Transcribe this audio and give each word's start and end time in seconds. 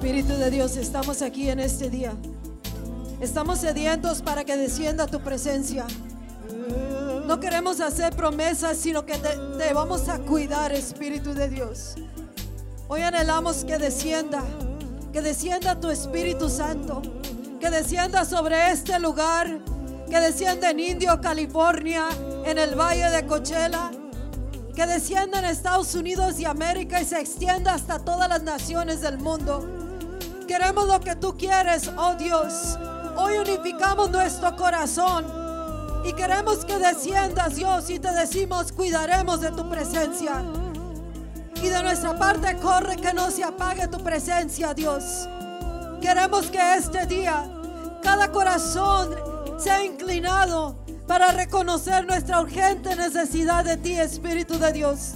Espíritu 0.00 0.32
de 0.38 0.50
Dios, 0.50 0.78
estamos 0.78 1.20
aquí 1.20 1.50
en 1.50 1.60
este 1.60 1.90
día. 1.90 2.14
Estamos 3.20 3.58
sedientos 3.58 4.22
para 4.22 4.44
que 4.44 4.56
descienda 4.56 5.06
tu 5.06 5.20
presencia. 5.20 5.86
No 7.26 7.38
queremos 7.38 7.82
hacer 7.82 8.16
promesas, 8.16 8.78
sino 8.78 9.04
que 9.04 9.18
te, 9.18 9.74
vamos 9.74 10.08
a 10.08 10.18
cuidar, 10.20 10.72
Espíritu 10.72 11.34
de 11.34 11.50
Dios. 11.50 11.96
Hoy 12.88 13.02
anhelamos 13.02 13.62
que 13.66 13.76
descienda, 13.76 14.42
que 15.12 15.20
descienda 15.20 15.78
tu 15.78 15.90
Espíritu 15.90 16.48
Santo, 16.48 17.02
que 17.60 17.68
descienda 17.68 18.24
sobre 18.24 18.70
este 18.70 18.98
lugar, 19.00 19.58
que 20.08 20.18
descienda 20.18 20.70
en 20.70 20.80
Indio, 20.80 21.20
California, 21.20 22.08
en 22.46 22.56
el 22.56 22.74
Valle 22.74 23.10
de 23.10 23.26
Coachella, 23.26 23.90
que 24.74 24.86
descienda 24.86 25.40
en 25.40 25.44
Estados 25.44 25.94
Unidos 25.94 26.40
y 26.40 26.46
América 26.46 27.02
y 27.02 27.04
se 27.04 27.20
extienda 27.20 27.74
hasta 27.74 27.98
todas 27.98 28.30
las 28.30 28.42
naciones 28.42 29.02
del 29.02 29.18
mundo. 29.18 29.79
Queremos 30.50 30.88
lo 30.88 30.98
que 30.98 31.14
tú 31.14 31.36
quieres, 31.38 31.88
oh 31.96 32.16
Dios. 32.16 32.76
Hoy 33.16 33.38
unificamos 33.38 34.10
nuestro 34.10 34.56
corazón 34.56 35.24
y 36.04 36.12
queremos 36.12 36.64
que 36.64 36.76
desciendas, 36.76 37.54
Dios, 37.54 37.88
y 37.88 38.00
te 38.00 38.10
decimos, 38.10 38.72
cuidaremos 38.72 39.40
de 39.40 39.52
tu 39.52 39.70
presencia. 39.70 40.42
Y 41.62 41.68
de 41.68 41.82
nuestra 41.84 42.18
parte 42.18 42.56
corre 42.56 42.96
que 42.96 43.14
no 43.14 43.30
se 43.30 43.44
apague 43.44 43.86
tu 43.86 43.98
presencia, 44.02 44.74
Dios. 44.74 45.28
Queremos 46.02 46.46
que 46.46 46.74
este 46.74 47.06
día 47.06 47.48
cada 48.02 48.32
corazón 48.32 49.14
sea 49.56 49.84
inclinado 49.84 50.74
para 51.06 51.30
reconocer 51.30 52.04
nuestra 52.08 52.40
urgente 52.40 52.96
necesidad 52.96 53.64
de 53.64 53.76
ti, 53.76 53.92
Espíritu 53.92 54.58
de 54.58 54.72
Dios. 54.72 55.12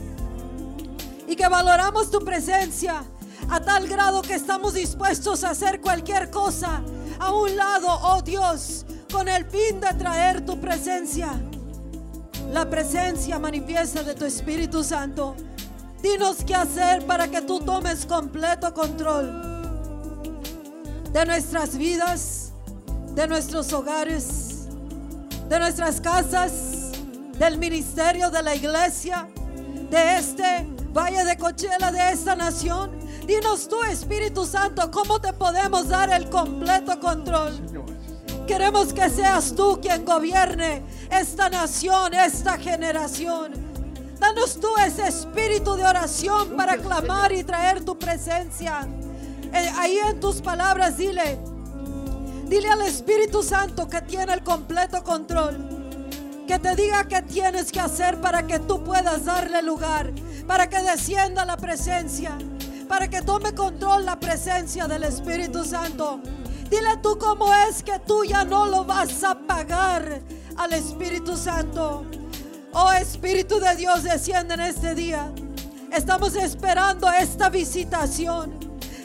Y 1.27 1.35
que 1.35 1.48
valoramos 1.48 2.09
tu 2.12 2.21
presencia 2.21 3.02
a 3.50 3.60
tal 3.60 3.86
grado 3.88 4.23
que 4.23 4.34
estamos 4.34 4.74
dispuestos 4.74 5.45
a 5.45 5.50
hacer 5.50 5.80
cualquier 5.80 6.30
cosa 6.30 6.82
a 7.18 7.32
un 7.32 7.56
lado, 7.56 7.88
oh 7.88 8.23
Dios, 8.23 8.84
con 9.12 9.28
el 9.28 9.45
fin 9.46 9.80
de 9.80 9.95
traer 9.95 10.45
tu 10.45 10.60
presencia. 10.60 11.30
La 12.52 12.68
presencia 12.68 13.38
manifiesta 13.38 14.02
de 14.02 14.14
tu 14.14 14.24
Espíritu 14.24 14.82
Santo. 14.82 15.34
Dinos 16.02 16.38
qué 16.46 16.54
hacer 16.54 17.06
para 17.06 17.28
que 17.28 17.40
tú 17.40 17.60
tomes 17.60 18.04
completo 18.04 18.74
control 18.74 19.54
de 21.12 21.24
nuestras 21.24 21.79
vidas, 21.79 22.52
de 23.14 23.26
nuestros 23.26 23.73
hogares, 23.73 24.66
de 25.48 25.58
nuestras 25.58 26.01
casas, 26.01 26.90
del 27.38 27.58
ministerio 27.58 28.30
de 28.30 28.42
la 28.42 28.54
iglesia, 28.54 29.29
de 29.90 30.16
este 30.16 30.66
valle 30.92 31.24
de 31.24 31.36
Cochela, 31.36 31.90
de 31.92 32.12
esta 32.12 32.34
nación. 32.36 33.04
Dinos 33.26 33.68
tú, 33.68 33.82
Espíritu 33.84 34.44
Santo, 34.44 34.90
cómo 34.90 35.18
te 35.18 35.32
podemos 35.32 35.88
dar 35.88 36.10
el 36.10 36.28
completo 36.28 37.00
control. 37.00 37.58
Queremos 38.46 38.92
que 38.92 39.08
seas 39.08 39.54
tú 39.54 39.80
quien 39.80 40.04
gobierne 40.04 40.82
esta 41.10 41.48
nación, 41.48 42.12
esta 42.12 42.58
generación. 42.58 43.52
Danos 44.20 44.60
tú 44.60 44.68
ese 44.86 45.08
espíritu 45.08 45.74
de 45.74 45.86
oración 45.86 46.50
para 46.56 46.76
clamar 46.76 47.32
y 47.32 47.42
traer 47.45 47.82
tu 47.82 47.98
presencia. 47.98 48.86
Eh, 49.52 49.70
ahí 49.78 49.98
en 49.98 50.20
tus 50.20 50.42
palabras 50.42 50.98
dile, 50.98 51.38
dile 52.46 52.68
al 52.68 52.82
Espíritu 52.82 53.42
Santo 53.42 53.88
que 53.88 54.02
tiene 54.02 54.34
el 54.34 54.42
completo 54.42 55.02
control. 55.02 55.68
Que 56.46 56.58
te 56.58 56.76
diga 56.76 57.04
qué 57.08 57.22
tienes 57.22 57.72
que 57.72 57.80
hacer 57.80 58.20
para 58.20 58.46
que 58.46 58.58
tú 58.58 58.84
puedas 58.84 59.24
darle 59.24 59.62
lugar, 59.62 60.12
para 60.46 60.68
que 60.68 60.80
descienda 60.82 61.46
la 61.46 61.56
presencia, 61.56 62.36
para 62.95 63.09
que 63.09 63.23
tome 63.23 63.52
control 63.52 64.04
la 64.04 64.20
presencia 64.20 64.87
del 64.87 65.03
Espíritu 65.03 65.64
Santo. 65.64 66.20
Dile 66.70 66.97
tú 67.03 67.19
cómo 67.19 67.53
es 67.53 67.82
que 67.82 67.98
tú 67.98 68.24
ya 68.24 68.44
no 68.44 68.66
lo 68.66 68.84
vas 68.84 69.24
a 69.24 69.34
pagar 69.34 70.20
al 70.56 70.72
Espíritu 70.72 71.36
Santo. 71.36 72.04
Oh 72.72 72.92
Espíritu 72.92 73.58
de 73.58 73.74
Dios, 73.74 74.04
desciende 74.04 74.54
en 74.54 74.60
este 74.60 74.94
día. 74.94 75.28
Estamos 75.91 76.36
esperando 76.36 77.10
esta 77.10 77.48
visitación. 77.48 78.52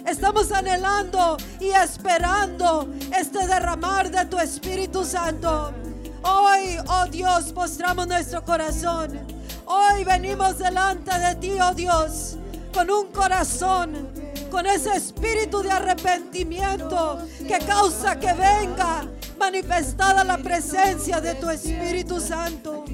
Estamos 0.05 0.51
anhelando 0.51 1.37
y 1.59 1.69
esperando 1.69 2.87
este 3.19 3.47
derramar 3.47 4.11
de 4.11 4.23
tu 4.25 4.37
Espíritu 4.37 5.03
Santo. 5.03 5.73
Hoy, 6.21 6.77
oh 6.87 7.07
Dios, 7.09 7.51
postramos 7.53 8.05
nuestro 8.05 8.45
corazón. 8.45 9.19
Hoy 9.65 10.03
venimos 10.03 10.59
delante 10.59 11.17
de 11.17 11.35
ti, 11.37 11.53
oh 11.59 11.73
Dios, 11.73 12.37
con 12.79 12.91
un 12.91 13.07
corazón, 13.07 14.07
con 14.49 14.65
ese 14.65 14.95
espíritu 14.95 15.61
de 15.61 15.69
arrepentimiento 15.69 17.19
que 17.45 17.59
causa 17.59 18.17
que 18.17 18.31
venga 18.31 19.05
manifestada 19.37 20.23
la 20.23 20.37
presencia 20.37 21.19
de 21.19 21.35
tu 21.35 21.49
Espíritu 21.49 22.21
Santo. 22.21 22.85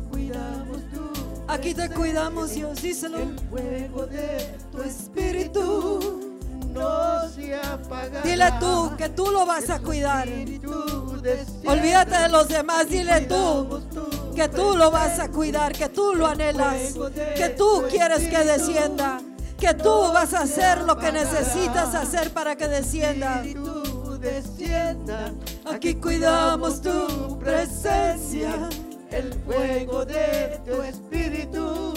Aquí 1.47 1.75
te 1.75 1.87
cuidamos, 1.91 2.55
Dios, 2.55 2.81
díselo. 2.81 3.19
El 3.19 3.39
fuego 3.47 4.07
de 4.07 4.57
tu 4.71 4.81
espíritu 4.81 6.39
no 6.73 7.29
se 7.29 7.53
apagará. 7.55 8.21
Dile 8.23 8.53
tú 8.59 8.91
que 8.97 9.09
tú 9.09 9.27
lo 9.27 9.45
vas 9.45 9.69
a 9.69 9.77
cuidar. 9.77 10.27
Olvídate 11.63 12.17
de 12.23 12.29
los 12.29 12.47
demás, 12.47 12.89
dile 12.89 13.21
tú 13.21 13.83
que 14.35 14.49
tú 14.49 14.75
lo 14.75 14.89
vas 14.89 15.19
a 15.19 15.29
cuidar, 15.29 15.73
que 15.73 15.89
tú 15.89 16.15
lo 16.15 16.25
anhelas, 16.25 16.95
que 17.37 17.49
tú 17.49 17.83
quieres 17.87 18.27
que 18.27 18.43
descienda, 18.43 19.21
que 19.59 19.73
tú 19.73 20.11
vas 20.13 20.33
a 20.33 20.41
hacer 20.41 20.81
lo 20.81 20.97
que 20.97 21.11
necesitas 21.11 21.95
hacer 21.95 22.31
para 22.31 22.55
que 22.55 22.67
descienda. 22.67 23.37
Espíritu 23.37 24.17
descienda. 24.19 25.31
Aquí 25.65 25.95
cuidamos 25.95 26.81
tu 26.81 27.37
presencia. 27.39 28.69
El 29.11 29.33
fuego 29.45 30.05
de 30.05 30.59
tu 30.65 30.81
espíritu 30.81 31.93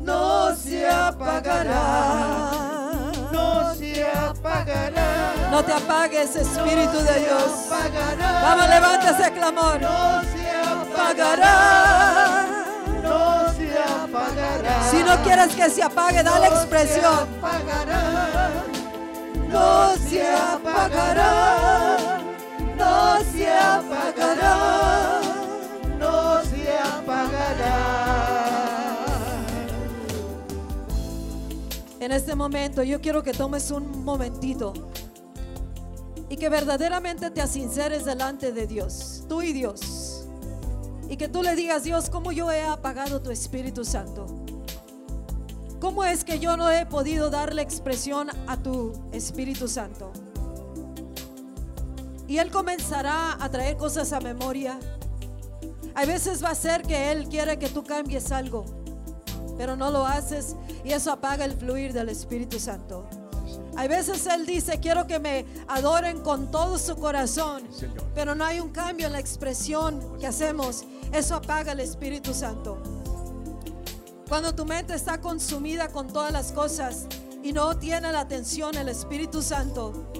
no 0.00 0.54
se 0.54 0.88
apagará. 0.88 2.50
No 3.32 3.74
se 3.74 4.06
apagará. 4.06 5.34
No 5.50 5.64
te 5.64 5.72
apagues, 5.72 6.36
Espíritu 6.36 6.98
de 6.98 7.20
Dios. 7.20 7.68
Vamos, 8.42 8.68
levanta 8.68 9.10
ese 9.10 9.32
clamor. 9.32 9.80
No 9.80 10.22
se 10.22 10.50
apagará. 10.94 12.17
No 15.08 15.22
quieres 15.22 15.54
que 15.54 15.70
se 15.70 15.82
apague, 15.82 16.22
dale 16.22 16.48
expresión. 16.48 17.26
No 17.40 17.40
se 17.40 17.56
apagará. 17.56 19.18
No 19.48 19.96
se 20.06 20.26
apagará. 20.28 21.96
No 22.76 23.18
se 23.32 23.48
apagará. 23.48 25.20
No 25.98 26.42
se 26.44 26.78
apagará. 26.78 28.08
En 32.00 32.12
este 32.12 32.34
momento 32.34 32.82
yo 32.82 33.00
quiero 33.00 33.22
que 33.22 33.32
tomes 33.32 33.70
un 33.70 34.04
momentito 34.04 34.72
y 36.28 36.36
que 36.36 36.48
verdaderamente 36.48 37.30
te 37.30 37.40
asinceres 37.40 38.04
delante 38.04 38.52
de 38.52 38.66
Dios, 38.66 39.24
tú 39.28 39.40
y 39.42 39.52
Dios. 39.52 40.26
Y 41.08 41.16
que 41.16 41.28
tú 41.28 41.42
le 41.42 41.56
digas, 41.56 41.84
Dios, 41.84 42.10
¿cómo 42.10 42.32
yo 42.32 42.52
he 42.52 42.62
apagado 42.62 43.22
tu 43.22 43.30
Espíritu 43.30 43.82
Santo? 43.84 44.37
¿Cómo 45.80 46.02
es 46.02 46.24
que 46.24 46.40
yo 46.40 46.56
no 46.56 46.70
he 46.70 46.86
podido 46.86 47.30
darle 47.30 47.62
expresión 47.62 48.30
a 48.48 48.56
tu 48.56 48.92
Espíritu 49.12 49.68
Santo? 49.68 50.12
Y 52.26 52.38
Él 52.38 52.50
comenzará 52.50 53.36
a 53.40 53.48
traer 53.48 53.76
cosas 53.76 54.12
a 54.12 54.18
memoria. 54.20 54.78
Hay 55.94 56.06
veces 56.06 56.42
va 56.42 56.50
a 56.50 56.54
ser 56.56 56.82
que 56.82 57.12
Él 57.12 57.28
quiere 57.28 57.60
que 57.60 57.68
tú 57.68 57.84
cambies 57.84 58.32
algo, 58.32 58.64
pero 59.56 59.76
no 59.76 59.90
lo 59.90 60.04
haces 60.04 60.56
y 60.84 60.92
eso 60.92 61.12
apaga 61.12 61.44
el 61.44 61.52
fluir 61.52 61.92
del 61.92 62.08
Espíritu 62.08 62.58
Santo. 62.58 63.08
Hay 63.76 63.86
veces 63.86 64.26
Él 64.26 64.46
dice, 64.46 64.80
quiero 64.80 65.06
que 65.06 65.20
me 65.20 65.46
adoren 65.68 66.20
con 66.22 66.50
todo 66.50 66.76
su 66.78 66.96
corazón, 66.96 67.62
pero 68.16 68.34
no 68.34 68.44
hay 68.44 68.58
un 68.58 68.70
cambio 68.70 69.06
en 69.06 69.12
la 69.12 69.20
expresión 69.20 70.18
que 70.18 70.26
hacemos. 70.26 70.84
Eso 71.12 71.36
apaga 71.36 71.70
el 71.70 71.80
Espíritu 71.80 72.34
Santo. 72.34 72.97
Cuando 74.28 74.54
tu 74.54 74.66
mente 74.66 74.94
está 74.94 75.22
consumida 75.22 75.88
con 75.88 76.08
todas 76.08 76.30
las 76.32 76.52
cosas 76.52 77.06
y 77.42 77.54
no 77.54 77.78
tiene 77.78 78.12
la 78.12 78.20
atención 78.20 78.76
el 78.76 78.90
Espíritu 78.90 79.40
Santo, 79.40 80.12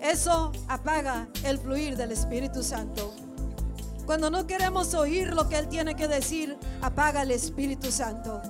eso 0.00 0.52
apaga 0.68 1.28
el 1.42 1.58
fluir 1.58 1.96
del 1.96 2.12
Espíritu 2.12 2.62
Santo. 2.62 3.12
Cuando 4.06 4.30
no 4.30 4.46
queremos 4.46 4.94
oír 4.94 5.34
lo 5.34 5.48
que 5.48 5.58
Él 5.58 5.68
tiene 5.68 5.96
que 5.96 6.06
decir, 6.06 6.56
apaga 6.80 7.22
el 7.22 7.32
Espíritu 7.32 7.90
Santo. 7.90 8.40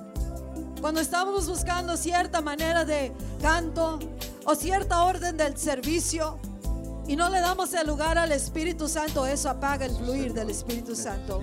Cuando 0.81 1.01
estamos 1.01 1.49
buscando 1.49 1.97
cierta 1.97 2.41
manera 2.41 2.85
de 2.85 3.11
canto 3.41 3.97
o 4.45 4.53
cierta 4.53 5.01
orden 5.01 5.35
del 5.35 5.57
servicio 5.57 6.37
y 7.07 7.15
no 7.15 7.31
le 7.31 7.39
damos 7.39 7.73
el 7.73 7.87
lugar 7.87 8.19
al 8.19 8.31
Espíritu 8.31 8.87
Santo, 8.87 9.25
eso 9.25 9.49
apaga 9.49 9.87
el 9.87 9.95
fluir 9.95 10.31
del 10.35 10.51
Espíritu 10.51 10.95
Santo. 10.95 11.41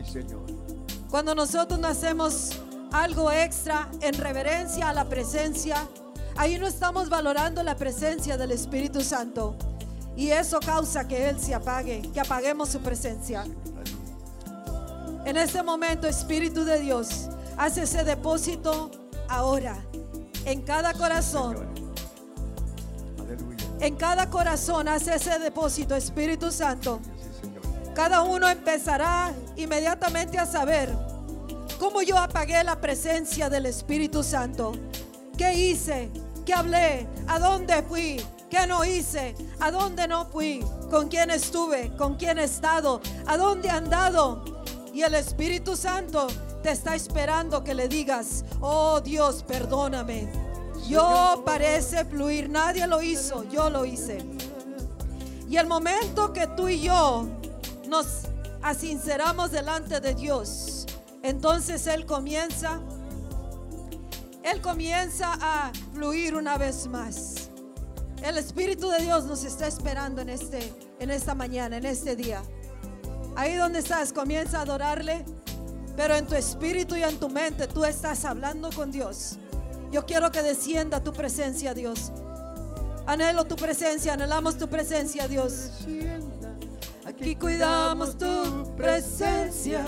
Cuando 1.11 1.35
nosotros 1.35 1.81
no 1.81 1.88
hacemos 1.88 2.53
algo 2.94 3.32
extra 3.32 3.88
en 4.02 4.14
reverencia 4.14 4.88
a 4.88 4.93
la 4.93 5.05
presencia, 5.08 5.88
ahí 6.37 6.58
no 6.61 6.67
estamos 6.69 7.08
valorando 7.08 7.61
la 7.64 7.75
presencia 7.75 8.37
del 8.37 8.52
Espíritu 8.52 9.00
Santo. 9.00 9.56
Y 10.17 10.31
eso 10.31 10.61
causa 10.61 11.08
que 11.08 11.29
Él 11.29 11.41
se 11.41 11.55
apague, 11.55 12.02
que 12.14 12.20
apaguemos 12.20 12.69
su 12.69 12.79
presencia. 12.81 13.44
En 15.25 15.37
este 15.37 15.64
momento, 15.64 16.06
Espíritu 16.06 16.64
de 16.64 16.79
Dios, 16.79 17.29
hace 17.56 17.82
ese 17.82 18.05
depósito 18.05 18.93
ahora 19.29 19.76
en 20.44 20.62
cada 20.62 20.94
corazón. 20.94 21.67
En 23.81 23.96
cada 23.96 24.31
corazón 24.31 24.87
hace 24.87 25.17
ese 25.17 25.41
depósito, 25.41 25.96
Espíritu 25.96 26.52
Santo. 26.52 27.00
Cada 27.93 28.23
uno 28.23 28.49
empezará 28.49 29.32
inmediatamente 29.56 30.38
a 30.38 30.46
saber 30.46 31.04
cómo 31.84 32.00
yo 32.00 32.16
apagué 32.16 32.64
la 32.64 32.81
presencia 32.81 33.50
del 33.50 33.66
Espíritu 33.66 34.22
Santo. 34.22 34.72
¿Qué 35.36 35.52
hice? 35.52 36.10
¿Qué 36.46 36.54
hablé? 36.54 37.06
¿A 37.28 37.38
dónde 37.38 37.82
fui? 37.82 38.25
¿Qué 38.48 38.66
no 38.66 38.86
hice? 38.86 39.34
¿A 39.60 39.70
dónde 39.70 40.08
no 40.08 40.25
fui? 40.25 40.64
¿Con 40.90 41.08
quién 41.08 41.28
estuve? 41.28 41.94
¿Con 41.98 42.14
quién 42.16 42.38
he 42.38 42.44
estado? 42.44 43.02
¿A 43.26 43.36
dónde 43.36 43.69
he 43.69 43.70
andado? 43.70 44.64
Y 44.94 45.02
el 45.02 45.14
Espíritu 45.14 45.76
Santo 45.76 46.26
te 46.62 46.70
está 46.70 46.94
esperando 46.94 47.62
que 47.62 47.75
le 47.75 47.86
digas, 47.86 48.46
oh 48.62 49.02
Dios, 49.02 49.42
perdóname. 49.42 50.32
Yo 50.88 51.42
parece 51.44 52.06
fluir, 52.06 52.48
nadie 52.48 52.86
lo 52.86 53.02
hizo, 53.02 53.44
yo 53.50 53.69
lo 53.69 53.84
hice. 53.84 54.25
Y 55.50 55.58
el 55.58 55.66
momento 55.66 56.32
que 56.32 56.46
tú 56.46 56.66
y 56.66 56.81
yo 56.81 57.26
nos 57.86 58.06
asinceramos 58.62 59.50
delante 59.50 60.00
de 60.00 60.14
Dios, 60.14 60.83
entonces 61.25 61.87
Él 61.87 62.05
comienza, 62.05 62.81
Él 64.43 64.61
comienza 64.61 65.32
a 65.41 65.73
fluir 65.94 66.35
una 66.37 66.59
vez 66.59 66.87
más. 66.87 67.49
El 68.23 68.37
Espíritu 68.37 68.91
de 68.91 68.99
Dios 68.99 69.25
nos 69.25 69.43
está 69.43 69.67
esperando 69.67 70.21
en, 70.21 70.29
este, 70.29 70.71
en 71.00 71.11
esta 71.11 71.35
mañana, 71.35 71.79
en 71.79 71.87
este 71.87 72.15
día. 72.15 72.43
Ahí 73.37 73.55
donde 73.56 73.79
estás, 73.79 74.12
comienza 74.12 74.59
a 74.59 74.62
adorarle, 74.62 75.25
pero 75.97 76.15
en 76.15 76.26
tu 76.26 76.35
espíritu 76.35 76.94
y 76.94 77.03
en 77.03 77.19
tu 77.19 77.31
mente 77.31 77.69
tú 77.69 77.87
estás 77.87 78.27
hablando 78.27 78.69
con 78.70 78.93
Dios. 78.93 79.38
Yo 79.91 80.05
quiero 80.05 80.31
que 80.31 80.43
descienda 80.43 81.03
tu 81.03 81.15
presencia, 81.15 81.73
Dios. 81.73 82.12
Anhelo 83.06 83.47
tu 83.47 83.56
presencia, 83.56 84.12
anhelamos 84.12 84.59
tu 84.59 84.69
presencia, 84.69 85.27
Dios. 85.27 85.70
Aquí 87.06 87.35
cuidamos 87.37 88.19
tu 88.19 88.75
presencia. 88.77 89.87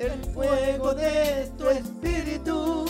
El 0.00 0.24
fuego 0.32 0.94
de 0.94 1.50
tu 1.58 1.68
espíritu 1.68 2.86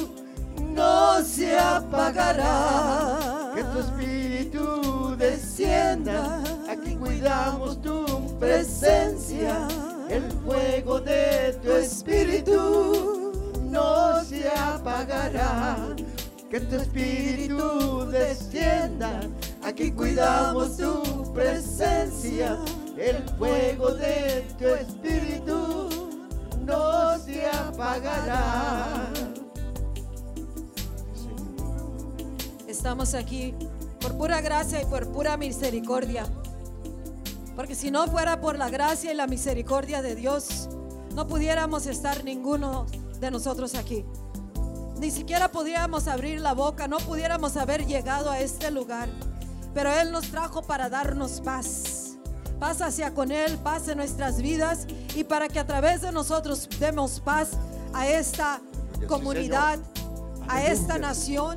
no 0.60 1.20
se 1.24 1.58
apagará. 1.58 3.50
Que 3.52 3.64
tu 3.64 3.80
espíritu 3.80 5.16
descienda. 5.16 6.40
Aquí 6.70 6.94
cuidamos 6.94 7.82
tu 7.82 8.38
presencia. 8.38 9.66
El 10.08 10.22
fuego 10.44 11.00
de 11.00 11.58
tu 11.60 11.72
espíritu 11.72 13.32
no 13.64 14.22
se 14.22 14.48
apagará. 14.48 15.78
Que 16.48 16.60
tu 16.60 16.76
espíritu 16.76 18.06
descienda. 18.06 19.20
Aquí 19.64 19.90
cuidamos 19.90 20.76
tu 20.76 21.32
presencia. 21.34 22.56
El 22.96 23.16
fuego 23.36 23.90
de 23.94 24.46
tu 24.60 24.66
espíritu 24.66 25.99
no 26.60 27.18
se 27.18 27.46
apagará. 27.46 29.12
Estamos 32.68 33.14
aquí 33.14 33.54
por 34.00 34.16
pura 34.16 34.40
gracia 34.40 34.80
y 34.80 34.84
por 34.86 35.10
pura 35.12 35.36
misericordia. 35.36 36.26
Porque 37.56 37.74
si 37.74 37.90
no 37.90 38.06
fuera 38.06 38.40
por 38.40 38.56
la 38.56 38.70
gracia 38.70 39.12
y 39.12 39.16
la 39.16 39.26
misericordia 39.26 40.02
de 40.02 40.14
Dios, 40.14 40.68
no 41.14 41.26
pudiéramos 41.26 41.86
estar 41.86 42.24
ninguno 42.24 42.86
de 43.20 43.30
nosotros 43.30 43.74
aquí. 43.74 44.04
Ni 44.98 45.10
siquiera 45.10 45.50
pudiéramos 45.50 46.08
abrir 46.08 46.40
la 46.40 46.54
boca, 46.54 46.88
no 46.88 46.98
pudiéramos 46.98 47.56
haber 47.56 47.86
llegado 47.86 48.30
a 48.30 48.40
este 48.40 48.70
lugar. 48.70 49.08
Pero 49.74 49.92
Él 49.92 50.12
nos 50.12 50.30
trajo 50.30 50.62
para 50.62 50.88
darnos 50.88 51.40
paz. 51.40 52.09
Paz 52.60 52.82
hacia 52.82 53.14
con 53.14 53.32
Él, 53.32 53.56
paz 53.56 53.88
en 53.88 53.96
nuestras 53.96 54.42
vidas 54.42 54.86
y 55.16 55.24
para 55.24 55.48
que 55.48 55.58
a 55.58 55.66
través 55.66 56.02
de 56.02 56.12
nosotros 56.12 56.68
demos 56.78 57.18
paz 57.18 57.52
a 57.94 58.06
esta 58.06 58.60
comunidad, 59.08 59.78
a 60.46 60.62
esta 60.66 60.98
nación. 60.98 61.56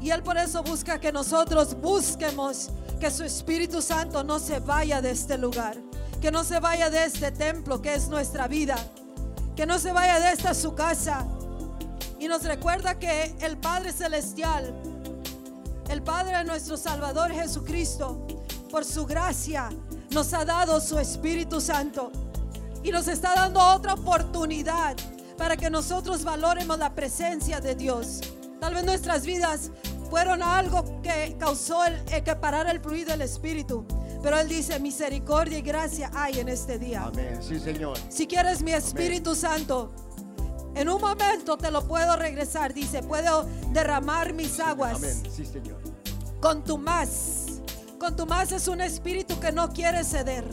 Y 0.00 0.10
Él 0.10 0.22
por 0.22 0.38
eso 0.38 0.62
busca 0.62 1.00
que 1.00 1.10
nosotros 1.10 1.76
busquemos 1.80 2.70
que 3.00 3.10
su 3.10 3.24
Espíritu 3.24 3.82
Santo 3.82 4.22
no 4.22 4.38
se 4.38 4.60
vaya 4.60 5.02
de 5.02 5.10
este 5.10 5.36
lugar, 5.38 5.76
que 6.22 6.30
no 6.30 6.44
se 6.44 6.60
vaya 6.60 6.88
de 6.88 7.04
este 7.04 7.32
templo 7.32 7.82
que 7.82 7.94
es 7.94 8.08
nuestra 8.08 8.46
vida, 8.46 8.76
que 9.56 9.66
no 9.66 9.76
se 9.80 9.90
vaya 9.90 10.20
de 10.20 10.30
esta 10.30 10.54
su 10.54 10.76
casa. 10.76 11.26
Y 12.20 12.28
nos 12.28 12.44
recuerda 12.44 12.96
que 13.00 13.34
el 13.40 13.58
Padre 13.58 13.92
Celestial, 13.92 14.72
el 15.90 16.00
Padre 16.02 16.38
de 16.38 16.44
nuestro 16.44 16.76
Salvador 16.76 17.32
Jesucristo, 17.32 18.24
por 18.70 18.84
su 18.84 19.06
gracia, 19.06 19.68
nos 20.10 20.32
ha 20.32 20.44
dado 20.44 20.80
su 20.80 20.98
Espíritu 20.98 21.60
Santo 21.60 22.10
y 22.82 22.90
nos 22.90 23.08
está 23.08 23.34
dando 23.34 23.60
otra 23.60 23.94
oportunidad 23.94 24.96
para 25.36 25.56
que 25.56 25.70
nosotros 25.70 26.24
valoremos 26.24 26.78
la 26.78 26.94
presencia 26.94 27.60
de 27.60 27.74
Dios. 27.74 28.20
Tal 28.60 28.74
vez 28.74 28.84
nuestras 28.84 29.24
vidas 29.26 29.70
fueron 30.10 30.42
algo 30.42 31.02
que 31.02 31.36
causó 31.38 31.84
el, 31.84 31.94
el 32.10 32.22
que 32.22 32.34
parara 32.36 32.70
el 32.70 32.80
fluido 32.80 33.10
del 33.10 33.22
Espíritu. 33.22 33.84
Pero 34.22 34.38
Él 34.38 34.48
dice, 34.48 34.80
misericordia 34.80 35.58
y 35.58 35.62
gracia 35.62 36.10
hay 36.14 36.40
en 36.40 36.48
este 36.48 36.78
día. 36.78 37.04
Amén. 37.04 37.38
Sí, 37.42 37.60
Señor. 37.60 37.96
Si 38.08 38.26
quieres 38.26 38.62
mi 38.62 38.72
Espíritu 38.72 39.34
Santo, 39.34 39.92
en 40.74 40.88
un 40.88 41.00
momento 41.00 41.56
te 41.56 41.70
lo 41.70 41.86
puedo 41.86 42.16
regresar. 42.16 42.72
Dice, 42.74 43.02
puedo 43.02 43.46
derramar 43.72 44.32
mis 44.32 44.58
aguas 44.58 44.96
Amén. 44.96 45.22
Sí, 45.30 45.44
Señor. 45.44 45.78
con 46.40 46.64
tu 46.64 46.78
más. 46.78 47.45
Con 47.98 48.14
tu 48.14 48.26
más 48.26 48.52
es 48.52 48.68
un 48.68 48.80
espíritu 48.80 49.40
que 49.40 49.52
no 49.52 49.72
quiere 49.72 50.04
ceder. 50.04 50.44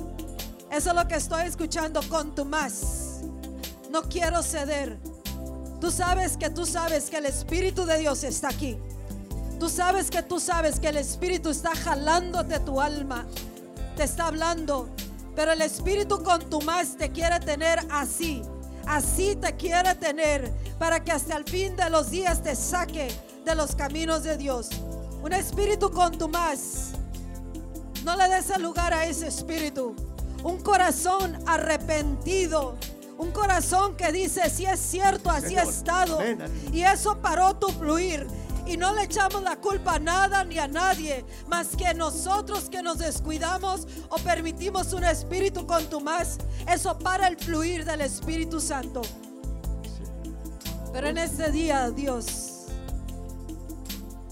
Eso 0.72 0.90
es 0.90 0.96
lo 0.96 1.08
que 1.08 1.16
estoy 1.16 1.44
escuchando 1.44 2.02
con 2.10 2.34
tu 2.34 2.46
más. 2.46 3.22
No 3.92 4.04
quiero 4.04 4.42
ceder. 4.42 4.98
Tú 5.80 5.92
sabes 5.92 6.38
que 6.38 6.50
tú 6.50 6.66
sabes 6.66 7.10
que 7.10 7.18
el 7.18 7.26
Espíritu 7.26 7.86
de 7.86 8.00
Dios 8.00 8.24
está 8.24 8.48
aquí. 8.48 8.78
Tú 9.60 9.70
sabes 9.70 10.10
que 10.10 10.24
tú 10.24 10.40
sabes 10.40 10.80
que 10.80 10.88
el 10.88 10.98
Espíritu 10.98 11.50
está 11.50 11.76
jalándote 11.76 12.60
tu 12.62 12.80
alma. 12.80 13.26
Te 13.98 14.04
está 14.04 14.28
hablando. 14.28 14.90
Pero 15.36 15.52
el 15.52 15.62
Espíritu 15.62 16.24
con 16.24 16.50
tu 16.50 16.62
más 16.62 16.96
te 16.98 17.12
quiere 17.12 17.40
tener 17.40 17.80
así. 17.92 18.42
Así 18.88 19.36
te 19.36 19.56
quiere 19.56 19.94
tener 19.96 20.52
para 20.80 21.04
que 21.04 21.12
hasta 21.12 21.38
el 21.38 21.44
fin 21.44 21.76
de 21.76 21.90
los 21.90 22.10
días 22.10 22.42
te 22.42 22.56
saque 22.56 23.14
de 23.46 23.56
los 23.56 23.76
caminos 23.76 24.24
de 24.24 24.38
Dios. 24.38 24.70
Un 25.22 25.34
espíritu 25.34 25.92
con 25.92 26.18
tu 26.18 26.28
más. 26.28 26.94
No 28.04 28.16
le 28.18 28.28
des 28.28 28.50
el 28.50 28.62
lugar 28.62 28.94
a 28.94 29.06
ese 29.06 29.28
espíritu. 29.28 29.96
Un 30.44 30.60
corazón 30.62 31.38
arrepentido. 31.46 32.76
Un 33.18 33.32
corazón 33.32 33.96
que 33.96 34.12
dice, 34.12 34.50
si 34.50 34.66
es 34.66 34.80
cierto, 34.80 35.30
así 35.30 35.50
Señor. 35.50 35.70
estado. 35.70 36.20
Y 36.74 36.82
eso 36.82 37.18
paró 37.22 37.56
tu 37.56 37.70
fluir. 37.70 38.28
Y 38.66 38.78
no 38.78 38.94
le 38.94 39.04
echamos 39.04 39.42
la 39.44 39.58
culpa 39.58 39.96
a 39.96 40.00
nada 40.00 40.44
ni 40.46 40.58
a 40.58 40.68
nadie, 40.68 41.26
más 41.48 41.76
que 41.76 41.94
nosotros 41.94 42.70
que 42.70 42.82
nos 42.82 42.98
descuidamos 42.98 43.88
o 44.10 44.16
permitimos 44.18 44.94
un 44.94 45.04
espíritu 45.04 45.68
con 45.68 45.86
tu 45.90 46.00
más. 46.00 46.38
Eso 46.68 46.98
para 46.98 47.28
el 47.28 47.38
fluir 47.38 47.84
del 47.84 48.02
Espíritu 48.02 48.62
Santo. 48.62 49.02
Pero 50.94 51.08
en 51.08 51.18
este 51.18 51.52
día, 51.52 51.90
Dios, 51.92 52.68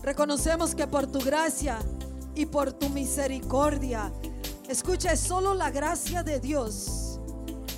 reconocemos 0.01 0.75
que 0.75 0.87
por 0.87 1.07
tu 1.07 1.19
gracia 1.19 1.79
y 2.35 2.45
por 2.45 2.73
tu 2.73 2.89
misericordia, 2.89 4.11
escucha, 4.67 5.11
es 5.11 5.19
solo 5.19 5.53
la 5.53 5.71
gracia 5.71 6.23
de 6.23 6.39
Dios, 6.39 7.19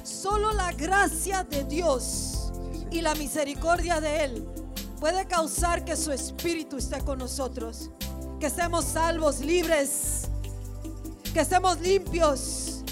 solo 0.04 0.52
la 0.54 0.72
gracia 0.72 1.44
de 1.44 1.64
Dios 1.64 2.52
y 2.92 3.02
la 3.02 3.16
misericordia 3.16 4.00
de 4.00 4.24
Él 4.24 4.48
puede 5.00 5.26
causar 5.26 5.84
que 5.84 5.98
su 5.98 6.14
espíritu 6.14 6.78
esté 6.78 7.02
con 7.02 7.20
nosotros, 7.20 7.90
que 8.40 8.46
estemos 8.46 8.86
salvos, 8.86 9.42
libres, 9.42 10.30
que 11.34 11.42
estemos 11.42 11.82
limpios, 11.82 12.84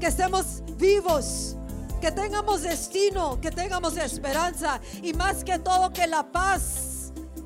que 0.00 0.06
estemos 0.08 0.62
vivos, 0.76 1.56
que 2.00 2.10
tengamos 2.10 2.62
destino, 2.62 3.40
que 3.40 3.52
tengamos 3.52 3.96
esperanza. 3.96 4.80
Y 5.04 5.12
más 5.12 5.44
que 5.44 5.58
todo 5.60 5.92
que 5.92 6.08
la 6.08 6.24
paz 6.32 6.91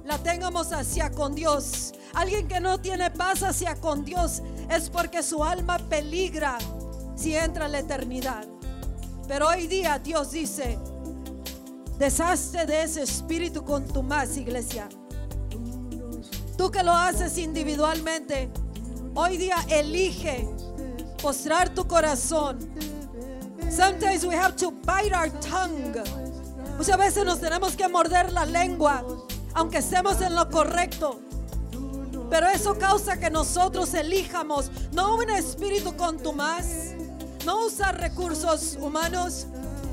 la 0.07 0.19
tengamos 0.19 0.73
hacia 0.73 1.11
con 1.11 1.35
Dios. 1.35 1.93
Alguien 2.15 2.49
que 2.49 2.61
no 2.61 2.79
tiene 2.81 3.11
paz 3.11 3.43
hacia 3.43 3.75
con 3.77 4.05
Dios 4.05 4.43
es 4.71 4.89
porque 4.89 5.23
su 5.23 5.43
alma 5.43 5.79
peligra 5.79 6.59
si 7.17 7.35
entra 7.35 7.67
a 7.67 7.69
la 7.69 7.81
eternidad. 7.81 8.47
Pero 9.27 9.49
hoy 9.49 9.67
día 9.67 9.99
Dios 9.99 10.31
dice, 10.31 10.79
deshazte 11.99 12.67
de 12.67 12.85
ese 12.85 13.03
espíritu 13.03 13.65
con 13.65 13.87
tu 13.87 14.03
más, 14.03 14.37
iglesia. 14.37 14.89
Tú 16.57 16.71
que 16.71 16.83
lo 16.83 16.93
haces 16.93 17.37
individualmente, 17.37 18.49
hoy 19.15 19.37
día 19.37 19.57
elige 19.69 20.49
postrar 21.21 21.69
tu 21.71 21.87
corazón. 21.87 22.59
Sometimes 23.69 24.25
we 24.25 24.37
have 24.37 24.55
to 24.57 24.71
bite 24.71 25.13
our 25.13 25.29
tongue. 25.41 26.03
Muchas 26.79 26.97
veces 26.97 27.25
nos 27.25 27.41
tenemos 27.41 27.75
que 27.75 27.89
morder 27.89 28.33
la 28.33 28.45
lengua, 28.45 29.05
aunque 29.57 29.79
estemos 29.79 30.21
en 30.21 30.35
lo 30.35 30.49
correcto. 30.51 31.19
Pero 32.29 32.47
eso 32.49 32.79
causa 32.79 33.19
que 33.19 33.31
nosotros 33.31 33.95
elijamos 33.95 34.71
no 34.93 35.17
un 35.17 35.31
espíritu 35.31 35.97
contumaz, 35.97 36.67
no 37.47 37.65
usar 37.65 37.99
recursos 37.99 38.77
humanos, 38.79 39.47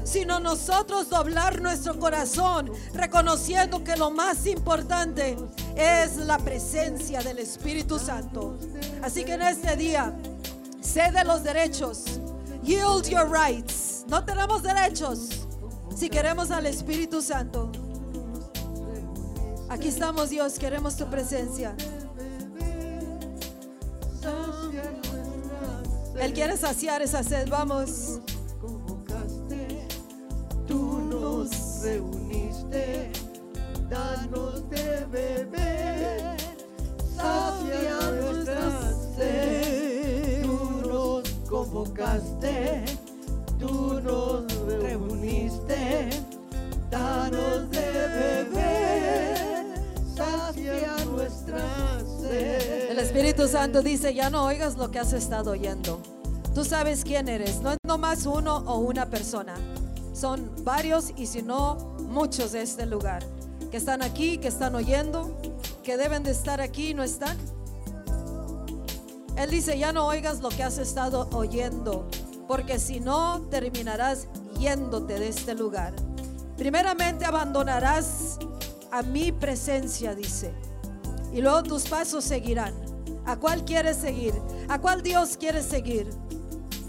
sino 0.03 0.41
nosotros 0.41 1.09
doblar 1.09 1.61
nuestro 1.61 1.97
corazón, 1.97 2.71
reconociendo 2.93 3.85
que 3.85 3.95
lo 3.95 4.11
más 4.11 4.45
importante 4.47 5.37
es 5.77 6.17
la 6.17 6.37
presencia 6.39 7.21
del 7.21 7.39
Espíritu 7.39 7.97
Santo. 7.99 8.57
Así 9.01 9.23
que 9.23 9.35
en 9.35 9.43
este 9.43 9.77
día, 9.77 10.13
cede 10.81 11.23
los 11.23 11.41
derechos, 11.43 12.19
yield 12.63 13.07
your 13.07 13.31
rights. 13.31 14.03
No 14.09 14.25
tenemos 14.25 14.61
derechos 14.61 15.47
si 15.95 16.09
queremos 16.09 16.51
al 16.51 16.65
Espíritu 16.65 17.21
Santo. 17.21 17.71
Aquí 19.73 19.87
estamos 19.87 20.29
Dios, 20.29 20.59
queremos 20.59 20.95
tu 20.95 21.09
presencia. 21.09 21.75
Él 26.19 26.31
quiere 26.31 26.55
saciar 26.57 27.01
esa 27.01 27.23
sed, 27.23 27.49
vamos. 27.49 28.19
tú 30.67 30.99
nos 31.09 31.81
reuniste, 31.81 33.11
danos 33.89 34.69
de 34.69 35.05
beber, 35.11 36.37
sacia 37.17 38.11
nuestra 38.11 38.93
sed. 39.17 40.43
Tú 40.43 40.87
nos 40.87 41.29
convocaste, 41.49 42.85
tú 43.59 43.99
nos 44.01 44.53
reuniste, 44.67 46.09
danos 46.91 47.71
de 47.71 47.81
beber, 47.81 48.82
nuestra. 51.05 51.59
El 52.89 52.99
Espíritu 52.99 53.47
Santo 53.47 53.81
dice, 53.81 54.13
ya 54.13 54.29
no 54.29 54.45
oigas 54.45 54.77
lo 54.77 54.91
que 54.91 54.99
has 54.99 55.13
estado 55.13 55.51
oyendo. 55.51 56.01
Tú 56.53 56.63
sabes 56.63 57.03
quién 57.03 57.27
eres. 57.27 57.61
No 57.61 57.71
es 57.71 57.77
nomás 57.85 58.25
uno 58.25 58.57
o 58.57 58.77
una 58.79 59.09
persona. 59.09 59.55
Son 60.13 60.51
varios 60.63 61.11
y 61.15 61.25
si 61.25 61.41
no, 61.41 61.95
muchos 62.07 62.51
de 62.51 62.61
este 62.61 62.85
lugar. 62.85 63.23
Que 63.71 63.77
están 63.77 64.03
aquí, 64.03 64.37
que 64.37 64.47
están 64.47 64.75
oyendo, 64.75 65.35
que 65.83 65.97
deben 65.97 66.23
de 66.23 66.31
estar 66.31 66.61
aquí 66.61 66.89
y 66.89 66.93
no 66.93 67.03
están. 67.03 67.37
Él 69.35 69.49
dice, 69.49 69.77
ya 69.79 69.91
no 69.91 70.05
oigas 70.05 70.41
lo 70.41 70.49
que 70.49 70.61
has 70.61 70.77
estado 70.77 71.27
oyendo, 71.33 72.07
porque 72.47 72.77
si 72.77 72.99
no, 72.99 73.41
terminarás 73.49 74.27
yéndote 74.59 75.19
de 75.19 75.27
este 75.27 75.55
lugar. 75.55 75.93
Primeramente 76.55 77.25
abandonarás 77.25 78.37
a 78.93 79.01
mi 79.01 79.31
presencia, 79.31 80.13
dice. 80.13 80.53
Y 81.33 81.41
luego 81.41 81.63
tus 81.63 81.89
pasos 81.89 82.23
seguirán. 82.23 82.75
¿A 83.25 83.37
cuál 83.37 83.65
quieres 83.65 83.97
seguir? 83.97 84.35
¿A 84.69 84.79
cuál 84.79 85.01
Dios 85.01 85.35
quieres 85.35 85.65
seguir? 85.65 86.11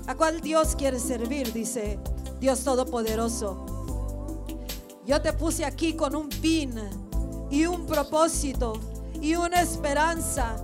¿A 0.06 0.14
cuál 0.14 0.42
Dios 0.42 0.76
quieres 0.76 1.00
servir? 1.00 1.50
Dice 1.54 1.98
Dios 2.40 2.62
Todopoderoso. 2.62 3.64
Yo 5.06 5.22
te 5.22 5.32
puse 5.32 5.64
aquí 5.64 5.94
con 5.94 6.14
un 6.14 6.30
fin 6.30 6.74
y 7.50 7.64
un 7.64 7.86
propósito 7.86 8.74
y 9.22 9.36
una 9.36 9.62
esperanza. 9.62 10.56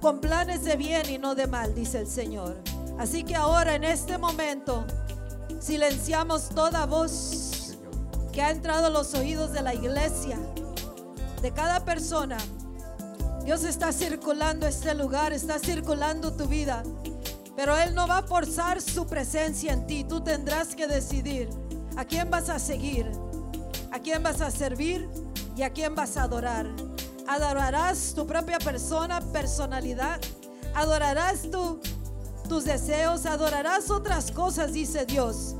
Con 0.00 0.20
planes 0.20 0.64
de 0.64 0.76
bien 0.76 1.08
y 1.08 1.18
no 1.18 1.36
de 1.36 1.46
mal, 1.46 1.72
dice 1.72 2.00
el 2.00 2.08
Señor. 2.08 2.56
Así 2.98 3.22
que 3.22 3.36
ahora 3.36 3.76
en 3.76 3.84
este 3.84 4.18
momento 4.18 4.84
silenciamos 5.60 6.48
toda 6.48 6.84
voz 6.86 7.55
que 8.36 8.42
ha 8.42 8.50
entrado 8.50 8.88
a 8.88 8.90
los 8.90 9.14
oídos 9.14 9.54
de 9.54 9.62
la 9.62 9.72
iglesia, 9.72 10.38
de 11.40 11.52
cada 11.52 11.86
persona. 11.86 12.36
Dios 13.42 13.64
está 13.64 13.92
circulando 13.92 14.66
este 14.66 14.94
lugar, 14.94 15.32
está 15.32 15.58
circulando 15.58 16.36
tu 16.36 16.44
vida. 16.44 16.82
Pero 17.56 17.74
Él 17.78 17.94
no 17.94 18.06
va 18.06 18.18
a 18.18 18.22
forzar 18.24 18.82
su 18.82 19.06
presencia 19.06 19.72
en 19.72 19.86
ti. 19.86 20.04
Tú 20.04 20.20
tendrás 20.20 20.76
que 20.76 20.86
decidir 20.86 21.48
a 21.96 22.04
quién 22.04 22.28
vas 22.30 22.50
a 22.50 22.58
seguir, 22.58 23.10
a 23.90 24.00
quién 24.00 24.22
vas 24.22 24.42
a 24.42 24.50
servir 24.50 25.08
y 25.56 25.62
a 25.62 25.70
quién 25.70 25.94
vas 25.94 26.18
a 26.18 26.24
adorar. 26.24 26.66
Adorarás 27.26 28.12
tu 28.14 28.26
propia 28.26 28.58
persona, 28.58 29.22
personalidad. 29.32 30.20
Adorarás 30.74 31.50
tu, 31.50 31.80
tus 32.50 32.64
deseos, 32.64 33.24
adorarás 33.24 33.90
otras 33.90 34.30
cosas, 34.30 34.74
dice 34.74 35.06
Dios. 35.06 35.56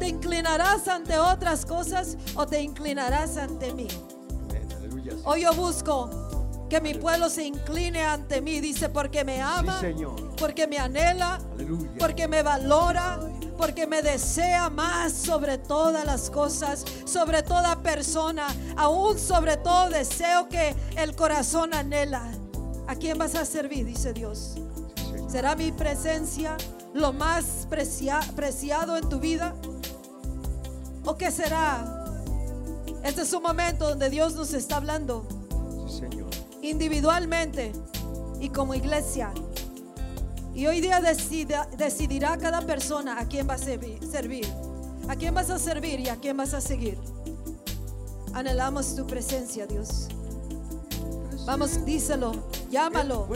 ¿Te 0.00 0.08
inclinarás 0.08 0.88
ante 0.88 1.18
otras 1.18 1.64
cosas 1.66 2.16
o 2.34 2.46
te 2.46 2.60
inclinarás 2.62 3.36
ante 3.36 3.72
mí? 3.74 3.86
Hoy 5.24 5.42
yo 5.42 5.52
busco 5.54 6.08
que 6.70 6.80
mi 6.80 6.94
pueblo 6.94 7.28
se 7.28 7.44
incline 7.44 8.02
ante 8.04 8.40
mí, 8.40 8.60
dice, 8.60 8.88
porque 8.88 9.24
me 9.24 9.40
ama, 9.42 9.78
porque 10.38 10.66
me 10.66 10.78
anhela, 10.78 11.38
porque 11.98 12.26
me 12.28 12.42
valora, 12.42 13.20
porque 13.58 13.86
me 13.86 14.00
desea 14.02 14.70
más 14.70 15.12
sobre 15.12 15.58
todas 15.58 16.06
las 16.06 16.30
cosas, 16.30 16.84
sobre 17.04 17.42
toda 17.42 17.82
persona, 17.82 18.46
aún 18.76 19.18
sobre 19.18 19.58
todo 19.58 19.90
deseo 19.90 20.48
que 20.48 20.74
el 20.96 21.14
corazón 21.14 21.74
anhela. 21.74 22.22
¿A 22.86 22.94
quién 22.94 23.18
vas 23.18 23.34
a 23.34 23.44
servir? 23.44 23.84
Dice 23.84 24.14
Dios. 24.14 24.54
¿Será 25.28 25.54
mi 25.56 25.72
presencia 25.72 26.56
lo 26.94 27.12
más 27.12 27.66
precia- 27.68 28.20
preciado 28.34 28.96
en 28.96 29.08
tu 29.08 29.20
vida? 29.20 29.54
¿O 31.04 31.16
qué 31.16 31.30
será? 31.30 31.96
Este 33.02 33.22
es 33.22 33.32
un 33.32 33.42
momento 33.42 33.88
donde 33.88 34.10
Dios 34.10 34.34
nos 34.34 34.52
está 34.52 34.76
hablando 34.76 35.26
Sí, 35.88 36.00
Señor. 36.00 36.28
individualmente 36.62 37.72
y 38.40 38.50
como 38.50 38.74
iglesia. 38.74 39.32
Y 40.54 40.66
hoy 40.66 40.80
día 40.80 41.00
decida- 41.00 41.68
decidirá 41.78 42.36
cada 42.36 42.60
persona 42.62 43.18
a 43.20 43.26
quién 43.26 43.48
va 43.48 43.54
a 43.54 43.58
servi- 43.58 43.98
servir, 44.10 44.46
a 45.08 45.16
quién 45.16 45.32
vas 45.34 45.48
a 45.50 45.58
servir 45.58 46.00
y 46.00 46.08
a 46.08 46.16
quién 46.16 46.36
vas 46.36 46.52
a 46.54 46.60
seguir. 46.60 46.98
Anhelamos 48.34 48.94
tu 48.94 49.06
presencia, 49.06 49.66
Dios. 49.66 50.08
Vamos, 51.46 51.84
díselo, 51.84 52.32
llámalo. 52.70 53.26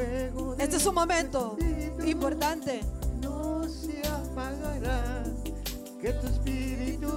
Este 0.59 0.77
es 0.77 0.87
un 0.87 0.95
momento 0.95 1.57
importante. 2.05 2.81
no 3.21 3.63
se 3.69 4.03
apagará. 4.07 5.25
Que 6.01 6.13
tu 6.13 6.27
espíritu 6.27 7.09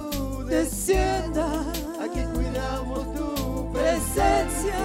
Descienda. 0.48 1.46
Aquí 2.02 2.22
cuidamos 2.34 3.14
tu 3.14 3.70
Presencia. 3.70 4.80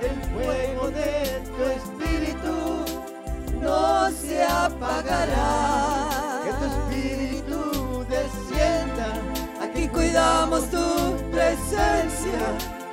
El 0.00 0.16
fuego 0.32 0.90
de 0.90 1.42
tu 1.46 1.62
espíritu 1.78 2.56
no 3.60 4.10
se 4.10 4.42
apagará. 4.42 6.40
Que 6.44 6.52
tu 6.54 6.64
espíritu 6.64 8.06
descienda. 8.08 9.08
Aquí 9.62 9.86
cuidamos 9.88 10.70
tu 10.70 11.16
presencia. 11.30 12.42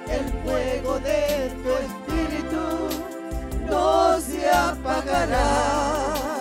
El 0.08 0.26
fuego 0.44 1.00
de 1.00 1.52
tu 1.64 1.72
espíritu 1.88 2.64
no 3.70 4.20
se 4.20 4.50
apagará. 4.50 5.48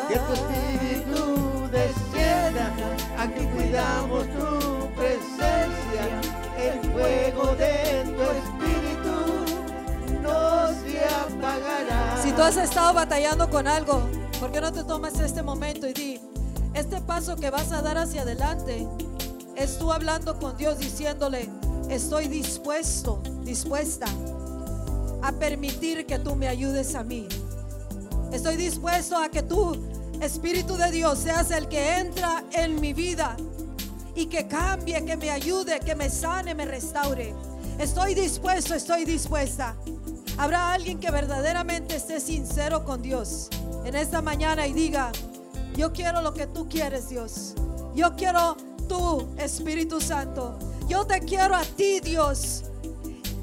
Que 0.09 0.19
tu 0.19 0.33
espíritu 0.35 1.69
descienda. 1.71 2.73
Aquí 3.17 3.45
cuidamos 3.55 4.27
tu 4.37 4.68
El 5.41 6.93
fuego 6.93 7.55
de 7.55 8.05
tu 8.05 8.23
espíritu 8.23 9.15
no 10.23 10.69
se 10.69 11.05
apagará. 11.05 12.23
Si 12.23 12.33
tú 12.33 12.43
has 12.43 12.57
estado 12.57 12.95
batallando 12.95 13.49
con 13.49 13.67
algo, 13.69 14.03
¿por 14.41 14.51
qué 14.51 14.61
no 14.61 14.73
te 14.73 14.85
tomas 14.85 15.19
este 15.21 15.43
momento 15.43 15.87
y 15.87 15.93
di, 15.93 16.21
este 16.75 17.01
paso 17.01 17.37
que 17.37 17.51
vas 17.51 17.73
a 17.73 17.83
dar 17.83 17.99
hacia 17.99 18.23
adelante 18.23 18.87
es 19.57 19.79
tú 19.79 19.93
hablando 19.93 20.39
con 20.39 20.57
Dios 20.57 20.79
diciéndole, 20.79 21.49
estoy 21.89 22.29
dispuesto, 22.29 23.21
dispuesta 23.43 24.07
a 25.23 25.33
permitir 25.33 26.07
que 26.07 26.19
tú 26.19 26.37
me 26.37 26.49
ayudes 26.49 26.95
a 26.95 27.03
mí. 27.03 27.27
Estoy 28.33 28.57
dispuesto 28.57 29.17
a 29.17 29.29
que 29.29 29.43
tú, 29.43 29.77
Espíritu 30.21 30.77
de 30.77 30.91
Dios, 30.91 31.19
seas 31.19 31.51
el 31.51 31.69
que 31.69 31.99
entra 31.99 32.45
en 32.53 32.81
mi 32.81 32.93
vida 32.93 33.37
y 34.19 34.27
que 34.27 34.49
cambie, 34.49 35.05
que 35.05 35.17
me 35.17 35.31
ayude, 35.31 35.79
que 35.79 35.95
me 35.95 36.11
sane, 36.11 36.53
me 36.53 36.65
restaure. 36.65 37.33
Estoy 37.79 38.15
dispuesto, 38.15 38.75
estoy 38.75 39.05
dispuesta. 39.05 39.77
Habrá 40.37 40.73
alguien 40.73 40.99
que 40.99 41.09
verdaderamente 41.13 41.95
esté 41.95 42.19
sincero 42.19 42.85
con 42.85 43.01
Dios 43.01 43.49
en 43.85 43.95
esta 43.95 44.21
mañana 44.21 44.67
y 44.67 44.73
diga, 44.73 45.13
yo 45.77 45.93
quiero 45.93 46.21
lo 46.21 46.35
que 46.35 46.49
tú 46.49 46.69
quieres, 46.69 47.09
Dios. 47.09 47.55
Yo 47.95 48.17
quiero 48.17 48.57
tú, 48.89 49.29
Espíritu 49.39 50.01
Santo. 50.01 50.59
Yo 50.89 51.07
te 51.07 51.21
quiero 51.21 51.55
a 51.55 51.63
ti, 51.63 52.01
Dios. 52.01 52.65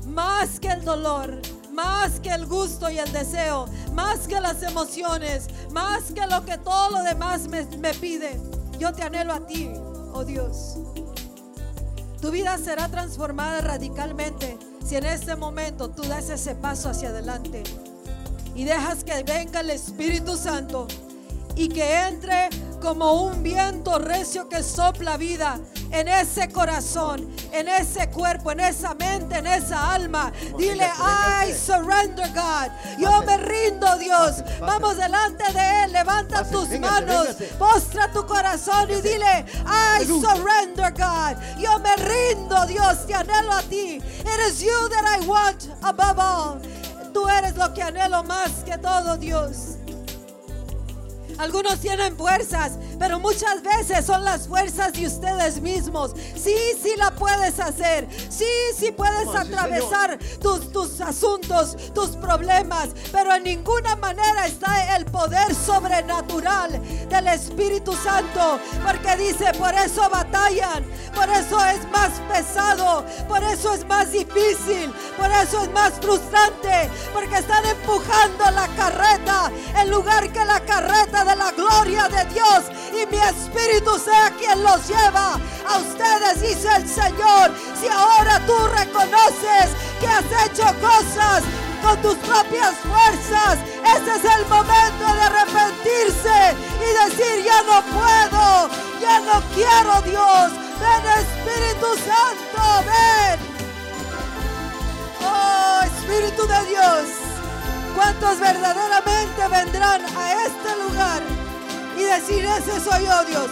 Más 0.08 0.60
que 0.60 0.68
el 0.68 0.84
dolor, 0.84 1.42
más 1.72 2.20
que 2.20 2.32
el 2.32 2.46
gusto 2.48 2.90
y 2.90 3.00
el 3.00 3.12
deseo, 3.14 3.66
más 3.94 4.28
que 4.28 4.42
las 4.42 4.62
emociones, 4.62 5.48
más 5.72 6.12
que 6.12 6.28
lo 6.28 6.44
que 6.44 6.58
todo 6.58 6.90
lo 6.90 7.04
demás 7.04 7.48
me, 7.48 7.64
me 7.78 7.94
pide. 7.94 8.38
Yo 8.78 8.92
te 8.92 9.04
anhelo 9.04 9.34
a 9.34 9.40
ti, 9.40 9.72
oh 10.16 10.24
Dios. 10.24 10.78
Tu 12.22 12.32
vida 12.32 12.58
será 12.58 12.88
transformada 12.88 13.62
radicalmente 13.62 14.58
si 14.84 14.96
en 14.96 15.06
este 15.06 15.36
momento 15.36 15.90
tú 15.90 16.04
das 16.04 16.30
ese 16.30 16.56
paso 16.56 16.90
hacia 16.90 17.10
adelante 17.10 17.64
y 18.56 18.64
dejas 18.64 19.04
que 19.04 19.24
venga 19.24 19.60
el 19.60 19.70
Espíritu 19.70 20.38
Santo 20.38 20.88
y 21.56 21.70
que 21.70 22.08
entre 22.08 22.50
como 22.82 23.14
un 23.14 23.42
viento 23.42 23.98
recio 23.98 24.48
que 24.48 24.62
sopla 24.62 25.18
vida 25.18 25.60
en 25.92 26.08
ese 26.08 26.50
corazón, 26.50 27.28
en 27.52 27.68
ese 27.68 28.10
cuerpo, 28.10 28.52
en 28.52 28.60
esa 28.60 28.94
mente, 28.94 29.38
en 29.38 29.48
esa 29.48 29.94
alma. 29.94 30.32
Dile, 30.58 30.86
I 30.86 31.52
surrender 31.54 32.30
God. 32.34 32.70
Yo 33.00 33.24
me 33.24 33.38
rindo, 33.38 33.98
Dios. 33.98 34.44
Vamos 34.60 34.98
delante 34.98 35.52
de 35.54 35.84
Él. 35.84 35.94
Levanta 35.94 36.44
tus 36.50 36.70
manos. 36.80 37.28
Postra 37.58 38.12
tu 38.12 38.26
corazón 38.26 38.90
y 38.92 39.02
dile, 39.02 39.46
I 39.66 40.06
surrender 40.06 40.92
God. 40.92 41.38
Yo 41.58 41.80
me 41.80 41.96
rindo, 41.96 42.66
Dios. 42.68 43.08
Te 43.08 43.16
anhelo 43.16 43.54
a 43.54 43.62
ti. 43.64 43.96
It 43.96 44.40
is 44.48 44.62
you 44.62 44.90
that 44.90 45.20
I 45.20 45.26
want 45.26 45.70
above 45.82 46.20
all. 46.20 46.62
Tú 47.14 47.28
eres 47.30 47.56
lo 47.56 47.74
que 47.74 47.82
anhelo 47.82 48.24
más 48.24 48.64
que 48.66 48.78
todo, 48.78 49.18
Dios. 49.18 49.75
Algunos 51.38 51.80
tienen 51.80 52.16
fuerzas, 52.16 52.74
pero 52.98 53.20
muchas 53.20 53.62
veces 53.62 54.06
son 54.06 54.24
las 54.24 54.48
fuerzas 54.48 54.94
de 54.94 55.06
ustedes 55.06 55.62
mismos. 55.62 56.12
Sí, 56.36 56.56
sí 56.82 56.94
la 56.98 57.12
puedes 57.12 57.60
hacer. 57.60 58.08
Sí, 58.30 58.46
sí 58.78 58.92
puedes 58.92 59.28
atravesar 59.28 60.18
tus, 60.42 60.72
tus 60.72 61.02
asuntos, 61.02 61.76
tus 61.94 62.12
problemas, 62.12 62.90
pero 63.12 63.34
en 63.36 63.44
ninguna 63.44 63.98
manera 63.98 64.48
está 64.48 64.96
el 64.96 65.06
poder 65.06 65.54
sobrenatural 65.54 66.82
del 67.10 67.28
Espíritu 67.28 67.94
Santo, 67.94 68.60
porque 68.86 69.18
dice, 69.18 69.52
por 69.58 69.74
eso 69.74 70.10
batallan, 70.10 70.86
por 71.14 71.30
eso 71.30 71.64
es 71.66 71.86
más 71.92 72.12
pesado, 72.32 73.06
por 73.28 73.44
eso 73.44 73.74
es 73.74 73.86
más 73.88 74.12
difícil, 74.12 74.92
por 75.18 75.30
eso 75.32 75.64
es 75.64 75.72
más 75.72 75.94
frustrante, 76.02 76.90
porque 77.14 77.40
están 77.40 77.66
empujando 77.66 78.52
la 78.52 78.68
carreta 78.70 79.52
en 79.82 79.92
lugar 79.92 80.32
que 80.32 80.46
la 80.46 80.62
carreta 80.62 81.25
de 81.26 81.36
la 81.36 81.52
gloria 81.52 82.08
de 82.08 82.24
Dios 82.26 82.66
y 82.92 83.06
mi 83.08 83.18
espíritu 83.18 83.98
sea 83.98 84.32
quien 84.38 84.62
los 84.64 84.88
lleva 84.88 85.40
a 85.68 85.78
ustedes, 85.80 86.40
dice 86.42 86.70
el 86.76 86.88
Señor. 86.88 87.52
Si 87.80 87.88
ahora 87.88 88.40
tú 88.46 88.54
reconoces 88.68 89.72
que 90.00 90.08
has 90.08 90.26
hecho 90.46 90.64
cosas 90.80 91.44
con 91.82 92.00
tus 92.04 92.16
propias 92.18 92.76
fuerzas, 92.76 93.58
ese 93.84 94.16
es 94.18 94.38
el 94.38 94.46
momento 94.48 95.06
de 95.16 95.22
arrepentirse 95.22 96.56
y 96.78 97.10
decir, 97.10 97.44
ya 97.44 97.64
no 97.64 97.82
puedo, 97.82 98.70
ya 99.02 99.20
no 99.22 99.42
quiero 99.56 100.02
Dios. 100.04 100.52
Ven 100.80 101.06
Espíritu 101.24 101.88
Santo, 102.06 102.86
ven. 102.86 103.40
Oh 105.22 105.80
Espíritu 105.84 106.48
de 106.48 106.66
Dios. 106.70 107.25
¿Cuántos 107.96 108.40
verdaderamente 108.42 109.48
vendrán 109.50 110.02
a 110.18 110.44
este 110.44 110.84
lugar 110.84 111.24
y 111.98 112.04
decir, 112.04 112.46
ese 112.46 112.80
soy 112.82 113.06
yo, 113.06 113.24
Dios? 113.24 113.52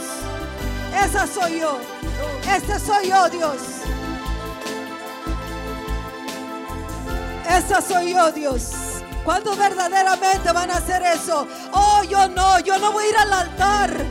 Esa 0.93 1.25
soy 1.25 1.61
yo. 1.61 1.79
Este 2.53 2.77
soy 2.77 3.09
yo, 3.09 3.29
Dios. 3.29 3.57
Esa 7.49 7.81
soy 7.81 8.13
yo, 8.13 8.31
Dios. 8.33 8.71
¿Cuántos 9.23 9.57
verdaderamente 9.57 10.51
van 10.51 10.69
a 10.71 10.77
hacer 10.77 11.01
eso? 11.03 11.47
Oh, 11.71 12.03
yo 12.03 12.27
no, 12.27 12.59
yo 12.59 12.77
no 12.79 12.91
voy 12.91 13.05
a 13.05 13.09
ir 13.09 13.17
al 13.17 13.33
altar. 13.33 14.05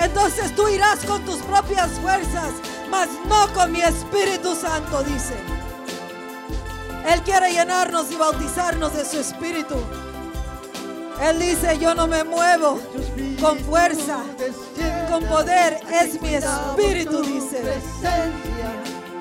Entonces 0.00 0.54
tú 0.56 0.68
irás 0.68 1.04
con 1.04 1.22
tus 1.24 1.36
propias 1.42 1.90
fuerzas, 2.00 2.50
mas 2.90 3.08
no 3.28 3.52
con 3.52 3.70
mi 3.70 3.82
Espíritu 3.82 4.56
Santo, 4.56 5.02
dice. 5.02 5.63
Él 7.06 7.22
quiere 7.22 7.52
llenarnos 7.52 8.10
y 8.10 8.16
bautizarnos 8.16 8.94
de 8.94 9.04
su 9.04 9.20
espíritu. 9.20 9.76
Él 11.22 11.38
dice, 11.38 11.78
yo 11.78 11.94
no 11.94 12.06
me 12.06 12.24
muevo 12.24 12.80
con 13.40 13.58
fuerza, 13.60 14.18
con 15.10 15.24
poder, 15.24 15.80
es 16.02 16.20
mi 16.20 16.34
espíritu, 16.34 17.22
dice. 17.22 17.62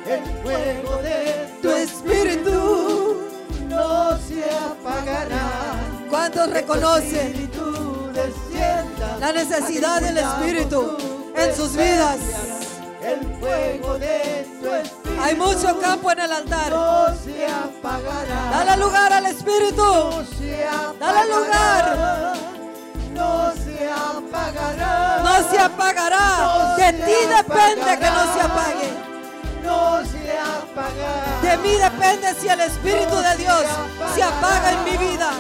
El 0.05 0.21
fuego 0.43 0.97
de 1.01 1.59
Tu 1.61 1.69
espíritu 1.69 3.21
no 3.69 4.17
se 4.17 4.43
apagará. 4.49 5.75
¿Cuántos 6.09 6.49
reconocen 6.49 7.49
la 9.19 9.31
necesidad 9.31 10.01
del 10.01 10.17
espíritu 10.17 10.97
en 11.35 11.55
sus 11.55 11.75
vidas? 11.75 12.17
El 13.03 13.35
fuego 13.39 13.99
de 13.99 14.47
tu 14.61 14.73
espíritu 14.73 15.21
Hay 15.21 15.35
mucho 15.35 15.79
campo 15.79 16.11
en 16.11 16.19
el 16.19 16.31
altar. 16.31 16.69
no 16.71 17.05
se 17.23 17.45
apagará. 17.47 18.49
Dale 18.51 18.77
lugar 18.77 19.13
al 19.13 19.25
espíritu. 19.25 19.83
No 19.83 20.23
se 20.37 20.65
apagará. 20.65 21.13
Dale 21.13 21.35
lugar. 21.35 22.33
No 23.13 23.51
se 23.53 23.89
apagará. 23.91 25.21
No 25.23 25.49
se 25.49 25.59
apagará. 25.59 26.75
De 26.77 26.93
ti 26.93 27.27
depende 27.37 27.99
que 27.99 28.09
no 28.11 28.33
se 28.33 28.41
apague. 28.41 28.93
No 29.63 30.05
se 30.05 30.37
apagará. 30.39 31.41
De 31.41 31.57
mí 31.57 31.75
depende 31.75 32.33
si 32.39 32.47
el 32.49 32.59
Espíritu 32.61 33.15
de 33.15 33.35
Dios 33.37 33.63
se 34.15 34.23
apaga 34.23 34.71
en 34.71 34.83
mi 34.83 34.97
vida. 34.97 35.31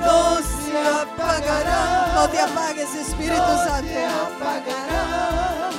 No 0.00 0.36
se 0.38 0.78
apagará. 1.02 2.12
No 2.14 2.28
te 2.28 2.40
apagues, 2.40 2.94
Espíritu 2.94 3.36
no 3.36 3.62
se 3.62 3.68
Santo. 3.68 3.90
apagará. 4.26 5.70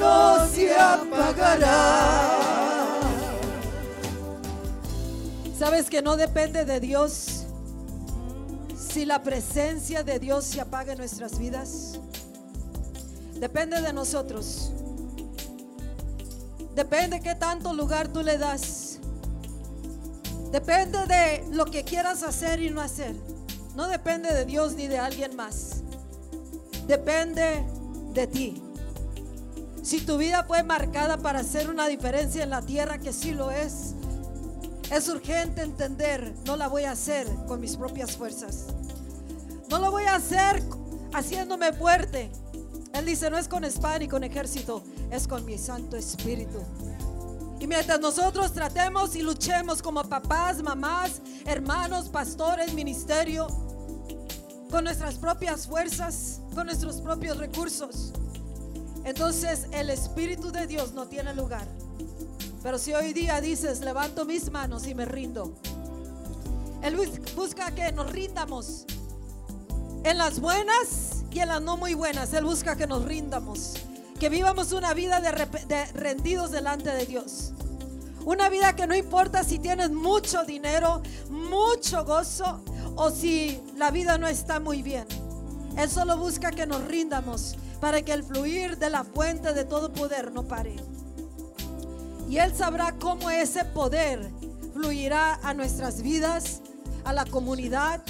No 0.00 0.48
se 0.48 0.74
apagará. 0.74 2.38
¿Sabes 5.58 5.90
que 5.90 6.00
no 6.00 6.16
depende 6.16 6.64
de 6.64 6.80
Dios 6.80 7.44
si 8.74 9.04
la 9.04 9.22
presencia 9.22 10.02
de 10.02 10.18
Dios 10.18 10.46
se 10.46 10.62
apaga 10.62 10.92
en 10.92 10.98
nuestras 10.98 11.38
vidas? 11.38 12.00
Depende 13.34 13.82
de 13.82 13.92
nosotros. 13.92 14.72
Depende 16.74 17.20
qué 17.20 17.34
tanto 17.34 17.74
lugar 17.74 18.08
tú 18.08 18.22
le 18.22 18.38
das. 18.38 19.00
Depende 20.50 20.98
de 21.06 21.44
lo 21.52 21.66
que 21.66 21.84
quieras 21.84 22.22
hacer 22.22 22.62
y 22.62 22.70
no 22.70 22.80
hacer. 22.80 23.14
No 23.76 23.86
depende 23.86 24.32
de 24.32 24.46
Dios 24.46 24.72
ni 24.72 24.88
de 24.88 24.98
alguien 24.98 25.36
más. 25.36 25.82
Depende 26.86 27.66
de 28.14 28.26
ti. 28.26 28.69
Si 29.90 30.00
tu 30.00 30.18
vida 30.18 30.44
fue 30.44 30.62
marcada 30.62 31.16
para 31.16 31.40
hacer 31.40 31.68
una 31.68 31.88
diferencia 31.88 32.44
en 32.44 32.50
la 32.50 32.62
tierra, 32.62 32.98
que 32.98 33.12
sí 33.12 33.32
lo 33.32 33.50
es, 33.50 33.96
es 34.88 35.08
urgente 35.08 35.62
entender, 35.62 36.32
no 36.44 36.54
la 36.54 36.68
voy 36.68 36.84
a 36.84 36.92
hacer 36.92 37.26
con 37.48 37.60
mis 37.60 37.76
propias 37.76 38.16
fuerzas. 38.16 38.66
No 39.68 39.80
lo 39.80 39.90
voy 39.90 40.04
a 40.04 40.14
hacer 40.14 40.62
haciéndome 41.12 41.72
fuerte. 41.72 42.30
Él 42.92 43.04
dice, 43.04 43.30
no 43.30 43.36
es 43.36 43.48
con 43.48 43.64
espada 43.64 43.98
ni 43.98 44.06
con 44.06 44.22
ejército, 44.22 44.84
es 45.10 45.26
con 45.26 45.44
mi 45.44 45.58
Santo 45.58 45.96
Espíritu. 45.96 46.60
Y 47.58 47.66
mientras 47.66 47.98
nosotros 47.98 48.52
tratemos 48.52 49.16
y 49.16 49.22
luchemos 49.22 49.82
como 49.82 50.04
papás, 50.04 50.62
mamás, 50.62 51.20
hermanos, 51.46 52.10
pastores, 52.10 52.74
ministerio, 52.74 53.48
con 54.70 54.84
nuestras 54.84 55.16
propias 55.16 55.66
fuerzas, 55.66 56.42
con 56.54 56.66
nuestros 56.66 57.00
propios 57.00 57.38
recursos, 57.38 58.12
entonces 59.04 59.66
el 59.72 59.90
Espíritu 59.90 60.50
de 60.52 60.66
Dios 60.66 60.92
no 60.92 61.06
tiene 61.06 61.34
lugar. 61.34 61.66
Pero 62.62 62.78
si 62.78 62.92
hoy 62.92 63.12
día 63.12 63.40
dices, 63.40 63.80
levanto 63.80 64.24
mis 64.24 64.50
manos 64.50 64.86
y 64.86 64.94
me 64.94 65.04
rindo, 65.06 65.52
Él 66.82 66.96
bus- 66.96 67.34
busca 67.34 67.74
que 67.74 67.90
nos 67.92 68.10
rindamos 68.12 68.84
en 70.04 70.18
las 70.18 70.40
buenas 70.40 71.24
y 71.30 71.40
en 71.40 71.48
las 71.48 71.62
no 71.62 71.76
muy 71.76 71.94
buenas. 71.94 72.32
Él 72.34 72.44
busca 72.44 72.76
que 72.76 72.86
nos 72.86 73.04
rindamos, 73.04 73.74
que 74.18 74.28
vivamos 74.28 74.72
una 74.72 74.92
vida 74.94 75.20
de 75.20 75.86
rendidos 75.94 76.50
delante 76.50 76.90
de 76.90 77.06
Dios. 77.06 77.52
Una 78.26 78.50
vida 78.50 78.76
que 78.76 78.86
no 78.86 78.94
importa 78.94 79.42
si 79.44 79.58
tienes 79.58 79.90
mucho 79.90 80.44
dinero, 80.44 81.00
mucho 81.30 82.04
gozo 82.04 82.62
o 82.96 83.10
si 83.10 83.58
la 83.76 83.90
vida 83.90 84.18
no 84.18 84.26
está 84.26 84.60
muy 84.60 84.82
bien. 84.82 85.06
Él 85.78 85.88
solo 85.88 86.18
busca 86.18 86.50
que 86.50 86.66
nos 86.66 86.84
rindamos 86.84 87.56
para 87.80 88.02
que 88.02 88.12
el 88.12 88.22
fluir 88.22 88.78
de 88.78 88.90
la 88.90 89.04
fuente 89.04 89.52
de 89.52 89.64
todo 89.64 89.92
poder 89.92 90.32
no 90.32 90.44
pare. 90.44 90.76
Y 92.28 92.38
Él 92.38 92.54
sabrá 92.54 92.94
cómo 92.98 93.30
ese 93.30 93.64
poder 93.64 94.30
fluirá 94.72 95.40
a 95.42 95.54
nuestras 95.54 96.02
vidas, 96.02 96.60
a 97.04 97.12
la 97.12 97.24
comunidad, 97.24 98.02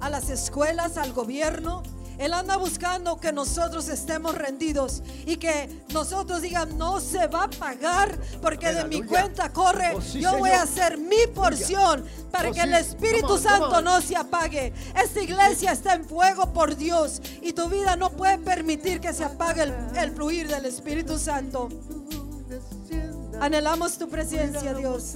a 0.00 0.10
las 0.10 0.28
escuelas, 0.28 0.98
al 0.98 1.12
gobierno. 1.12 1.82
Él 2.18 2.32
anda 2.32 2.56
buscando 2.56 3.18
que 3.18 3.32
nosotros 3.32 3.88
estemos 3.88 4.34
rendidos 4.36 5.02
y 5.26 5.36
que 5.36 5.68
nosotros 5.92 6.42
digan, 6.42 6.76
no 6.78 7.00
se 7.00 7.26
va 7.26 7.44
a 7.44 7.50
pagar 7.50 8.18
porque 8.40 8.72
de 8.72 8.84
mi 8.84 9.02
cuenta 9.02 9.52
corre. 9.52 9.94
Oh, 9.96 10.00
sí, 10.00 10.20
Yo 10.20 10.36
voy 10.38 10.50
a 10.50 10.62
hacer 10.62 10.98
mi 10.98 11.26
porción 11.34 12.04
para 12.30 12.50
Oh, 12.50 12.52
que 12.52 12.60
sí. 12.62 12.66
el 12.68 12.74
Espíritu 12.74 13.34
on, 13.34 13.42
Santo 13.42 13.80
no 13.80 14.00
se 14.00 14.16
apague. 14.16 14.72
Esta 14.94 15.20
iglesia 15.20 15.72
está 15.72 15.94
en 15.94 16.04
fuego 16.04 16.52
por 16.52 16.76
Dios 16.76 17.20
y 17.42 17.52
tu 17.52 17.68
vida 17.68 17.96
no 17.96 18.10
puede 18.10 18.38
permitir 18.38 19.00
que 19.00 19.12
se 19.12 19.24
apague 19.24 19.62
el, 19.62 19.74
el 19.96 20.10
fluir 20.12 20.48
del 20.48 20.66
Espíritu 20.66 21.18
Santo. 21.18 21.68
Anhelamos 23.40 23.98
tu 23.98 24.08
presencia, 24.08 24.74
Dios. 24.74 25.14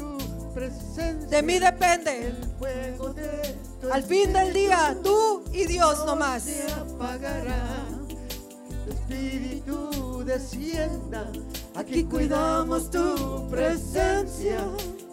Presencia, 0.54 1.28
De 1.28 1.42
mí 1.42 1.58
depende. 1.58 2.28
el 2.28 2.37
fuego 2.58 3.11
de 3.14 3.56
tu 3.80 3.92
Al 3.92 4.02
fin 4.02 4.32
del 4.32 4.52
día, 4.52 4.96
tú 5.02 5.42
y 5.52 5.66
Dios 5.66 6.04
no 6.06 6.16
más. 6.16 6.42
se 6.42 6.64
apagará. 6.72 7.64
Tu 8.84 8.90
espíritu 8.92 10.24
descienda. 10.24 11.30
Aquí 11.76 12.04
cuidamos 12.04 12.90
tu 12.90 13.48
presencia. 13.50 14.61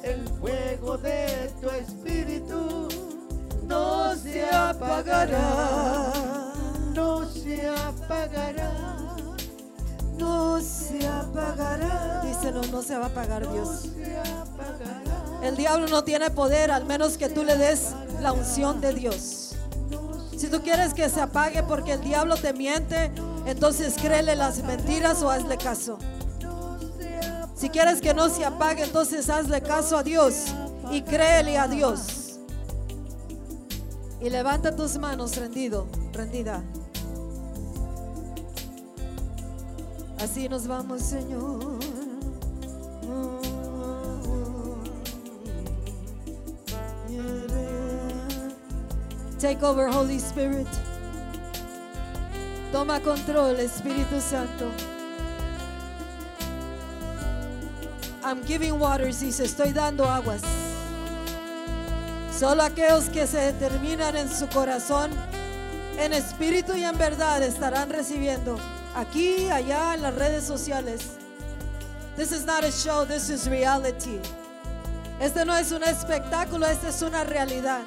El 0.03 0.27
fuego 0.39 0.97
de 0.97 1.51
tu 1.61 1.69
espíritu 1.69 2.87
no 3.67 4.15
se 4.15 4.45
apagará. 4.49 6.11
No 6.93 7.27
se 7.29 7.67
apagará. 7.67 8.71
No 10.17 10.61
se 10.61 11.05
apagará. 11.07 12.21
Díselo, 12.23 12.61
no 12.71 12.81
se 12.81 12.95
va 12.97 13.05
a 13.05 13.07
apagar 13.09 13.43
No 13.43 13.51
Dios. 13.53 13.89
se 13.95 14.17
apagará. 14.17 15.24
El 15.41 15.55
diablo 15.55 15.87
no 15.87 16.03
tiene 16.03 16.29
poder 16.29 16.71
al 16.71 16.85
menos 16.85 17.17
que 17.17 17.29
tú 17.29 17.43
le 17.43 17.57
des 17.57 17.91
la 18.21 18.33
unción 18.33 18.81
de 18.81 18.93
Dios. 18.93 19.55
Si 20.37 20.47
tú 20.47 20.61
quieres 20.61 20.93
que 20.93 21.09
se 21.09 21.21
apague 21.21 21.63
porque 21.63 21.93
el 21.93 22.01
diablo 22.01 22.35
te 22.35 22.53
miente, 22.53 23.11
entonces 23.45 23.95
créele 24.01 24.35
las 24.35 24.63
mentiras 24.63 25.21
o 25.23 25.29
hazle 25.29 25.57
caso. 25.57 25.97
Si 27.55 27.69
quieres 27.69 28.01
que 28.01 28.13
no 28.13 28.29
se 28.29 28.43
apague, 28.43 28.83
entonces 28.83 29.29
hazle 29.29 29.61
caso 29.61 29.97
a 29.97 30.03
Dios 30.03 30.45
y 30.91 31.01
créele 31.01 31.57
a 31.57 31.67
Dios. 31.67 32.39
Y 34.19 34.29
levanta 34.29 34.75
tus 34.75 34.97
manos 34.97 35.35
rendido, 35.37 35.87
rendida. 36.11 36.63
Así 40.19 40.49
nos 40.49 40.67
vamos, 40.67 41.01
Señor. 41.01 41.79
Take 49.39 49.63
over, 49.63 49.87
Holy 49.87 50.17
Spirit. 50.17 50.67
Toma 52.71 52.99
control, 53.01 53.55
Espíritu 53.59 54.21
Santo. 54.21 54.71
I'm 58.23 58.41
giving 58.43 58.79
waters, 58.79 59.19
dice, 59.19 59.41
estoy 59.41 59.73
dando 59.73 60.05
aguas. 60.05 60.41
Solo 62.31 62.63
aquellos 62.63 63.09
que 63.09 63.27
se 63.27 63.51
determinan 63.53 64.15
en 64.15 64.29
su 64.29 64.47
corazón, 64.47 65.11
en 65.97 66.13
espíritu 66.13 66.75
y 66.75 66.83
en 66.83 66.97
verdad, 66.97 67.43
estarán 67.43 67.89
recibiendo. 67.89 68.57
Aquí, 68.95 69.49
allá, 69.49 69.93
en 69.93 70.01
las 70.01 70.15
redes 70.15 70.43
sociales. 70.43 71.17
This 72.15 72.31
is 72.31 72.45
not 72.45 72.63
a 72.63 72.71
show, 72.71 73.05
this 73.05 73.29
is 73.29 73.47
reality. 73.47 74.19
Este 75.19 75.45
no 75.45 75.55
es 75.55 75.71
un 75.71 75.83
espectáculo, 75.83 76.65
esta 76.65 76.89
es 76.89 77.01
una 77.01 77.25
realidad. 77.25 77.81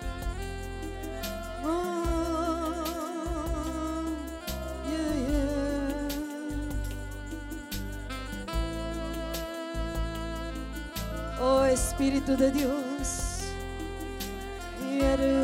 Espíritu 11.98 12.36
de 12.36 12.52
Dios. 12.52 13.40
Yere. 14.88 15.34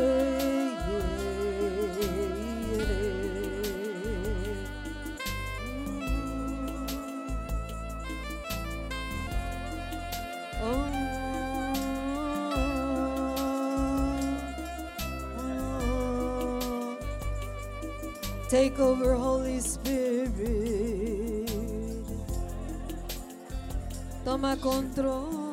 Oh, 10.63 10.87
oh. 15.39 16.97
Take 18.49 18.79
over, 18.79 19.13
Holy 19.13 19.59
Spirit. 19.59 20.31
Toma 24.23 24.55
control, 24.55 25.44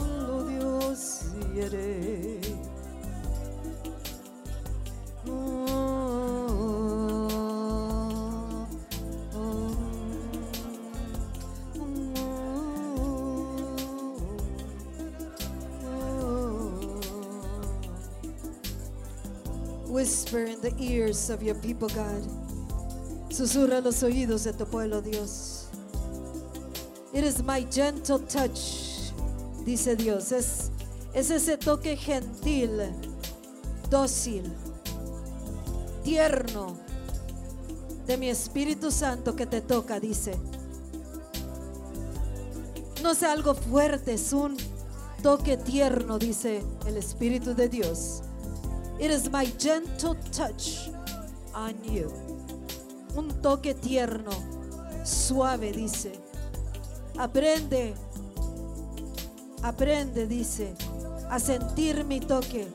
of 21.31 21.43
your 21.43 21.55
people, 21.57 21.89
God. 21.89 22.23
Susurra 23.31 23.81
los 23.81 24.03
oídos 24.03 24.45
de 24.45 24.53
tu 24.53 24.67
pueblo, 24.67 25.01
Dios. 25.01 25.69
It 27.13 27.25
is 27.25 27.43
my 27.43 27.67
gentle 27.71 28.19
touch, 28.21 29.13
dice 29.65 29.97
Dios. 29.97 30.33
Es, 30.33 30.71
es 31.15 31.31
ese 31.31 31.57
toque 31.57 31.97
gentil, 31.97 32.93
dócil, 33.91 34.51
tierno 36.03 36.77
de 38.07 38.17
mi 38.17 38.29
Espíritu 38.29 38.91
Santo 38.91 39.37
que 39.37 39.47
te 39.47 39.61
toca, 39.61 40.01
dice. 40.01 40.35
No 43.03 43.13
es 43.13 43.23
algo 43.23 43.55
fuerte, 43.55 44.15
es 44.15 44.33
un 44.33 44.57
toque 45.23 45.57
tierno, 45.57 46.19
dice 46.19 46.63
el 46.87 46.97
Espíritu 46.97 47.55
de 47.55 47.69
Dios. 47.69 48.23
It 48.99 49.11
is 49.11 49.31
my 49.31 49.47
gentle 49.59 50.15
touch 50.31 50.82
on. 51.55 51.75
Un 53.15 53.29
toque 53.43 53.75
tierno, 53.75 54.33
suave, 55.05 55.73
dice. 55.73 56.13
Aprende, 57.19 57.95
aprende, 59.63 60.27
dice, 60.27 60.75
a 61.31 61.39
sentir 61.39 62.05
mi 62.05 62.21
toque, 62.21 62.67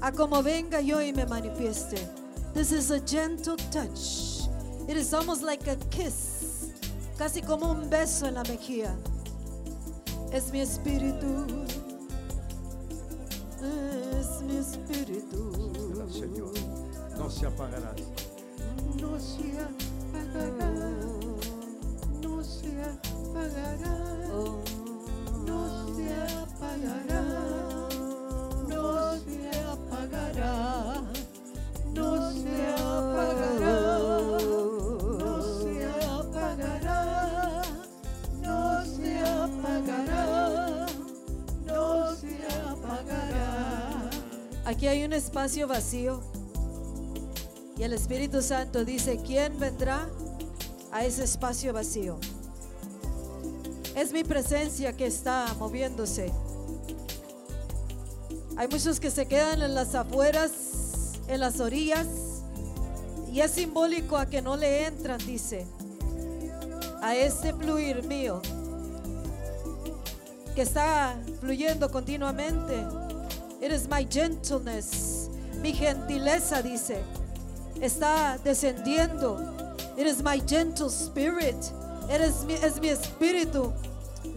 a 0.00 0.12
como 0.12 0.42
venga 0.42 0.80
yo 0.80 1.02
y 1.02 1.12
me 1.12 1.26
manifieste. 1.26 1.96
This 2.54 2.70
is 2.70 2.90
a 2.90 3.00
gentle 3.00 3.56
touch. 3.70 4.46
It 4.88 4.96
is 4.96 5.12
almost 5.12 5.42
like 5.42 5.66
a 5.68 5.76
kiss, 5.90 6.72
casi 7.18 7.40
como 7.40 7.70
un 7.70 7.88
beso 7.88 8.26
en 8.26 8.34
la 8.34 8.42
mejilla. 8.44 8.94
Es 10.32 10.52
mi 10.52 10.60
espíritu, 10.60 11.46
es 14.20 14.42
mi 14.42 14.56
espíritu. 14.56 15.52
No 17.22 17.30
se 17.30 17.46
apagará. 17.46 17.94
No 19.00 19.20
se 19.20 19.44
apagará. 19.60 20.90
No 22.20 22.42
se 22.42 22.82
apagará. 22.82 23.94
No 25.46 25.60
se 25.94 26.08
apagará. 26.42 27.22
No 28.66 29.14
se 29.20 29.38
apagará. 29.54 31.02
No 31.94 32.32
se 32.32 32.66
apagará. 32.74 33.78
No 35.22 35.30
se 35.54 35.94
apagará. 36.02 36.98
No 38.42 38.84
se 38.84 39.18
apagará. 39.20 40.86
No 41.66 42.16
se 42.16 42.34
apagará. 42.68 44.10
Aquí 44.64 44.88
hay 44.88 45.04
un 45.04 45.12
espacio 45.12 45.68
vacío. 45.68 46.20
Y 47.76 47.82
el 47.82 47.92
Espíritu 47.92 48.42
Santo 48.42 48.84
dice, 48.84 49.18
¿quién 49.24 49.58
vendrá 49.58 50.08
a 50.90 51.04
ese 51.04 51.24
espacio 51.24 51.72
vacío? 51.72 52.18
Es 53.96 54.12
mi 54.12 54.24
presencia 54.24 54.96
que 54.96 55.06
está 55.06 55.54
moviéndose. 55.58 56.32
Hay 58.56 58.68
muchos 58.68 59.00
que 59.00 59.10
se 59.10 59.26
quedan 59.26 59.62
en 59.62 59.74
las 59.74 59.94
afueras, 59.94 60.52
en 61.28 61.40
las 61.40 61.60
orillas, 61.60 62.06
y 63.32 63.40
es 63.40 63.50
simbólico 63.52 64.18
a 64.18 64.26
que 64.26 64.42
no 64.42 64.56
le 64.56 64.86
entran, 64.86 65.18
dice, 65.26 65.66
a 67.00 67.16
este 67.16 67.54
fluir 67.54 68.02
mío, 68.04 68.42
que 70.54 70.62
está 70.62 71.18
fluyendo 71.40 71.90
continuamente. 71.90 72.84
It 73.62 73.72
is 73.72 73.88
my 73.88 74.06
gentleness, 74.08 75.30
mi 75.62 75.72
gentileza, 75.72 76.62
dice. 76.62 77.02
Está 77.82 78.38
descendiendo. 78.44 79.38
It 79.96 80.06
is 80.06 80.22
my 80.22 80.38
gentle 80.38 80.88
spirit. 80.88 81.56
Eres 82.08 82.44
mi, 82.44 82.54
es 82.54 82.80
mi 82.80 82.88
espíritu. 82.88 83.72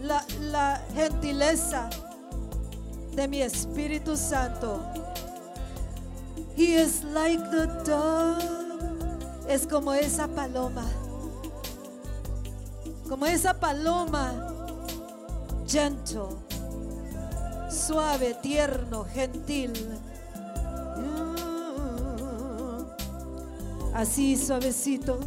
La, 0.00 0.24
la 0.40 0.80
gentileza 0.94 1.88
de 3.16 3.26
mi 3.26 3.40
Espíritu 3.40 4.16
Santo. 4.16 4.80
He 6.54 6.74
is 6.74 7.02
like 7.04 7.40
the 7.50 7.66
dove. 7.84 8.42
Es 9.48 9.66
como 9.66 9.92
esa 9.92 10.28
paloma. 10.28 10.84
Como 13.08 13.26
esa 13.26 13.54
paloma. 13.54 14.32
Gentle. 15.66 16.28
Suave, 17.70 18.34
tierno, 18.42 19.04
gentil. 19.04 19.72
Así 23.96 24.36
suavecito. 24.36 25.18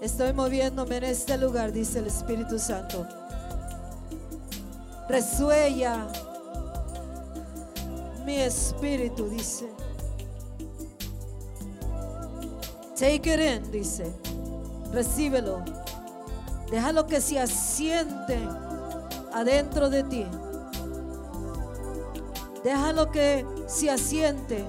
Estoy 0.00 0.32
moviéndome 0.32 0.96
en 0.96 1.04
este 1.04 1.36
lugar, 1.36 1.70
dice 1.70 1.98
el 1.98 2.06
Espíritu 2.06 2.58
Santo. 2.58 3.06
Resuella 5.06 6.06
mi 8.24 8.36
espíritu, 8.36 9.28
dice. 9.28 9.68
Take 12.98 13.34
it 13.34 13.40
in, 13.40 13.70
dice. 13.70 14.10
Recíbelo. 14.94 15.62
Déjalo 16.70 17.06
que 17.06 17.20
se 17.20 17.38
asiente 17.38 18.38
adentro 19.30 19.90
de 19.90 20.04
ti. 20.04 20.26
Déjalo 22.64 23.10
que 23.10 23.44
se 23.66 23.90
asiente, 23.90 24.64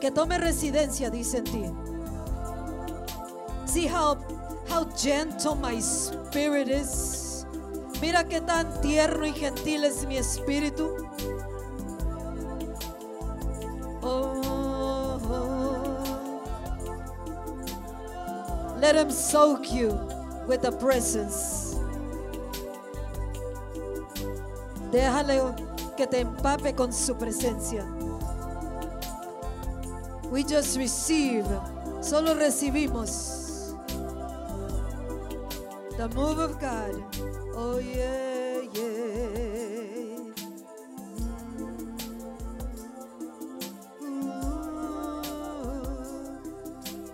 que 0.00 0.10
tome 0.10 0.38
residencia, 0.38 1.10
dice 1.10 1.38
en 1.38 1.44
ti. 1.44 1.64
See 3.66 3.86
how, 3.86 4.16
how 4.68 4.84
gentle 4.96 5.54
my 5.54 5.78
spirit 5.80 6.68
is. 6.68 7.46
Mira 8.00 8.24
qué 8.24 8.40
tan 8.40 8.80
tierno 8.80 9.26
y 9.26 9.32
gentil 9.32 9.84
es 9.84 10.06
mi 10.06 10.16
espíritu. 10.16 10.96
Oh, 14.02 15.20
let 18.80 18.96
him 18.96 19.10
soak 19.10 19.70
you 19.70 19.90
with 20.48 20.62
the 20.62 20.72
presence. 20.72 21.76
Déjale 24.90 25.54
que 25.96 26.06
te 26.06 26.20
empape 26.20 26.74
con 26.74 26.92
su 26.92 27.14
presencia. 27.14 27.84
We 30.30 30.44
just 30.44 30.78
receive, 30.78 31.44
solo 32.00 32.34
recibimos 32.34 33.40
the 35.96 36.08
move 36.14 36.38
of 36.38 36.58
God. 36.58 36.94
Oh 37.54 37.78
yeah, 37.78 38.62
yeah. 38.72 39.00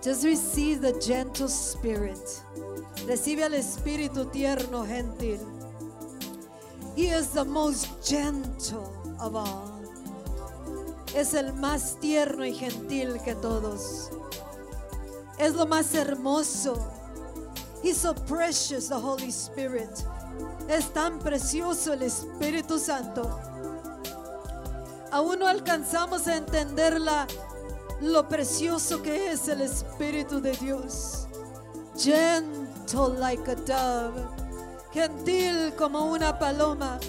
Just 0.01 0.23
receive 0.23 0.81
the 0.81 0.93
gentle 1.01 1.49
spirit. 1.49 2.43
Recibe 3.07 3.43
al 3.43 3.55
espíritu 3.55 4.31
tierno, 4.31 4.85
gentil. 4.85 5.39
He 6.95 7.07
is 7.07 7.29
the 7.31 7.43
most 7.43 7.89
gentle 8.07 8.93
of 9.19 9.35
all. 9.35 9.76
Es 11.15 11.33
el 11.33 11.53
más 11.53 11.97
tierno 11.99 12.45
y 12.45 12.53
gentil 12.53 13.19
que 13.23 13.35
todos. 13.35 14.09
Es 15.37 15.53
lo 15.53 15.65
más 15.65 15.93
hermoso. 15.93 16.75
He's 17.83 17.97
so 17.97 18.13
precious, 18.13 18.89
the 18.89 18.95
Holy 18.95 19.29
Spirit. 19.29 19.89
Es 20.67 20.91
tan 20.93 21.19
precioso 21.19 21.93
el 21.93 22.03
Espíritu 22.03 22.77
Santo. 22.77 23.39
Aún 25.11 25.39
no 25.39 25.47
alcanzamos 25.47 26.27
a 26.27 26.35
entender 26.35 26.99
la, 26.99 27.27
lo 28.01 28.27
precioso 28.27 29.01
que 29.01 29.31
es 29.31 29.47
el 29.47 29.61
Espíritu 29.61 30.41
de 30.41 30.51
Dios. 30.51 31.27
Gentle 31.95 33.17
like 33.17 33.49
a 33.49 33.55
dove. 33.55 34.21
Gentil 34.91 35.73
como 35.77 36.11
una 36.11 36.37
paloma. 36.37 36.99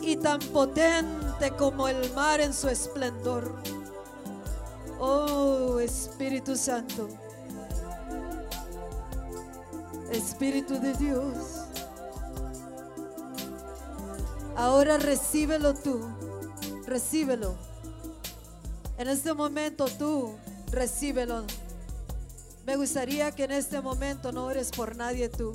Y 0.00 0.16
tan 0.16 0.40
potente 0.40 1.23
como 1.50 1.88
el 1.88 2.12
mar 2.14 2.40
en 2.40 2.54
su 2.54 2.68
esplendor. 2.68 3.54
Oh 4.98 5.78
Espíritu 5.78 6.56
Santo. 6.56 7.08
Espíritu 10.10 10.78
de 10.80 10.94
Dios. 10.94 11.34
Ahora 14.56 14.96
recíbelo 14.98 15.74
tú. 15.74 16.00
Recíbelo. 16.86 17.54
En 18.96 19.08
este 19.08 19.34
momento 19.34 19.86
tú 19.98 20.36
recíbelo. 20.70 21.44
Me 22.64 22.76
gustaría 22.76 23.32
que 23.32 23.44
en 23.44 23.52
este 23.52 23.80
momento 23.80 24.32
no 24.32 24.46
ores 24.46 24.70
por 24.70 24.96
nadie 24.96 25.28
tú. 25.28 25.52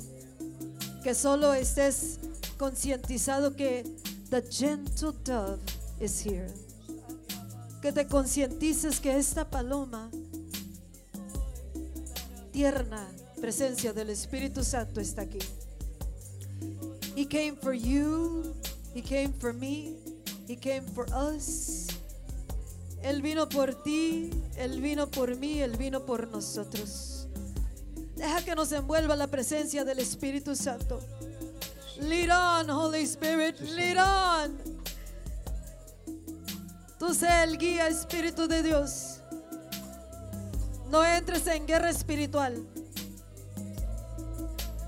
Que 1.02 1.14
solo 1.14 1.54
estés 1.54 2.20
concientizado 2.58 3.56
que 3.56 3.84
the 4.30 4.42
gentle 4.42 5.12
dove 5.24 5.79
is 6.00 6.24
here. 6.24 6.48
Que 7.82 7.92
te 7.92 8.06
concientices 8.06 9.00
que 9.00 9.16
esta 9.16 9.48
paloma 9.48 10.10
tierna 12.52 13.06
presencia 13.40 13.92
del 13.92 14.10
Espíritu 14.10 14.64
Santo 14.64 15.00
está 15.00 15.22
aquí. 15.22 15.38
He 17.16 17.26
came 17.26 17.56
for 17.56 17.74
you, 17.74 18.54
he 18.94 19.02
came 19.02 19.32
for 19.32 19.52
me, 19.52 19.96
he 20.48 20.56
came 20.56 20.86
for 20.94 21.06
us. 21.12 21.86
Él 23.02 23.22
vino 23.22 23.48
por 23.48 23.82
ti, 23.82 24.30
él 24.56 24.80
vino 24.80 25.10
por 25.10 25.34
mí, 25.36 25.60
él 25.60 25.76
vino 25.76 26.04
por 26.04 26.28
nosotros. 26.28 27.26
Deja 28.16 28.44
que 28.44 28.54
nos 28.54 28.70
envuelva 28.72 29.16
la 29.16 29.26
presencia 29.26 29.84
del 29.84 30.00
Espíritu 30.00 30.54
Santo. 30.54 31.00
Lead 31.98 32.30
on, 32.30 32.68
Holy 32.68 33.02
Spirit, 33.04 33.58
lead 33.60 33.96
on. 33.96 34.79
Tú 37.00 37.14
sé 37.14 37.44
el 37.44 37.56
guía 37.56 37.88
Espíritu 37.88 38.46
de 38.46 38.62
Dios. 38.62 39.22
No 40.90 41.02
entres 41.02 41.46
en 41.46 41.66
guerra 41.66 41.88
espiritual. 41.88 42.62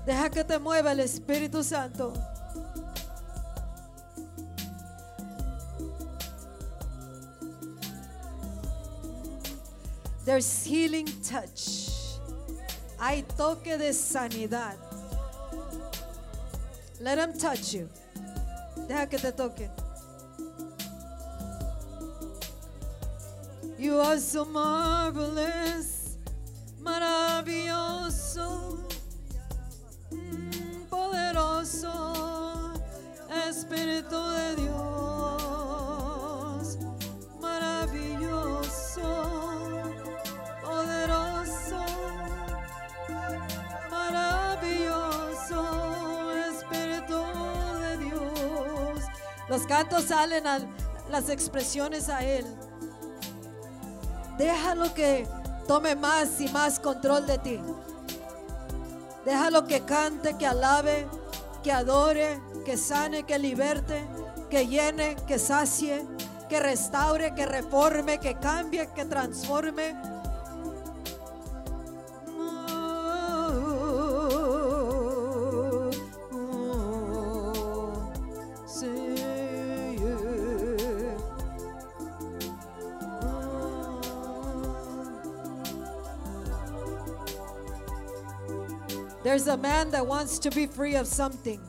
Deja 0.05 0.29
que 0.29 0.43
te 0.43 0.59
mueva 0.59 0.91
el 0.91 0.99
Espíritu 0.99 1.63
Santo. 1.63 2.13
There's 10.23 10.63
healing 10.63 11.07
touch. 11.23 11.89
Hay 12.99 13.23
toque 13.23 13.75
de 13.75 13.91
sanidad. 13.91 14.75
Let 16.99 17.17
him 17.17 17.33
touch 17.33 17.73
you. 17.73 17.89
Deja 18.87 19.09
que 19.09 19.17
te 19.17 19.31
toque. 19.31 19.82
You 23.83 23.99
are 23.99 24.17
so 24.17 24.45
marvelous, 24.45 26.17
maravilloso, 26.81 28.79
mm, 30.09 30.85
poderoso, 30.89 31.91
Espíritu 33.49 34.15
de 34.37 34.55
Dios, 34.55 34.77
maravilloso, 37.41 39.03
poderoso, 40.63 41.83
maravilloso, 43.91 45.61
Espíritu 46.53 47.19
de 47.81 47.97
Dios. 47.97 49.03
Los 49.49 49.67
cantos 49.67 50.05
salen 50.05 50.47
a 50.47 50.59
las 51.09 51.27
expresiones 51.27 52.07
a 52.07 52.23
Él. 52.23 52.45
Déjalo 54.43 54.93
que 54.93 55.25
tome 55.69 55.95
más 55.95 56.41
y 56.41 56.49
más 56.49 56.77
control 56.77 57.25
de 57.25 57.37
ti. 57.37 57.61
Déjalo 59.23 59.65
que 59.65 59.85
cante, 59.85 60.35
que 60.37 60.45
alabe, 60.45 61.07
que 61.63 61.71
adore, 61.71 62.41
que 62.65 62.75
sane, 62.75 63.23
que 63.23 63.39
liberte, 63.39 64.05
que 64.49 64.67
llene, 64.67 65.15
que 65.27 65.39
sacie, 65.39 66.05
que 66.49 66.59
restaure, 66.59 67.33
que 67.33 67.45
reforme, 67.45 68.19
que 68.19 68.35
cambie, 68.35 68.89
que 68.93 69.05
transforme. 69.05 69.95
There's 89.33 89.47
a 89.47 89.57
man 89.57 89.89
that 89.89 90.05
wants 90.05 90.37
to 90.37 90.51
be 90.51 90.67
free 90.67 90.95
of 90.95 91.07
something. 91.07 91.59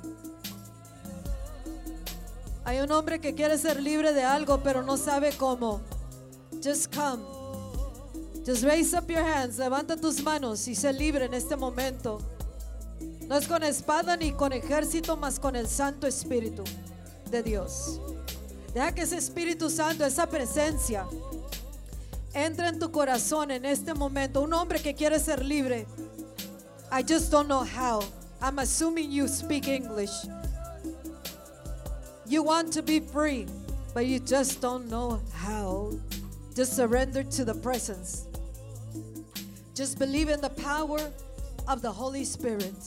Hay 2.66 2.78
un 2.78 2.90
hombre 2.90 3.18
que 3.18 3.32
quiere 3.32 3.56
ser 3.56 3.80
libre 3.80 4.12
de 4.12 4.22
algo, 4.22 4.62
pero 4.62 4.82
no 4.82 4.98
sabe 4.98 5.32
cómo. 5.38 5.80
Just 6.62 6.94
come. 6.94 7.24
Just 8.44 8.64
raise 8.64 8.92
up 8.92 9.08
your 9.08 9.22
hands. 9.22 9.56
Levanta 9.56 9.98
tus 9.98 10.22
manos 10.22 10.68
y 10.68 10.74
sé 10.74 10.92
libre 10.92 11.24
en 11.24 11.32
este 11.32 11.56
momento. 11.56 12.20
No 13.28 13.34
es 13.34 13.48
con 13.48 13.62
espada 13.62 14.14
ni 14.18 14.32
con 14.32 14.52
ejército, 14.52 15.16
mas 15.16 15.40
con 15.40 15.56
el 15.56 15.66
Santo 15.66 16.06
Espíritu 16.06 16.64
de 17.30 17.42
Dios. 17.42 17.98
Deja 18.74 18.94
que 18.94 19.04
ese 19.04 19.16
Espíritu 19.16 19.70
Santo, 19.70 20.04
esa 20.04 20.28
presencia, 20.28 21.06
entre 22.34 22.68
en 22.68 22.78
tu 22.78 22.90
corazón 22.90 23.50
en 23.50 23.64
este 23.64 23.94
momento. 23.94 24.42
Un 24.42 24.52
hombre 24.52 24.82
que 24.82 24.94
quiere 24.94 25.18
ser 25.18 25.42
libre. 25.42 25.86
I 26.94 27.02
just 27.02 27.32
don't 27.32 27.48
know 27.48 27.64
how. 27.64 28.04
I'm 28.40 28.60
assuming 28.60 29.10
you 29.10 29.26
speak 29.26 29.66
English. 29.66 30.12
You 32.24 32.44
want 32.44 32.72
to 32.74 32.82
be 32.82 33.00
free, 33.00 33.48
but 33.92 34.06
you 34.06 34.20
just 34.20 34.60
don't 34.60 34.88
know 34.88 35.20
how. 35.32 35.90
Just 36.54 36.76
surrender 36.76 37.24
to 37.24 37.44
the 37.44 37.54
presence. 37.54 38.28
Just 39.74 39.98
believe 39.98 40.28
in 40.28 40.40
the 40.40 40.50
power 40.50 41.00
of 41.66 41.82
the 41.82 41.90
Holy 41.90 42.24
Spirit. 42.24 42.78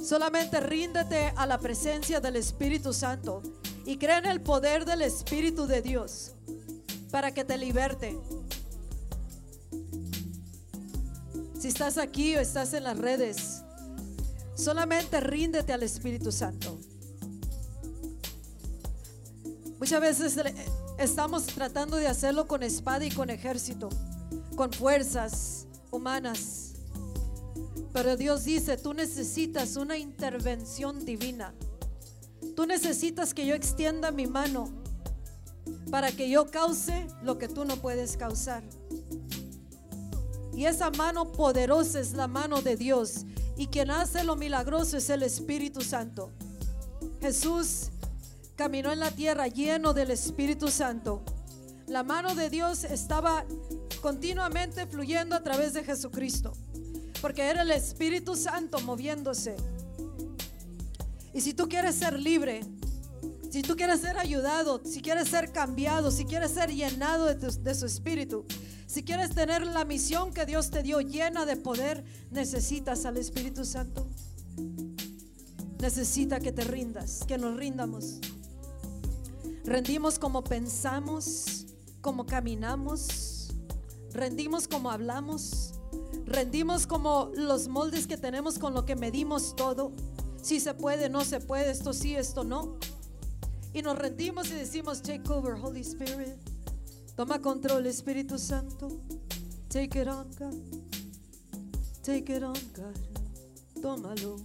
Solamente 0.00 0.60
ríndete 0.60 1.32
a 1.36 1.48
la 1.48 1.58
presencia 1.58 2.20
del 2.20 2.36
Espíritu 2.36 2.92
Santo 2.92 3.42
y 3.84 3.96
cree 3.96 4.18
en 4.18 4.26
el 4.26 4.40
poder 4.40 4.84
del 4.84 5.02
Espíritu 5.02 5.66
de 5.66 5.82
Dios 5.82 6.30
para 7.10 7.32
que 7.32 7.42
te 7.42 7.58
liberte. 7.58 8.16
Si 11.60 11.68
estás 11.68 11.98
aquí 11.98 12.34
o 12.36 12.40
estás 12.40 12.72
en 12.72 12.84
las 12.84 12.96
redes, 12.96 13.60
solamente 14.54 15.20
ríndete 15.20 15.74
al 15.74 15.82
Espíritu 15.82 16.32
Santo. 16.32 16.80
Muchas 19.78 20.00
veces 20.00 20.40
estamos 20.96 21.44
tratando 21.44 21.98
de 21.98 22.06
hacerlo 22.06 22.48
con 22.48 22.62
espada 22.62 23.04
y 23.04 23.10
con 23.10 23.28
ejército, 23.28 23.90
con 24.56 24.72
fuerzas 24.72 25.66
humanas. 25.90 26.76
Pero 27.92 28.16
Dios 28.16 28.44
dice, 28.44 28.78
tú 28.78 28.94
necesitas 28.94 29.76
una 29.76 29.98
intervención 29.98 31.04
divina. 31.04 31.52
Tú 32.56 32.64
necesitas 32.64 33.34
que 33.34 33.44
yo 33.44 33.54
extienda 33.54 34.10
mi 34.10 34.26
mano 34.26 34.70
para 35.90 36.10
que 36.10 36.30
yo 36.30 36.50
cause 36.50 37.06
lo 37.22 37.36
que 37.36 37.48
tú 37.48 37.66
no 37.66 37.76
puedes 37.76 38.16
causar. 38.16 38.62
Y 40.54 40.66
esa 40.66 40.90
mano 40.90 41.32
poderosa 41.32 42.00
es 42.00 42.12
la 42.12 42.26
mano 42.26 42.60
de 42.62 42.76
Dios. 42.76 43.24
Y 43.56 43.66
quien 43.68 43.90
hace 43.90 44.24
lo 44.24 44.36
milagroso 44.36 44.96
es 44.96 45.08
el 45.10 45.22
Espíritu 45.22 45.80
Santo. 45.82 46.30
Jesús 47.20 47.90
caminó 48.56 48.92
en 48.92 49.00
la 49.00 49.10
tierra 49.10 49.46
lleno 49.48 49.92
del 49.94 50.10
Espíritu 50.10 50.68
Santo. 50.68 51.22
La 51.86 52.02
mano 52.02 52.34
de 52.34 52.50
Dios 52.50 52.84
estaba 52.84 53.44
continuamente 54.00 54.86
fluyendo 54.86 55.34
a 55.36 55.42
través 55.42 55.72
de 55.74 55.84
Jesucristo. 55.84 56.52
Porque 57.20 57.42
era 57.42 57.62
el 57.62 57.70
Espíritu 57.70 58.34
Santo 58.36 58.80
moviéndose. 58.80 59.56
Y 61.32 61.40
si 61.42 61.54
tú 61.54 61.68
quieres 61.68 61.94
ser 61.94 62.18
libre, 62.18 62.60
si 63.50 63.62
tú 63.62 63.76
quieres 63.76 64.00
ser 64.00 64.18
ayudado, 64.18 64.80
si 64.84 65.00
quieres 65.00 65.28
ser 65.28 65.52
cambiado, 65.52 66.10
si 66.10 66.24
quieres 66.24 66.52
ser 66.52 66.70
llenado 66.74 67.26
de, 67.26 67.34
tu- 67.34 67.62
de 67.62 67.74
su 67.74 67.86
espíritu, 67.86 68.44
si 68.90 69.04
quieres 69.04 69.36
tener 69.36 69.64
la 69.64 69.84
misión 69.84 70.32
que 70.32 70.44
Dios 70.44 70.70
te 70.70 70.82
dio 70.82 71.00
llena 71.00 71.46
de 71.46 71.54
poder, 71.54 72.02
necesitas 72.32 73.04
al 73.04 73.18
Espíritu 73.18 73.64
Santo. 73.64 74.08
Necesita 75.78 76.40
que 76.40 76.50
te 76.50 76.64
rindas, 76.64 77.20
que 77.24 77.38
nos 77.38 77.56
rindamos. 77.56 78.18
Rendimos 79.64 80.18
como 80.18 80.42
pensamos, 80.42 81.66
como 82.00 82.26
caminamos, 82.26 83.52
rendimos 84.12 84.66
como 84.66 84.90
hablamos, 84.90 85.74
rendimos 86.24 86.88
como 86.88 87.30
los 87.36 87.68
moldes 87.68 88.08
que 88.08 88.16
tenemos 88.16 88.58
con 88.58 88.74
lo 88.74 88.86
que 88.86 88.96
medimos 88.96 89.54
todo. 89.54 89.92
Si 90.42 90.58
se 90.58 90.74
puede, 90.74 91.08
no 91.08 91.24
se 91.24 91.38
puede, 91.38 91.70
esto 91.70 91.92
sí, 91.92 92.16
esto 92.16 92.42
no. 92.42 92.76
Y 93.72 93.82
nos 93.82 93.96
rendimos 93.96 94.50
y 94.50 94.54
decimos, 94.54 95.00
take 95.00 95.30
over, 95.30 95.54
Holy 95.54 95.82
Spirit. 95.82 96.49
Toma 97.20 97.38
control, 97.38 97.84
Espíritu 97.84 98.38
Santo. 98.38 98.88
Take 99.68 100.00
it 100.00 100.08
on, 100.08 100.26
God. 100.38 100.54
Take 102.02 102.34
it 102.34 102.42
on, 102.42 102.56
God. 102.74 102.96
Tómalo. 103.82 104.38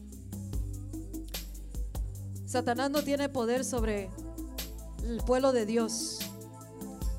Satanás 2.45 2.91
no 2.91 3.01
tiene 3.01 3.29
poder 3.29 3.63
sobre 3.63 4.09
el 5.05 5.23
pueblo 5.25 5.53
de 5.53 5.65
Dios, 5.65 6.19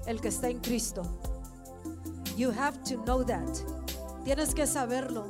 el 0.06 0.20
que 0.20 0.28
está 0.28 0.50
en 0.50 0.60
Cristo. 0.60 1.04
You 2.36 2.50
have 2.50 2.76
to 2.84 3.02
know 3.04 3.24
that. 3.24 3.48
Tienes 4.26 4.54
que 4.54 4.66
saberlo. 4.66 5.26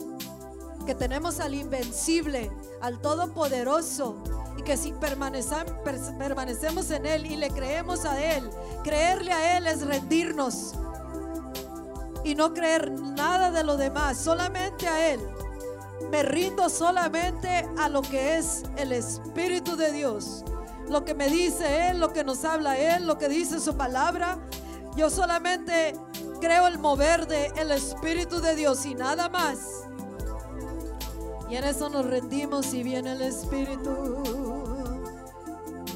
Que 0.86 0.96
tenemos 0.96 1.38
al 1.38 1.54
invencible, 1.54 2.50
al 2.80 3.00
todopoderoso. 3.00 4.24
Que 4.66 4.76
si 4.76 4.92
permanecemos 4.92 6.90
en 6.90 7.06
Él 7.06 7.24
y 7.24 7.36
le 7.36 7.50
creemos 7.50 8.04
a 8.04 8.20
Él, 8.20 8.50
creerle 8.82 9.32
a 9.32 9.56
Él 9.56 9.66
es 9.68 9.86
rendirnos. 9.86 10.74
Y 12.24 12.34
no 12.34 12.52
creer 12.52 12.90
nada 12.90 13.52
de 13.52 13.62
lo 13.62 13.76
demás, 13.76 14.18
solamente 14.18 14.88
a 14.88 15.12
Él. 15.12 15.20
Me 16.10 16.24
rindo 16.24 16.68
solamente 16.68 17.68
a 17.78 17.88
lo 17.88 18.02
que 18.02 18.38
es 18.38 18.64
el 18.76 18.90
Espíritu 18.90 19.76
de 19.76 19.92
Dios. 19.92 20.44
Lo 20.88 21.04
que 21.04 21.14
me 21.14 21.28
dice 21.28 21.90
Él, 21.90 22.00
lo 22.00 22.12
que 22.12 22.24
nos 22.24 22.44
habla 22.44 22.76
Él, 22.76 23.06
lo 23.06 23.18
que 23.18 23.28
dice 23.28 23.60
su 23.60 23.76
palabra. 23.76 24.36
Yo 24.96 25.10
solamente 25.10 25.94
creo 26.40 26.66
el 26.66 26.78
mover 26.78 27.28
de 27.28 27.52
el 27.56 27.70
Espíritu 27.70 28.40
de 28.40 28.56
Dios 28.56 28.84
y 28.84 28.96
nada 28.96 29.28
más. 29.28 29.84
Y 31.48 31.54
en 31.54 31.62
eso 31.62 31.88
nos 31.88 32.04
rendimos 32.04 32.74
y 32.74 32.82
viene 32.82 33.12
el 33.12 33.22
Espíritu. 33.22 34.55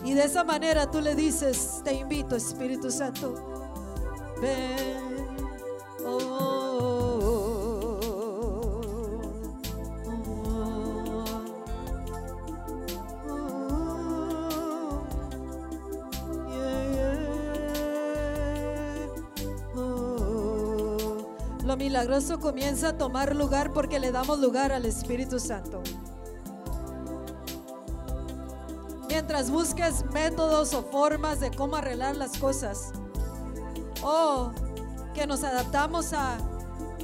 Y 0.04 0.14
de 0.14 0.24
esa 0.24 0.44
manera 0.44 0.90
tú 0.90 1.00
le 1.00 1.14
dices, 1.14 1.82
te 1.84 1.94
invito 1.94 2.34
Espíritu 2.36 2.90
Santo. 2.90 3.34
Ven. 4.40 5.26
Oh, 6.06 6.18
oh, 6.18 7.20
oh, 7.22 8.00
oh. 8.02 8.90
Oh. 19.76 21.26
Lo 21.64 21.76
milagroso 21.76 22.40
comienza 22.40 22.88
a 22.88 22.96
tomar 22.96 23.36
lugar 23.36 23.72
porque 23.72 24.00
le 24.00 24.10
damos 24.12 24.38
lugar 24.40 24.72
al 24.72 24.86
Espíritu 24.86 25.38
Santo. 25.38 25.82
Mientras 29.20 29.50
busques 29.50 30.02
métodos 30.14 30.72
o 30.72 30.83
formas 30.83 31.40
de 31.40 31.50
cómo 31.50 31.76
arreglar 31.76 32.16
las 32.16 32.38
cosas, 32.38 32.90
o 34.02 34.50
que 35.12 35.26
nos 35.26 35.44
adaptamos 35.44 36.14
a 36.14 36.38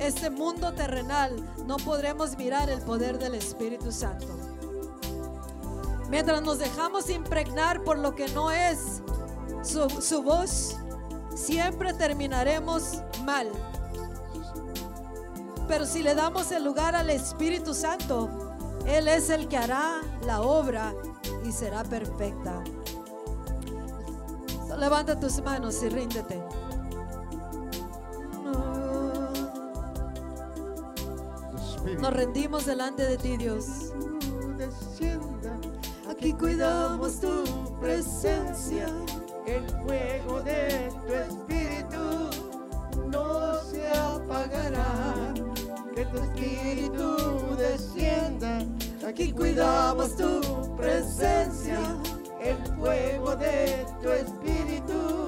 este 0.00 0.31
mundo 0.31 0.72
terrenal, 0.72 1.37
no 1.66 1.76
podremos 1.76 2.38
mirar 2.38 2.70
el 2.70 2.81
poder 2.81 3.18
del 3.18 3.35
Espíritu 3.35 3.92
Santo. 3.92 4.29
Mientras 6.09 6.40
nos 6.40 6.59
dejamos 6.59 7.11
impregnar 7.11 7.85
por 7.85 7.98
lo 7.98 8.14
que 8.14 8.29
no 8.29 8.50
es 8.50 9.02
su, 9.62 10.22
voz, 10.22 10.79
siempre 11.35 11.92
terminaremos 11.92 13.02
mal. 13.26 13.50
Pero 15.69 15.85
si 15.85 16.02
le 16.02 16.14
damos 16.14 16.50
el 16.50 16.64
lugar 16.64 16.96
al 16.96 17.10
Espíritu 17.10 17.75
Santo, 17.75 18.56
Él 18.87 19.06
es 19.06 19.29
el 19.29 19.48
que 19.48 19.58
hará 19.58 20.00
la 20.23 20.40
obra 20.40 20.94
y 21.44 21.52
será 21.52 21.83
perfecta. 21.85 22.62
So, 24.68 24.77
levanta 24.77 25.18
tus 25.18 25.42
manos 25.42 25.83
y 25.83 25.88
ríndete. 25.88 26.42
Nos 32.00 32.12
rendimos 32.12 32.66
delante 32.66 33.04
de 33.04 33.16
ti, 33.16 33.37
Dios. 33.37 33.92
Aquí 36.10 36.33
cuidamos 36.33 37.20
tu 37.20 37.44
presencia. 37.81 38.87
El 39.46 39.68
fuego 39.85 40.40
de 40.42 40.92
tu 41.06 41.12
espíritu 41.12 42.31
no 43.08 43.60
se 43.60 43.87
apagará 43.88 45.35
que 45.97 46.05
tu 46.05 46.19
espíritu 46.19 47.57
descienda. 47.57 48.59
Aquí 49.09 49.33
cuidamos 49.33 50.15
tu 50.15 50.77
presencia, 50.77 51.79
el 52.38 52.59
fuego 52.77 53.35
de 53.35 53.87
tu 54.03 54.11
espíritu 54.11 55.27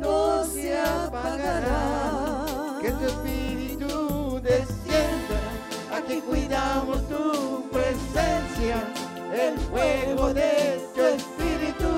no 0.00 0.44
se 0.44 0.78
apagará. 0.78 2.44
Que 2.80 2.92
tu 2.92 3.04
espíritu 3.04 4.40
descienda, 4.40 5.40
aquí 5.92 6.20
cuidamos 6.20 6.98
tu 7.08 7.68
presencia, 7.70 8.76
el 9.34 9.58
fuego 9.58 10.32
de 10.32 10.80
tu 10.94 11.02
espíritu 11.02 11.92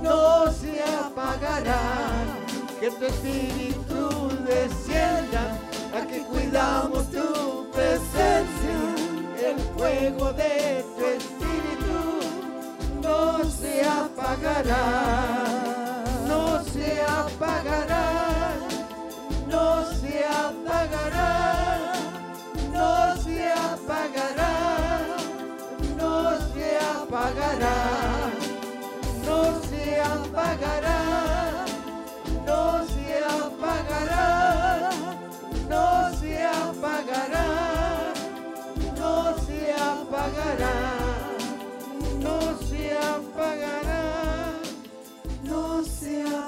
no 0.00 0.52
se 0.52 0.80
apagará. 0.80 1.82
Que 2.78 2.90
tu 2.92 3.04
espíritu 3.06 4.28
descienda 4.46 5.63
cuidamos 6.34 7.10
tu 7.10 7.70
presencia. 7.72 8.76
El 9.48 9.58
fuego 9.76 10.32
de 10.32 10.84
tu 10.96 11.04
espíritu 11.04 12.00
no 13.02 13.44
se 13.44 13.82
apagará, 13.84 15.53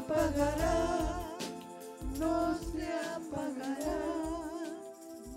apagará, 0.06 1.36
no 2.18 2.56
se 2.58 2.86
apagará, 2.86 3.98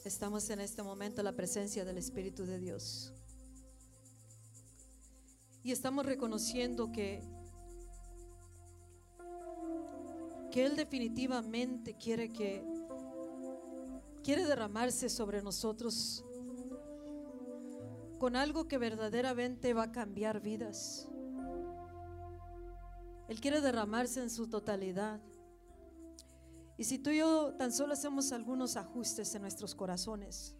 Estamos 0.05 0.49
en 0.51 0.59
este 0.59 0.83
momento 0.83 1.21
en 1.21 1.25
la 1.25 1.31
presencia 1.31 1.83
del 1.83 1.97
Espíritu 1.97 2.45
de 2.45 2.59
Dios. 2.59 3.11
Y 5.63 5.71
estamos 5.71 6.05
reconociendo 6.05 6.91
que 6.91 7.23
que 10.51 10.65
él 10.65 10.75
definitivamente 10.75 11.95
quiere 11.95 12.29
que 12.29 12.61
quiere 14.21 14.43
derramarse 14.43 15.07
sobre 15.09 15.41
nosotros 15.41 16.25
con 18.21 18.35
algo 18.35 18.67
que 18.67 18.77
verdaderamente 18.77 19.73
va 19.73 19.85
a 19.85 19.91
cambiar 19.91 20.41
vidas. 20.41 21.09
Él 23.27 23.41
quiere 23.41 23.61
derramarse 23.61 24.21
en 24.21 24.29
su 24.29 24.47
totalidad. 24.47 25.19
Y 26.77 26.83
si 26.83 26.99
tú 26.99 27.09
y 27.09 27.17
yo 27.17 27.55
tan 27.55 27.71
solo 27.71 27.93
hacemos 27.93 28.31
algunos 28.31 28.77
ajustes 28.77 29.33
en 29.33 29.41
nuestros 29.41 29.73
corazones, 29.73 30.55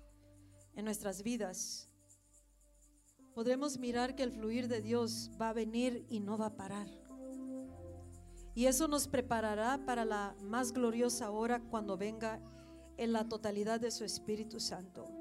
en 0.73 0.85
nuestras 0.85 1.21
vidas, 1.21 1.87
podremos 3.35 3.77
mirar 3.77 4.15
que 4.15 4.23
el 4.23 4.31
fluir 4.31 4.67
de 4.67 4.81
Dios 4.81 5.29
va 5.39 5.49
a 5.49 5.53
venir 5.53 6.07
y 6.09 6.19
no 6.19 6.39
va 6.39 6.47
a 6.47 6.55
parar. 6.55 6.87
Y 8.55 8.65
eso 8.65 8.87
nos 8.87 9.07
preparará 9.07 9.85
para 9.85 10.03
la 10.03 10.35
más 10.41 10.71
gloriosa 10.71 11.29
hora 11.29 11.61
cuando 11.69 11.95
venga 11.95 12.41
en 12.97 13.13
la 13.13 13.29
totalidad 13.29 13.79
de 13.79 13.91
su 13.91 14.03
Espíritu 14.03 14.59
Santo. 14.59 15.20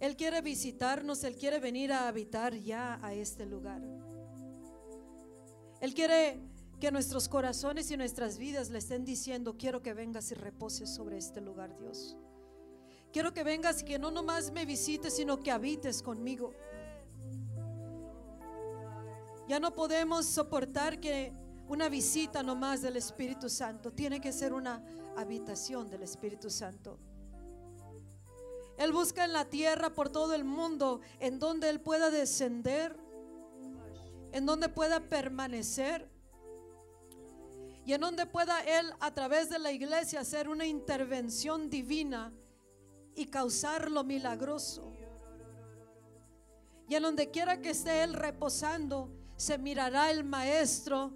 Él 0.00 0.16
quiere 0.16 0.42
visitarnos, 0.42 1.24
Él 1.24 1.36
quiere 1.36 1.58
venir 1.58 1.92
a 1.92 2.08
habitar 2.08 2.54
ya 2.54 2.98
a 3.02 3.14
este 3.14 3.46
lugar. 3.46 3.82
Él 5.80 5.94
quiere 5.94 6.40
que 6.80 6.90
nuestros 6.90 7.28
corazones 7.28 7.90
y 7.90 7.96
nuestras 7.96 8.36
vidas 8.38 8.70
le 8.70 8.78
estén 8.78 9.04
diciendo, 9.04 9.56
quiero 9.56 9.82
que 9.82 9.94
vengas 9.94 10.30
y 10.30 10.34
reposes 10.34 10.94
sobre 10.94 11.16
este 11.16 11.40
lugar, 11.40 11.76
Dios. 11.78 12.16
Quiero 13.12 13.32
que 13.32 13.44
vengas 13.44 13.80
y 13.80 13.84
que 13.84 13.98
no 13.98 14.10
nomás 14.10 14.52
me 14.52 14.66
visites, 14.66 15.16
sino 15.16 15.40
que 15.40 15.50
habites 15.50 16.02
conmigo. 16.02 16.52
Ya 19.48 19.58
no 19.58 19.72
podemos 19.74 20.26
soportar 20.26 21.00
que 21.00 21.32
una 21.68 21.88
visita 21.88 22.42
nomás 22.42 22.82
del 22.82 22.96
Espíritu 22.96 23.48
Santo. 23.48 23.92
Tiene 23.92 24.20
que 24.20 24.32
ser 24.32 24.52
una 24.52 24.82
habitación 25.16 25.88
del 25.88 26.02
Espíritu 26.02 26.50
Santo. 26.50 26.98
Él 28.78 28.92
busca 28.92 29.24
en 29.24 29.32
la 29.32 29.46
tierra 29.46 29.90
por 29.94 30.10
todo 30.10 30.34
el 30.34 30.44
mundo 30.44 31.00
en 31.20 31.38
donde 31.38 31.70
Él 31.70 31.80
pueda 31.80 32.10
descender, 32.10 32.96
en 34.32 34.44
donde 34.44 34.68
pueda 34.68 35.00
permanecer 35.00 36.10
y 37.86 37.92
en 37.94 38.00
donde 38.00 38.26
pueda 38.26 38.60
Él 38.60 38.92
a 39.00 39.14
través 39.14 39.48
de 39.48 39.58
la 39.58 39.72
iglesia 39.72 40.20
hacer 40.20 40.48
una 40.48 40.66
intervención 40.66 41.70
divina 41.70 42.32
y 43.14 43.26
causar 43.26 43.90
lo 43.90 44.04
milagroso. 44.04 44.92
Y 46.88 46.94
en 46.94 47.02
donde 47.02 47.30
quiera 47.30 47.60
que 47.62 47.70
esté 47.70 48.02
Él 48.02 48.12
reposando, 48.12 49.10
se 49.36 49.56
mirará 49.58 50.10
el 50.10 50.24
Maestro 50.24 51.12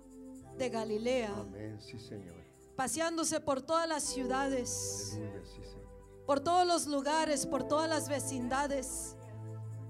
de 0.57 0.69
Galilea, 0.69 1.33
Amén, 1.37 1.79
sí, 1.81 1.99
Señor. 1.99 2.35
paseándose 2.77 3.41
por 3.41 3.63
todas 3.63 3.89
las 3.89 4.03
ciudades, 4.05 5.13
Aleluya, 5.15 5.45
sí, 5.45 5.63
Señor. 5.65 5.90
Por 6.31 6.39
todos 6.39 6.65
los 6.65 6.87
lugares, 6.87 7.45
por 7.45 7.65
todas 7.65 7.89
las 7.89 8.09
vecindades, 8.09 9.17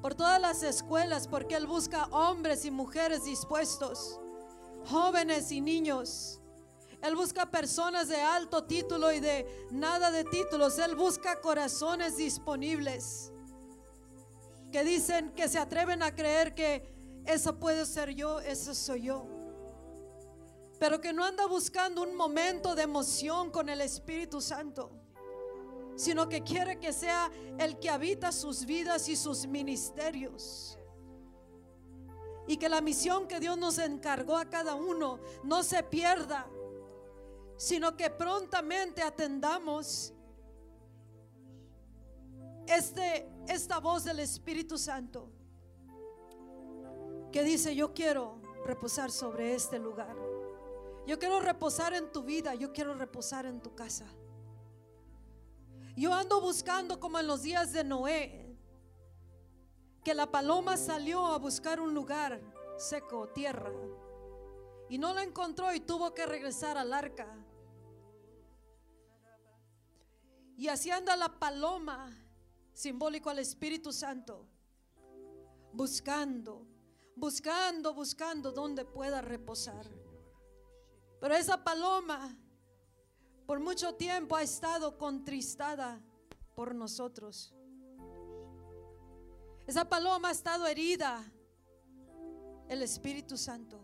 por 0.00 0.14
todas 0.14 0.40
las 0.40 0.62
escuelas, 0.62 1.28
porque 1.28 1.54
Él 1.54 1.66
busca 1.66 2.04
hombres 2.12 2.64
y 2.64 2.70
mujeres 2.70 3.24
dispuestos, 3.24 4.18
jóvenes 4.86 5.52
y 5.52 5.60
niños. 5.60 6.40
Él 7.02 7.14
busca 7.14 7.50
personas 7.50 8.08
de 8.08 8.22
alto 8.22 8.64
título 8.64 9.12
y 9.12 9.20
de 9.20 9.46
nada 9.70 10.10
de 10.10 10.24
títulos. 10.24 10.78
Él 10.78 10.96
busca 10.96 11.42
corazones 11.42 12.16
disponibles 12.16 13.30
que 14.72 14.82
dicen 14.82 15.34
que 15.34 15.46
se 15.46 15.58
atreven 15.58 16.02
a 16.02 16.14
creer 16.14 16.54
que 16.54 16.90
eso 17.26 17.58
puede 17.58 17.84
ser 17.84 18.14
yo, 18.14 18.40
eso 18.40 18.74
soy 18.74 19.02
yo. 19.02 19.26
Pero 20.78 21.02
que 21.02 21.12
no 21.12 21.22
anda 21.22 21.44
buscando 21.44 22.02
un 22.02 22.16
momento 22.16 22.74
de 22.74 22.84
emoción 22.84 23.50
con 23.50 23.68
el 23.68 23.82
Espíritu 23.82 24.40
Santo, 24.40 24.99
sino 26.00 26.30
que 26.30 26.42
quiere 26.42 26.80
que 26.80 26.94
sea 26.94 27.30
el 27.58 27.78
que 27.78 27.90
habita 27.90 28.32
sus 28.32 28.64
vidas 28.64 29.06
y 29.10 29.16
sus 29.16 29.46
ministerios. 29.46 30.78
Y 32.48 32.56
que 32.56 32.70
la 32.70 32.80
misión 32.80 33.28
que 33.28 33.38
Dios 33.38 33.58
nos 33.58 33.76
encargó 33.76 34.38
a 34.38 34.48
cada 34.48 34.74
uno 34.74 35.20
no 35.44 35.62
se 35.62 35.82
pierda, 35.82 36.48
sino 37.58 37.98
que 37.98 38.08
prontamente 38.08 39.02
atendamos 39.02 40.14
este, 42.66 43.30
esta 43.46 43.78
voz 43.78 44.02
del 44.04 44.20
Espíritu 44.20 44.78
Santo 44.78 45.30
que 47.30 47.44
dice, 47.44 47.76
yo 47.76 47.92
quiero 47.92 48.40
reposar 48.64 49.10
sobre 49.10 49.54
este 49.54 49.78
lugar. 49.78 50.16
Yo 51.06 51.18
quiero 51.18 51.40
reposar 51.40 51.92
en 51.92 52.10
tu 52.10 52.22
vida, 52.22 52.54
yo 52.54 52.72
quiero 52.72 52.94
reposar 52.94 53.44
en 53.44 53.60
tu 53.60 53.74
casa. 53.74 54.06
Yo 56.00 56.14
ando 56.14 56.40
buscando 56.40 56.98
como 56.98 57.18
en 57.18 57.26
los 57.26 57.42
días 57.42 57.74
de 57.74 57.84
Noé, 57.84 58.56
que 60.02 60.14
la 60.14 60.30
paloma 60.30 60.78
salió 60.78 61.26
a 61.26 61.36
buscar 61.36 61.78
un 61.78 61.92
lugar 61.92 62.40
seco, 62.78 63.28
tierra, 63.34 63.70
y 64.88 64.96
no 64.96 65.12
la 65.12 65.22
encontró 65.22 65.74
y 65.74 65.80
tuvo 65.80 66.14
que 66.14 66.24
regresar 66.24 66.78
al 66.78 66.94
arca. 66.94 67.28
Y 70.56 70.68
así 70.68 70.90
anda 70.90 71.14
la 71.16 71.38
paloma, 71.38 72.10
simbólico 72.72 73.28
al 73.28 73.40
Espíritu 73.40 73.92
Santo, 73.92 74.48
buscando, 75.74 76.66
buscando, 77.14 77.92
buscando 77.92 78.52
donde 78.52 78.86
pueda 78.86 79.20
reposar. 79.20 79.86
Pero 81.20 81.34
esa 81.34 81.62
paloma 81.62 82.38
por 83.50 83.58
mucho 83.58 83.96
tiempo 83.96 84.36
ha 84.36 84.42
estado 84.44 84.96
contristada 84.96 86.00
por 86.54 86.72
nosotros. 86.72 87.52
Esa 89.66 89.88
paloma 89.88 90.28
ha 90.28 90.30
estado 90.30 90.68
herida. 90.68 91.20
El 92.68 92.80
Espíritu 92.80 93.36
Santo. 93.36 93.82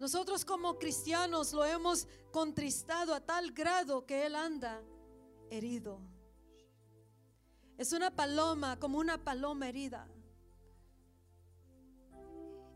Nosotros 0.00 0.44
como 0.44 0.80
cristianos 0.80 1.52
lo 1.52 1.64
hemos 1.64 2.08
contristado 2.32 3.14
a 3.14 3.20
tal 3.20 3.52
grado 3.52 4.04
que 4.04 4.26
Él 4.26 4.34
anda 4.34 4.82
herido. 5.48 6.00
Es 7.78 7.92
una 7.92 8.10
paloma, 8.10 8.80
como 8.80 8.98
una 8.98 9.16
paloma 9.16 9.68
herida. 9.68 10.08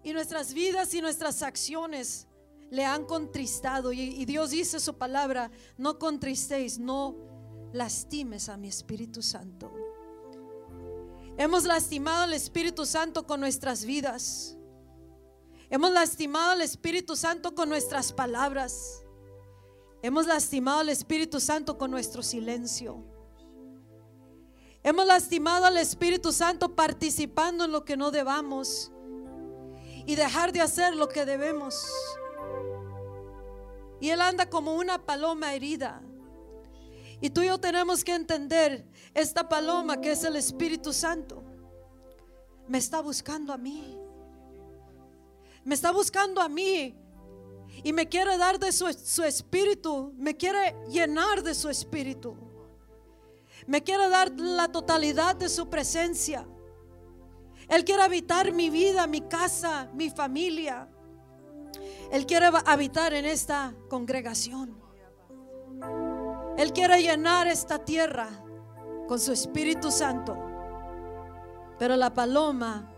Y 0.05 0.13
nuestras 0.13 0.55
vidas 0.55 0.95
y 0.95 1.01
nuestras 1.01 1.43
acciones 1.43 2.28
le 2.71 2.85
han 2.85 3.05
contristado. 3.05 3.93
Y, 3.93 4.25
Dios 4.25 4.51
dice 4.51 4.81
su 4.81 4.95
palabra, 4.97 5.51
no 5.77 5.99
contristéis, 5.99 6.79
no 6.79 7.17
lastimes 7.73 8.49
a 8.49 8.57
mi 8.57 8.69
Espíritu 8.69 9.23
Santo. 9.23 9.73
Hemos 11.37 11.65
lastimado 11.65 12.23
al 12.23 12.35
Espíritu 12.35 12.85
Santo 12.85 13.27
con 13.27 13.41
nuestras 13.41 13.85
vidas. 13.85 14.57
Hemos 15.71 15.93
lastimado 15.93 16.53
al 16.53 16.63
Espíritu 16.63 17.15
Santo 17.15 17.55
con 17.55 17.69
nuestras 17.69 18.13
palabras. 18.13 19.03
Hemos 20.03 20.27
lastimado 20.27 20.81
al 20.81 20.89
Espíritu 20.89 21.41
Santo 21.41 21.79
con 21.79 21.91
nuestro 21.91 22.23
silencio. 22.23 23.05
Hemos 24.83 25.07
lastimado 25.07 25.67
al 25.67 25.77
Espíritu 25.77 26.33
Santo 26.33 26.75
participando 26.75 27.65
en 27.65 27.73
lo 27.73 27.85
que 27.85 27.97
no 27.97 28.11
debamos 28.11 28.91
y 30.07 30.15
dejar 30.15 30.53
de 30.53 30.61
hacer 30.61 30.97
lo 30.97 31.09
que 31.09 31.27
debemos. 31.27 31.85
Y 34.01 34.11
Él 34.11 34.21
anda 34.21 34.49
como 34.49 34.75
una 34.75 35.05
paloma 35.05 35.55
herida. 35.55 36.03
Y 37.21 37.31
tú 37.31 37.43
y 37.43 37.47
yo 37.47 37.59
tenemos 37.59 38.05
que 38.05 38.15
entender, 38.15 38.87
esta 39.13 39.49
paloma 39.49 40.01
que 40.01 40.13
es 40.13 40.23
el 40.25 40.37
Espíritu 40.37 40.93
Santo, 40.93 41.43
me 42.69 42.79
está 42.79 43.01
buscando 43.01 43.53
a 43.53 43.59
mí. 43.59 43.99
Me 45.65 45.75
está 45.75 45.91
buscando 45.91 46.41
a 46.41 46.49
mí. 46.49 46.95
Y 47.83 47.93
me 47.93 48.09
quiere 48.09 48.37
dar 48.39 48.59
de 48.59 48.73
su, 48.73 48.93
su 48.93 49.25
espíritu. 49.25 50.13
Me 50.17 50.37
quiere 50.37 50.77
llenar 50.89 51.43
de 51.43 51.55
su 51.55 51.69
espíritu. 51.69 52.37
Me 53.67 53.83
quiere 53.83 54.09
dar 54.09 54.31
la 54.39 54.69
totalidad 54.69 55.35
de 55.37 55.49
su 55.49 55.69
presencia. 55.69 56.47
Él 57.69 57.85
quiere 57.85 58.03
habitar 58.03 58.53
mi 58.53 58.71
vida, 58.71 59.07
mi 59.07 59.23
casa, 59.23 59.91
mi 59.93 60.09
familia. 60.11 60.89
Él 62.11 62.27
quiere 62.27 62.51
habitar 62.67 63.13
en 63.15 63.25
esta 63.25 63.75
congregación. 63.89 64.77
Él 66.57 66.73
quiere 66.73 67.01
llenar 67.03 67.47
esta 67.47 67.85
tierra 67.85 68.29
con 69.07 69.21
su 69.21 69.33
Espíritu 69.33 69.91
Santo. 69.91 70.37
Pero 71.79 71.97
la 71.97 72.13
paloma 72.13 72.93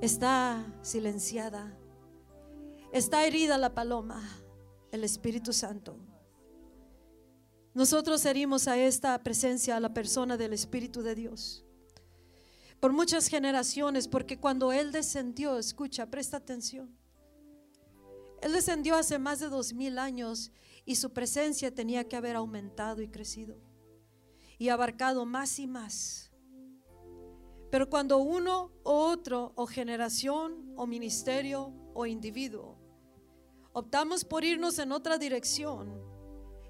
está 0.00 0.64
silenciada. 0.82 1.76
Está 2.92 3.26
herida 3.26 3.58
la 3.58 3.74
paloma, 3.74 4.22
el 4.90 5.04
Espíritu 5.04 5.52
Santo. 5.52 5.96
Nosotros 7.74 8.24
herimos 8.24 8.68
a 8.68 8.78
esta 8.78 9.22
presencia, 9.22 9.76
a 9.76 9.80
la 9.80 9.92
persona 9.92 10.36
del 10.36 10.54
Espíritu 10.54 11.02
de 11.02 11.14
Dios. 11.14 11.62
Por 12.80 12.92
muchas 12.92 13.28
generaciones, 13.28 14.08
porque 14.08 14.38
cuando 14.38 14.72
Él 14.72 14.92
descendió, 14.92 15.58
escucha, 15.58 16.06
presta 16.06 16.38
atención. 16.38 16.96
Él 18.46 18.52
descendió 18.52 18.94
hace 18.94 19.18
más 19.18 19.40
de 19.40 19.48
dos 19.48 19.72
mil 19.72 19.98
años 19.98 20.52
y 20.84 20.94
su 20.94 21.12
presencia 21.12 21.74
tenía 21.74 22.06
que 22.06 22.14
haber 22.14 22.36
aumentado 22.36 23.02
y 23.02 23.08
crecido 23.08 23.56
y 24.56 24.68
abarcado 24.68 25.26
más 25.26 25.58
y 25.58 25.66
más. 25.66 26.30
Pero 27.72 27.90
cuando 27.90 28.18
uno 28.18 28.70
o 28.84 29.08
otro, 29.08 29.52
o 29.56 29.66
generación, 29.66 30.72
o 30.76 30.86
ministerio, 30.86 31.72
o 31.92 32.06
individuo, 32.06 32.78
optamos 33.72 34.24
por 34.24 34.44
irnos 34.44 34.78
en 34.78 34.92
otra 34.92 35.18
dirección, 35.18 36.00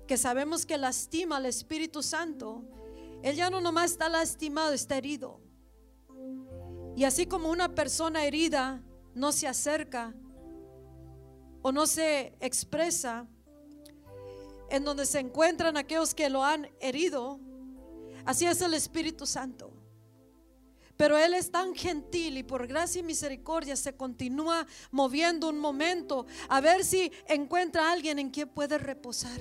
que 0.06 0.16
sabemos 0.16 0.64
que 0.64 0.78
lastima 0.78 1.36
al 1.36 1.44
Espíritu 1.44 2.02
Santo, 2.02 2.64
Él 3.22 3.36
ya 3.36 3.50
no 3.50 3.60
nomás 3.60 3.90
está 3.90 4.08
lastimado, 4.08 4.72
está 4.72 4.96
herido. 4.96 5.42
Y 6.96 7.04
así 7.04 7.26
como 7.26 7.50
una 7.50 7.74
persona 7.74 8.24
herida 8.24 8.82
no 9.14 9.30
se 9.30 9.46
acerca 9.46 10.14
o 11.66 11.72
no 11.72 11.84
se 11.88 12.32
expresa 12.38 13.26
en 14.70 14.84
donde 14.84 15.04
se 15.04 15.18
encuentran 15.18 15.76
aquellos 15.76 16.14
que 16.14 16.30
lo 16.30 16.44
han 16.44 16.70
herido, 16.78 17.40
así 18.24 18.46
es 18.46 18.60
el 18.60 18.72
Espíritu 18.72 19.26
Santo. 19.26 19.72
Pero 20.96 21.18
Él 21.18 21.34
es 21.34 21.50
tan 21.50 21.74
gentil 21.74 22.38
y 22.38 22.44
por 22.44 22.68
gracia 22.68 23.00
y 23.00 23.02
misericordia 23.02 23.74
se 23.74 23.96
continúa 23.96 24.64
moviendo 24.92 25.48
un 25.48 25.58
momento 25.58 26.26
a 26.48 26.60
ver 26.60 26.84
si 26.84 27.10
encuentra 27.26 27.88
a 27.88 27.92
alguien 27.94 28.20
en 28.20 28.30
quien 28.30 28.48
puede 28.48 28.78
reposar. 28.78 29.40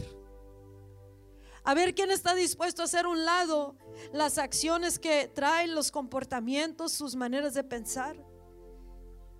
A 1.63 1.75
ver 1.75 1.93
quién 1.93 2.09
está 2.09 2.33
dispuesto 2.33 2.81
a 2.81 2.85
hacer 2.85 3.05
un 3.05 3.23
lado 3.23 3.75
las 4.13 4.39
acciones 4.39 4.97
que 4.97 5.27
traen, 5.27 5.75
los 5.75 5.91
comportamientos, 5.91 6.91
sus 6.91 7.15
maneras 7.15 7.53
de 7.53 7.63
pensar. 7.63 8.17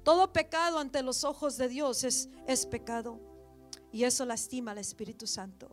Todo 0.06 0.32
pecado 0.32 0.78
ante 0.78 1.02
los 1.02 1.24
ojos 1.24 1.58
de 1.58 1.68
Dios 1.68 2.04
es, 2.04 2.66
pecado. 2.68 3.20
Y 3.92 4.04
eso 4.04 4.24
lastima 4.24 4.72
al 4.72 4.78
Espíritu 4.78 5.26
Santo. 5.26 5.68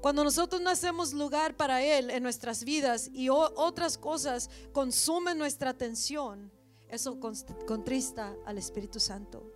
Cuando 0.00 0.24
nosotros 0.24 0.62
no 0.62 0.70
hacemos 0.70 1.12
lugar 1.12 1.54
para 1.54 1.82
Él 1.82 2.08
en 2.08 2.22
nuestras 2.22 2.64
vidas 2.64 3.10
y 3.12 3.28
otras 3.28 3.98
cosas 3.98 4.48
consumen 4.72 5.36
nuestra 5.36 5.68
atención, 5.68 6.50
eso 6.88 7.20
contrista 7.20 8.34
al 8.46 8.56
Espíritu 8.56 8.98
Santo. 8.98 9.52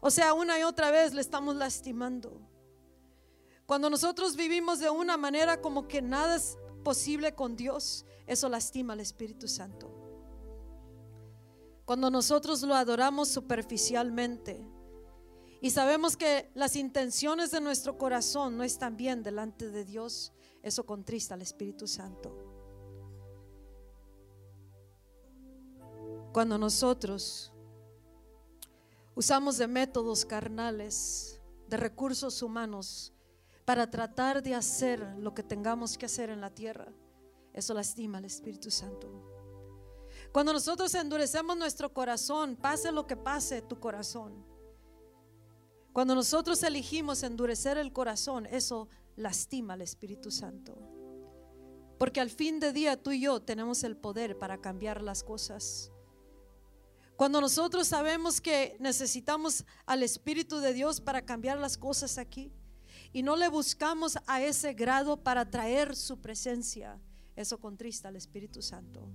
O 0.00 0.10
sea, 0.10 0.32
una 0.32 0.58
y 0.58 0.62
otra 0.62 0.90
vez 0.90 1.12
le 1.12 1.20
estamos 1.20 1.56
lastimando. 1.56 2.40
Cuando 3.66 3.90
nosotros 3.90 4.36
vivimos 4.36 4.78
de 4.78 4.88
una 4.88 5.18
manera 5.18 5.60
como 5.60 5.86
que 5.86 6.00
nada 6.00 6.36
es 6.36 6.56
posible 6.82 7.34
con 7.34 7.56
Dios, 7.56 8.06
eso 8.26 8.48
lastima 8.48 8.94
al 8.94 9.00
Espíritu 9.00 9.48
Santo. 9.48 10.03
Cuando 11.84 12.10
nosotros 12.10 12.62
lo 12.62 12.74
adoramos 12.74 13.28
superficialmente 13.28 14.66
y 15.60 15.70
sabemos 15.70 16.16
que 16.16 16.50
las 16.54 16.76
intenciones 16.76 17.50
de 17.50 17.60
nuestro 17.60 17.98
corazón 17.98 18.56
no 18.56 18.64
están 18.64 18.96
bien 18.96 19.22
delante 19.22 19.70
de 19.70 19.84
Dios, 19.84 20.32
eso 20.62 20.86
contrista 20.86 21.34
al 21.34 21.42
Espíritu 21.42 21.86
Santo. 21.86 22.34
Cuando 26.32 26.58
nosotros 26.58 27.52
usamos 29.14 29.58
de 29.58 29.68
métodos 29.68 30.24
carnales, 30.24 31.40
de 31.68 31.76
recursos 31.76 32.42
humanos, 32.42 33.12
para 33.64 33.90
tratar 33.90 34.42
de 34.42 34.54
hacer 34.54 35.00
lo 35.18 35.34
que 35.34 35.42
tengamos 35.42 35.96
que 35.96 36.06
hacer 36.06 36.30
en 36.30 36.40
la 36.40 36.50
tierra. 36.50 36.92
Eso 37.52 37.72
lastima 37.72 38.18
al 38.18 38.24
Espíritu 38.24 38.70
Santo. 38.70 39.33
Cuando 40.34 40.52
nosotros 40.52 40.92
endurecemos 40.96 41.56
nuestro 41.56 41.94
corazón, 41.94 42.56
pase 42.56 42.90
lo 42.90 43.06
que 43.06 43.16
pase 43.16 43.62
tu 43.62 43.78
corazón. 43.78 44.44
Cuando 45.92 46.16
nosotros 46.16 46.60
elegimos 46.64 47.22
endurecer 47.22 47.78
el 47.78 47.92
corazón, 47.92 48.46
eso 48.46 48.88
lastima 49.14 49.74
al 49.74 49.82
Espíritu 49.82 50.32
Santo. 50.32 50.76
Porque 52.00 52.20
al 52.20 52.30
fin 52.30 52.58
de 52.58 52.72
día 52.72 53.00
tú 53.00 53.12
y 53.12 53.20
yo 53.20 53.42
tenemos 53.42 53.84
el 53.84 53.96
poder 53.96 54.36
para 54.36 54.60
cambiar 54.60 55.02
las 55.02 55.22
cosas. 55.22 55.92
Cuando 57.14 57.40
nosotros 57.40 57.86
sabemos 57.86 58.40
que 58.40 58.76
necesitamos 58.80 59.64
al 59.86 60.02
Espíritu 60.02 60.58
de 60.58 60.72
Dios 60.72 61.00
para 61.00 61.24
cambiar 61.24 61.58
las 61.58 61.78
cosas 61.78 62.18
aquí, 62.18 62.52
y 63.12 63.22
no 63.22 63.36
le 63.36 63.46
buscamos 63.46 64.18
a 64.26 64.42
ese 64.42 64.72
grado 64.72 65.16
para 65.16 65.48
traer 65.48 65.94
su 65.94 66.20
presencia, 66.20 67.00
eso 67.36 67.60
contrista 67.60 68.08
al 68.08 68.16
Espíritu 68.16 68.62
Santo. 68.62 69.08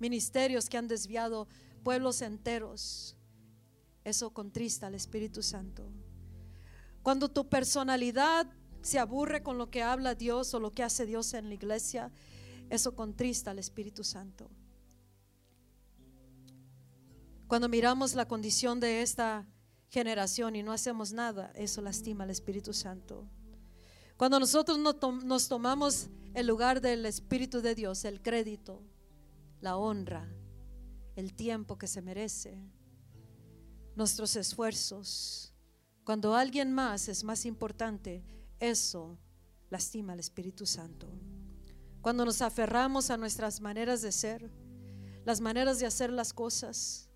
Ministerios 0.00 0.68
que 0.68 0.78
han 0.78 0.88
desviado 0.88 1.46
pueblos 1.84 2.22
enteros, 2.22 3.16
eso 4.02 4.30
contrista 4.30 4.88
al 4.88 4.94
Espíritu 4.94 5.42
Santo. 5.42 5.92
Cuando 7.02 7.28
tu 7.30 7.48
personalidad 7.48 8.46
se 8.82 8.98
aburre 8.98 9.42
con 9.42 9.58
lo 9.58 9.70
que 9.70 9.82
habla 9.82 10.14
Dios 10.14 10.52
o 10.54 10.60
lo 10.60 10.72
que 10.72 10.82
hace 10.82 11.06
Dios 11.06 11.34
en 11.34 11.48
la 11.48 11.54
iglesia, 11.54 12.10
eso 12.70 12.94
contrista 12.94 13.50
al 13.50 13.58
Espíritu 13.58 14.02
Santo. 14.02 14.50
Cuando 17.46 17.68
miramos 17.68 18.14
la 18.14 18.26
condición 18.26 18.80
de 18.80 19.02
esta 19.02 19.46
generación 19.88 20.56
y 20.56 20.62
no 20.62 20.72
hacemos 20.72 21.12
nada, 21.12 21.52
eso 21.54 21.82
lastima 21.82 22.24
al 22.24 22.30
Espíritu 22.30 22.72
Santo. 22.72 23.28
Cuando 24.16 24.38
nosotros 24.38 24.78
nos 24.78 25.48
tomamos 25.48 26.08
el 26.32 26.46
lugar 26.46 26.80
del 26.80 27.06
Espíritu 27.06 27.60
de 27.60 27.74
Dios, 27.74 28.04
el 28.04 28.22
crédito, 28.22 28.82
la 29.60 29.76
honra, 29.76 30.28
el 31.16 31.34
tiempo 31.34 31.78
que 31.78 31.86
se 31.86 32.02
merece, 32.02 32.58
nuestros 33.94 34.36
esfuerzos, 34.36 35.54
cuando 36.04 36.34
alguien 36.34 36.72
más 36.72 37.08
es 37.08 37.24
más 37.24 37.44
importante, 37.44 38.24
eso 38.58 39.18
lastima 39.68 40.14
al 40.14 40.20
Espíritu 40.20 40.66
Santo. 40.66 41.08
Cuando 42.00 42.24
nos 42.24 42.40
aferramos 42.42 43.10
a 43.10 43.16
nuestras 43.16 43.60
maneras 43.60 44.02
de 44.02 44.10
ser, 44.10 44.50
las 45.24 45.40
maneras 45.40 45.78
de 45.78 45.86
hacer 45.86 46.10
las 46.10 46.32
cosas, 46.32 47.10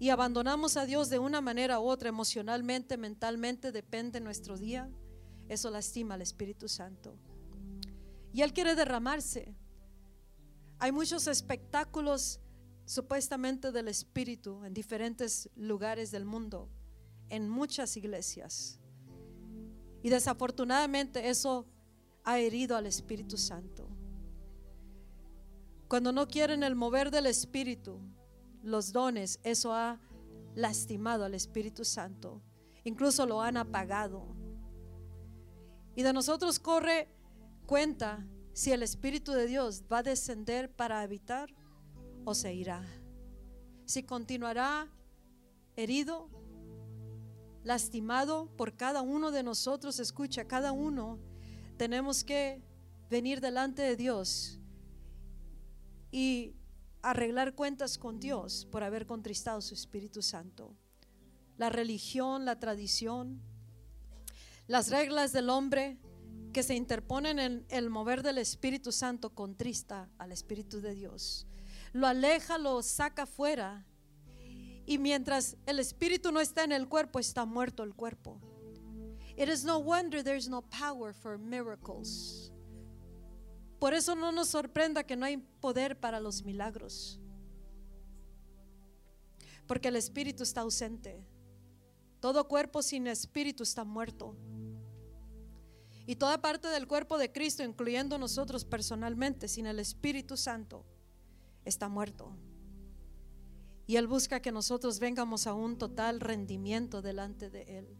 y 0.00 0.10
abandonamos 0.10 0.76
a 0.76 0.86
Dios 0.86 1.08
de 1.08 1.18
una 1.18 1.40
manera 1.40 1.78
u 1.78 1.84
otra, 1.84 2.08
emocionalmente, 2.08 2.96
mentalmente, 2.96 3.72
depende 3.72 4.20
nuestro 4.20 4.58
día, 4.58 4.90
eso 5.48 5.70
lastima 5.70 6.14
al 6.14 6.22
Espíritu 6.22 6.68
Santo. 6.68 7.16
Y 8.32 8.42
Él 8.42 8.52
quiere 8.52 8.74
derramarse. 8.74 9.54
Hay 10.84 10.92
muchos 10.92 11.28
espectáculos 11.28 12.40
supuestamente 12.84 13.72
del 13.72 13.88
Espíritu 13.88 14.62
en 14.66 14.74
diferentes 14.74 15.48
lugares 15.56 16.10
del 16.10 16.26
mundo, 16.26 16.68
en 17.30 17.48
muchas 17.48 17.96
iglesias. 17.96 18.78
Y 20.02 20.10
desafortunadamente 20.10 21.30
eso 21.30 21.64
ha 22.22 22.38
herido 22.38 22.76
al 22.76 22.84
Espíritu 22.84 23.38
Santo. 23.38 23.88
Cuando 25.88 26.12
no 26.12 26.28
quieren 26.28 26.62
el 26.62 26.74
mover 26.74 27.10
del 27.10 27.24
Espíritu, 27.28 27.98
los 28.62 28.92
dones, 28.92 29.40
eso 29.42 29.72
ha 29.72 29.98
lastimado 30.54 31.24
al 31.24 31.32
Espíritu 31.32 31.86
Santo. 31.86 32.42
Incluso 32.84 33.24
lo 33.24 33.40
han 33.40 33.56
apagado. 33.56 34.36
Y 35.96 36.02
de 36.02 36.12
nosotros 36.12 36.58
corre 36.58 37.08
cuenta 37.64 38.28
si 38.54 38.70
el 38.70 38.84
Espíritu 38.84 39.32
de 39.32 39.48
Dios 39.48 39.82
va 39.92 39.98
a 39.98 40.02
descender 40.04 40.70
para 40.70 41.00
habitar 41.00 41.52
o 42.24 42.34
se 42.34 42.54
irá. 42.54 42.82
Si 43.84 44.04
continuará 44.04 44.88
herido, 45.76 46.30
lastimado 47.64 48.48
por 48.56 48.76
cada 48.76 49.02
uno 49.02 49.32
de 49.32 49.42
nosotros, 49.42 49.98
escucha, 49.98 50.46
cada 50.46 50.70
uno 50.70 51.18
tenemos 51.76 52.22
que 52.22 52.62
venir 53.10 53.40
delante 53.40 53.82
de 53.82 53.96
Dios 53.96 54.60
y 56.12 56.54
arreglar 57.02 57.56
cuentas 57.56 57.98
con 57.98 58.20
Dios 58.20 58.68
por 58.70 58.84
haber 58.84 59.04
contristado 59.04 59.60
su 59.60 59.74
Espíritu 59.74 60.22
Santo. 60.22 60.76
La 61.56 61.70
religión, 61.70 62.44
la 62.44 62.60
tradición, 62.60 63.42
las 64.68 64.90
reglas 64.90 65.32
del 65.32 65.50
hombre 65.50 65.98
que 66.54 66.62
se 66.62 66.76
interponen 66.76 67.38
en 67.40 67.66
el 67.68 67.90
mover 67.90 68.22
del 68.22 68.38
Espíritu 68.38 68.92
Santo 68.92 69.34
contrista 69.34 70.08
al 70.18 70.30
Espíritu 70.30 70.80
de 70.80 70.94
Dios. 70.94 71.48
Lo 71.92 72.06
aleja, 72.06 72.58
lo 72.58 72.80
saca 72.82 73.26
fuera. 73.26 73.84
Y 74.86 74.98
mientras 74.98 75.56
el 75.66 75.80
Espíritu 75.80 76.30
no 76.30 76.40
está 76.40 76.62
en 76.62 76.70
el 76.70 76.88
cuerpo, 76.88 77.18
está 77.18 77.44
muerto 77.44 77.82
el 77.82 77.94
cuerpo. 77.94 78.40
It 79.36 79.48
is 79.48 79.64
no 79.64 79.80
wonder 79.80 80.22
there's 80.22 80.48
no 80.48 80.62
power 80.62 81.12
for 81.12 81.36
miracles. 81.36 82.52
Por 83.80 83.92
eso 83.92 84.14
no 84.14 84.30
nos 84.30 84.48
sorprenda 84.48 85.02
que 85.02 85.16
no 85.16 85.26
hay 85.26 85.38
poder 85.60 85.98
para 85.98 86.20
los 86.20 86.44
milagros. 86.44 87.20
Porque 89.66 89.88
el 89.88 89.96
espíritu 89.96 90.44
está 90.44 90.60
ausente. 90.60 91.26
Todo 92.20 92.46
cuerpo 92.46 92.80
sin 92.80 93.08
espíritu 93.08 93.64
está 93.64 93.82
muerto. 93.82 94.36
Y 96.06 96.16
toda 96.16 96.42
parte 96.42 96.68
del 96.68 96.86
cuerpo 96.86 97.16
de 97.16 97.32
Cristo, 97.32 97.62
incluyendo 97.62 98.18
nosotros 98.18 98.64
personalmente, 98.64 99.48
sin 99.48 99.66
el 99.66 99.78
Espíritu 99.78 100.36
Santo, 100.36 100.84
está 101.64 101.88
muerto. 101.88 102.36
Y 103.86 103.96
Él 103.96 104.06
busca 104.06 104.40
que 104.40 104.52
nosotros 104.52 104.98
vengamos 104.98 105.46
a 105.46 105.54
un 105.54 105.78
total 105.78 106.20
rendimiento 106.20 107.02
delante 107.02 107.50
de 107.50 107.62
Él. 107.78 107.96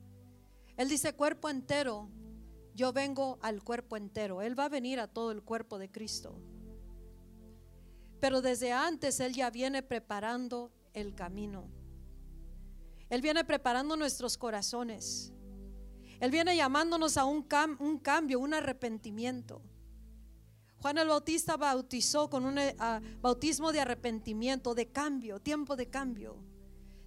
Él 0.76 0.88
dice 0.88 1.14
cuerpo 1.14 1.48
entero, 1.48 2.08
yo 2.74 2.92
vengo 2.92 3.38
al 3.42 3.62
cuerpo 3.62 3.96
entero. 3.96 4.42
Él 4.42 4.58
va 4.58 4.64
a 4.64 4.68
venir 4.68 4.98
a 5.00 5.06
todo 5.06 5.30
el 5.30 5.42
cuerpo 5.42 5.78
de 5.78 5.90
Cristo. 5.90 6.38
Pero 8.20 8.42
desde 8.42 8.72
antes 8.72 9.20
Él 9.20 9.34
ya 9.34 9.50
viene 9.50 9.82
preparando 9.82 10.72
el 10.92 11.14
camino. 11.14 11.68
Él 13.10 13.20
viene 13.20 13.44
preparando 13.44 13.96
nuestros 13.96 14.36
corazones. 14.36 15.32
Él 16.20 16.30
viene 16.30 16.56
llamándonos 16.56 17.16
a 17.16 17.24
un, 17.24 17.46
un 17.78 17.98
cambio, 17.98 18.40
un 18.40 18.54
arrepentimiento. 18.54 19.62
Juan 20.84 20.98
el 20.98 21.08
Bautista 21.08 21.56
bautizó 21.56 22.28
con 22.28 22.44
un 22.44 22.58
eh, 22.58 22.76
bautismo 23.22 23.72
de 23.72 23.80
arrepentimiento, 23.80 24.74
de 24.74 24.86
cambio, 24.88 25.40
tiempo 25.40 25.76
de 25.76 25.88
cambio. 25.88 26.36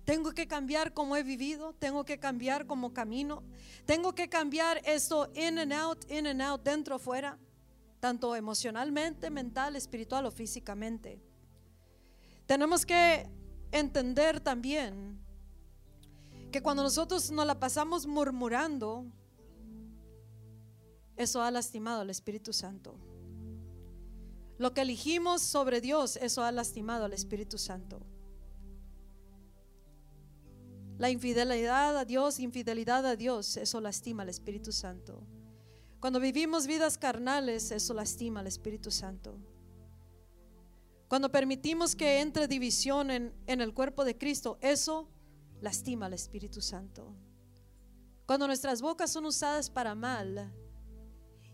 Tengo 0.04 0.32
que 0.32 0.48
cambiar 0.48 0.94
como 0.94 1.16
he 1.16 1.22
vivido, 1.22 1.74
tengo 1.74 2.04
que 2.04 2.18
cambiar 2.18 2.66
como 2.66 2.94
camino, 2.94 3.44
tengo 3.86 4.16
que 4.16 4.30
cambiar 4.30 4.82
esto 4.84 5.30
in 5.36 5.60
and 5.60 5.74
out, 5.74 6.10
in 6.10 6.26
and 6.26 6.42
out, 6.42 6.64
dentro, 6.64 6.98
fuera, 6.98 7.38
tanto 8.00 8.36
emocionalmente, 8.36 9.30
mental, 9.30 9.76
espiritual 9.76 10.26
o 10.26 10.32
físicamente. 10.32 11.22
Tenemos 12.48 12.86
que 12.86 13.30
entender 13.72 14.40
también 14.40 15.20
cuando 16.62 16.84
nosotros 16.84 17.32
nos 17.32 17.46
la 17.46 17.60
pasamos 17.60 18.06
murmurando, 18.08 19.06
eso 21.16 21.42
ha 21.42 21.52
lastimado 21.52 22.02
al 22.02 22.10
Espíritu 22.10 22.54
Santo. 22.54 22.96
Lo 24.58 24.74
que 24.74 24.82
elegimos 24.82 25.42
sobre 25.42 25.82
Dios, 25.82 26.16
eso 26.18 26.44
ha 26.44 26.52
lastimado 26.52 27.06
al 27.06 27.14
Espíritu 27.14 27.58
Santo. 27.58 28.02
La 30.98 31.12
infidelidad 31.12 31.96
a 31.98 32.06
Dios, 32.06 32.40
infidelidad 32.40 33.06
a 33.06 33.16
Dios, 33.16 33.58
eso 33.58 33.80
lastima 33.82 34.24
al 34.24 34.30
Espíritu 34.30 34.72
Santo. 34.72 35.22
Cuando 36.00 36.20
vivimos 36.20 36.66
vidas 36.66 36.98
carnales, 36.98 37.72
eso 37.72 37.94
lastima 37.94 38.40
al 38.40 38.48
Espíritu 38.48 38.90
Santo. 38.90 39.38
Cuando 41.08 41.32
permitimos 41.32 41.96
que 41.96 42.20
entre 42.20 42.48
división 42.48 43.12
en, 43.12 43.34
en 43.46 43.62
el 43.62 43.74
cuerpo 43.74 44.06
de 44.06 44.18
Cristo, 44.18 44.58
eso 44.62 45.08
lastima 45.62 46.06
al 46.08 46.14
Espíritu 46.14 46.62
Santo. 46.62 47.16
Cuando 48.26 48.48
nuestras 48.48 48.82
bocas 48.82 49.12
son 49.12 49.26
usadas 49.26 49.70
para 49.70 49.96
mal 49.96 50.54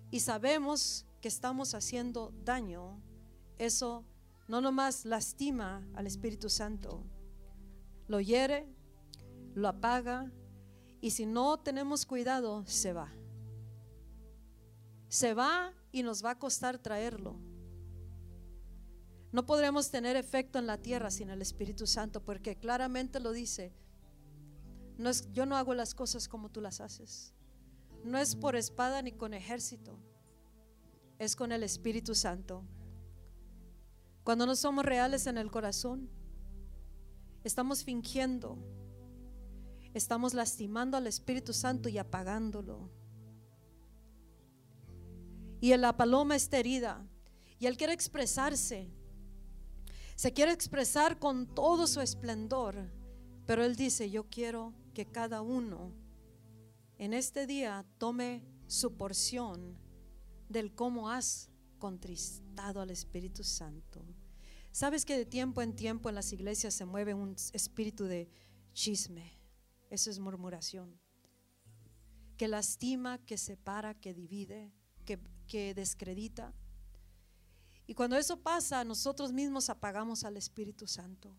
y 0.10 0.20
sabemos 0.20 1.06
que 1.22 1.28
estamos 1.28 1.74
haciendo 1.74 2.34
daño, 2.43 3.01
eso 3.58 4.06
no 4.47 4.60
nomás 4.60 5.06
lastima 5.06 5.88
al 5.93 6.08
Espíritu 6.08 6.49
Santo, 6.49 7.04
lo 8.08 8.20
hiere, 8.20 8.68
lo 9.54 9.68
apaga 9.68 10.32
y 10.99 11.12
si 11.12 11.26
no 11.26 11.60
tenemos 11.60 12.06
cuidado, 12.06 12.66
se 12.66 12.93
va. 12.93 13.12
Se 15.08 15.34
va 15.34 15.74
y 15.91 16.01
nos 16.01 16.26
va 16.26 16.32
a 16.32 16.39
costar 16.39 16.78
traerlo. 16.80 17.39
No 19.32 19.45
podremos 19.45 19.89
tener 19.89 20.16
efecto 20.16 20.60
en 20.60 20.68
la 20.68 20.78
tierra 20.78 21.12
sin 21.12 21.30
el 21.30 21.41
Espíritu 21.41 21.88
Santo 21.88 22.24
porque 22.24 22.56
claramente 22.56 23.20
lo 23.20 23.32
dice. 23.32 23.74
No 24.97 25.09
es, 25.09 25.31
yo 25.33 25.45
no 25.45 25.55
hago 25.57 25.73
las 25.73 25.93
cosas 25.95 26.27
como 26.27 26.49
tú 26.49 26.61
las 26.61 26.81
haces. 26.81 27.33
No 28.03 28.17
es 28.17 28.35
por 28.35 28.55
espada 28.55 29.01
ni 29.01 29.11
con 29.11 29.33
ejército. 29.33 29.97
Es 31.19 31.35
con 31.35 31.51
el 31.51 31.63
Espíritu 31.63 32.15
Santo. 32.15 32.63
Cuando 34.23 34.45
no 34.45 34.55
somos 34.55 34.85
reales 34.85 35.27
en 35.27 35.37
el 35.37 35.51
corazón, 35.51 36.09
estamos 37.43 37.83
fingiendo 37.83 38.57
estamos 39.93 40.33
lastimando 40.33 40.97
al 40.97 41.07
Espíritu 41.07 41.53
Santo 41.53 41.89
y 41.89 41.97
apagándolo. 41.97 42.89
Y 45.61 45.75
la 45.77 45.95
paloma 45.95 46.35
está 46.35 46.57
herida 46.57 47.05
y 47.59 47.67
él 47.67 47.77
quiere 47.77 47.93
expresarse. 47.93 48.91
Se 50.15 50.33
quiere 50.33 50.51
expresar 50.51 51.19
con 51.19 51.47
todo 51.47 51.87
su 51.87 52.01
esplendor, 52.01 52.75
pero 53.45 53.63
él 53.63 53.75
dice, 53.75 54.09
yo 54.09 54.29
quiero 54.29 54.73
que 54.93 55.05
cada 55.05 55.41
uno 55.41 55.93
en 56.97 57.13
este 57.13 57.47
día 57.47 57.85
tome 57.97 58.43
su 58.67 58.95
porción 58.95 59.77
del 60.49 60.73
cómo 60.73 61.09
has 61.09 61.49
contristado 61.79 62.81
al 62.81 62.91
Espíritu 62.91 63.43
Santo. 63.43 64.05
Sabes 64.71 65.05
que 65.05 65.17
de 65.17 65.25
tiempo 65.25 65.61
en 65.61 65.75
tiempo 65.75 66.09
en 66.09 66.15
las 66.15 66.31
iglesias 66.33 66.73
se 66.73 66.85
mueve 66.85 67.13
un 67.13 67.35
espíritu 67.53 68.05
de 68.05 68.29
chisme 68.73 69.43
eso 69.93 70.09
es 70.09 70.17
murmuración. 70.17 70.99
Que 72.35 72.47
lastima, 72.47 73.19
que 73.19 73.37
separa, 73.37 73.93
que 73.93 74.11
divide, 74.15 74.73
que, 75.05 75.19
que 75.45 75.75
descredita. 75.75 76.51
Y 77.85 77.93
cuando 77.93 78.17
eso 78.17 78.41
pasa, 78.41 78.83
nosotros 78.83 79.31
mismos 79.31 79.69
apagamos 79.69 80.23
al 80.23 80.35
Espíritu 80.35 80.87
Santo. 80.87 81.37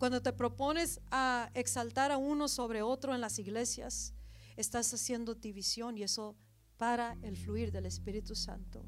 Cuando 0.00 0.22
te 0.22 0.32
propones 0.32 0.98
a 1.10 1.50
exaltar 1.52 2.10
a 2.10 2.16
uno 2.16 2.48
sobre 2.48 2.80
otro 2.80 3.14
en 3.14 3.20
las 3.20 3.38
iglesias, 3.38 4.14
estás 4.56 4.94
haciendo 4.94 5.34
división 5.34 5.98
y 5.98 6.04
eso 6.04 6.38
para 6.78 7.18
el 7.20 7.36
fluir 7.36 7.70
del 7.70 7.84
Espíritu 7.84 8.34
Santo. 8.34 8.82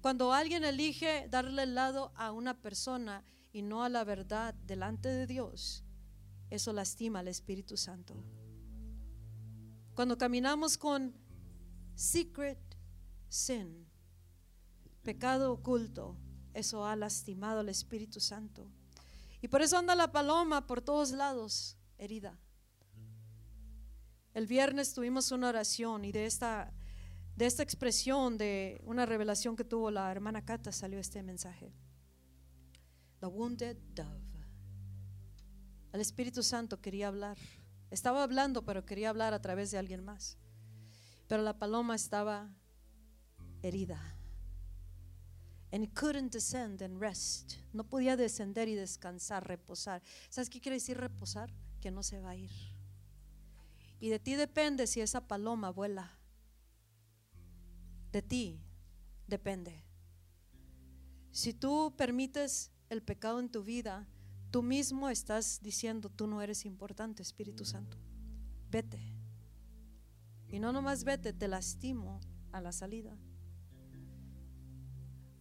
Cuando 0.00 0.32
alguien 0.32 0.64
elige 0.64 1.28
darle 1.28 1.62
el 1.62 1.76
lado 1.76 2.10
a 2.16 2.32
una 2.32 2.60
persona 2.60 3.22
y 3.52 3.62
no 3.62 3.84
a 3.84 3.88
la 3.88 4.02
verdad 4.02 4.54
delante 4.66 5.08
de 5.08 5.28
Dios, 5.28 5.84
eso 6.50 6.72
lastima 6.72 7.20
al 7.20 7.28
Espíritu 7.28 7.76
Santo. 7.76 8.24
Cuando 9.94 10.18
caminamos 10.18 10.78
con 10.78 11.14
secret 11.94 12.58
sin, 13.28 13.86
pecado 15.04 15.52
oculto, 15.52 16.18
eso 16.54 16.84
ha 16.84 16.96
lastimado 16.96 17.60
al 17.60 17.68
Espíritu 17.68 18.18
Santo. 18.18 18.68
Y 19.42 19.48
por 19.48 19.60
eso 19.60 19.76
anda 19.76 19.96
la 19.96 20.12
paloma 20.12 20.66
por 20.68 20.80
todos 20.80 21.10
lados, 21.10 21.76
herida. 21.98 22.38
El 24.34 24.46
viernes 24.46 24.94
tuvimos 24.94 25.32
una 25.32 25.48
oración 25.48 26.04
y 26.04 26.12
de 26.12 26.26
esta, 26.26 26.72
de 27.36 27.46
esta 27.46 27.64
expresión 27.64 28.38
de 28.38 28.80
una 28.84 29.04
revelación 29.04 29.56
que 29.56 29.64
tuvo 29.64 29.90
la 29.90 30.10
hermana 30.12 30.44
Cata 30.44 30.70
salió 30.70 31.00
este 31.00 31.24
mensaje. 31.24 31.74
The 33.18 33.26
wounded 33.26 33.76
dove. 33.94 34.22
El 35.92 36.00
Espíritu 36.00 36.44
Santo 36.44 36.80
quería 36.80 37.08
hablar. 37.08 37.36
Estaba 37.90 38.22
hablando, 38.22 38.64
pero 38.64 38.86
quería 38.86 39.10
hablar 39.10 39.34
a 39.34 39.42
través 39.42 39.72
de 39.72 39.78
alguien 39.78 40.04
más. 40.04 40.38
Pero 41.26 41.42
la 41.42 41.58
paloma 41.58 41.96
estaba 41.96 42.48
herida. 43.60 44.11
And 45.72 45.82
it 45.82 45.94
couldn't 45.94 46.30
descend 46.32 46.82
and 46.82 47.00
rest. 47.00 47.54
No 47.72 47.84
podía 47.84 48.16
descender 48.16 48.68
y 48.68 48.74
descansar, 48.74 49.48
reposar. 49.48 50.02
¿Sabes 50.28 50.50
qué 50.50 50.60
quiere 50.60 50.76
decir 50.76 50.98
reposar? 50.98 51.50
Que 51.80 51.90
no 51.90 52.02
se 52.02 52.20
va 52.20 52.30
a 52.30 52.36
ir. 52.36 52.50
Y 53.98 54.10
de 54.10 54.18
ti 54.18 54.34
depende 54.34 54.86
si 54.86 55.00
esa 55.00 55.26
paloma 55.26 55.70
vuela. 55.70 56.18
De 58.12 58.20
ti 58.20 58.60
depende. 59.26 59.82
Si 61.30 61.54
tú 61.54 61.94
permites 61.96 62.70
el 62.90 63.02
pecado 63.02 63.40
en 63.40 63.48
tu 63.48 63.64
vida, 63.64 64.06
tú 64.50 64.62
mismo 64.62 65.08
estás 65.08 65.60
diciendo, 65.62 66.10
tú 66.10 66.26
no 66.26 66.42
eres 66.42 66.66
importante, 66.66 67.22
Espíritu 67.22 67.64
Santo. 67.64 67.96
Vete. 68.70 69.00
Y 70.48 70.58
no 70.58 70.72
nomás 70.72 71.04
vete, 71.04 71.32
te 71.32 71.48
lastimo 71.48 72.20
a 72.52 72.60
la 72.60 72.72
salida. 72.72 73.16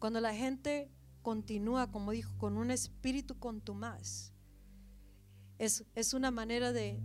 Cuando 0.02 0.20
la 0.20 0.34
gente 0.34 0.90
continúa, 1.22 1.92
como 1.92 2.10
dijo, 2.10 2.36
con 2.40 2.58
un 2.58 2.72
espíritu 2.72 3.38
contumaz, 3.38 4.34
es, 5.60 5.86
es 5.94 6.16
una 6.16 6.32
manera 6.32 6.72
de 6.72 7.00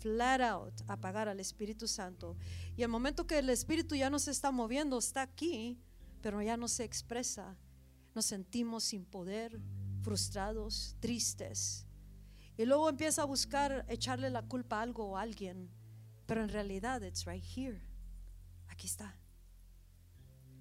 flat 0.00 0.42
out 0.42 0.74
apagar 0.86 1.30
al 1.30 1.40
Espíritu 1.40 1.88
Santo. 1.88 2.36
Y 2.76 2.82
el 2.82 2.90
momento 2.90 3.26
que 3.26 3.38
el 3.38 3.48
Espíritu 3.48 3.94
ya 3.94 4.10
no 4.10 4.18
se 4.18 4.32
está 4.32 4.50
moviendo, 4.50 4.98
está 4.98 5.22
aquí, 5.22 5.80
pero 6.20 6.42
ya 6.42 6.58
no 6.58 6.68
se 6.68 6.84
expresa, 6.84 7.56
nos 8.14 8.26
sentimos 8.26 8.84
sin 8.84 9.06
poder, 9.06 9.58
frustrados, 10.02 10.94
tristes. 11.00 11.86
Y 12.58 12.66
luego 12.66 12.90
empieza 12.90 13.22
a 13.22 13.24
buscar 13.24 13.86
echarle 13.88 14.28
la 14.28 14.42
culpa 14.42 14.80
a 14.80 14.82
algo 14.82 15.06
o 15.06 15.16
a 15.16 15.22
alguien, 15.22 15.70
pero 16.26 16.42
en 16.42 16.50
realidad 16.50 17.02
it's 17.02 17.24
right 17.24 17.42
here. 17.56 17.80
Aquí 18.68 18.88
está. 18.88 19.18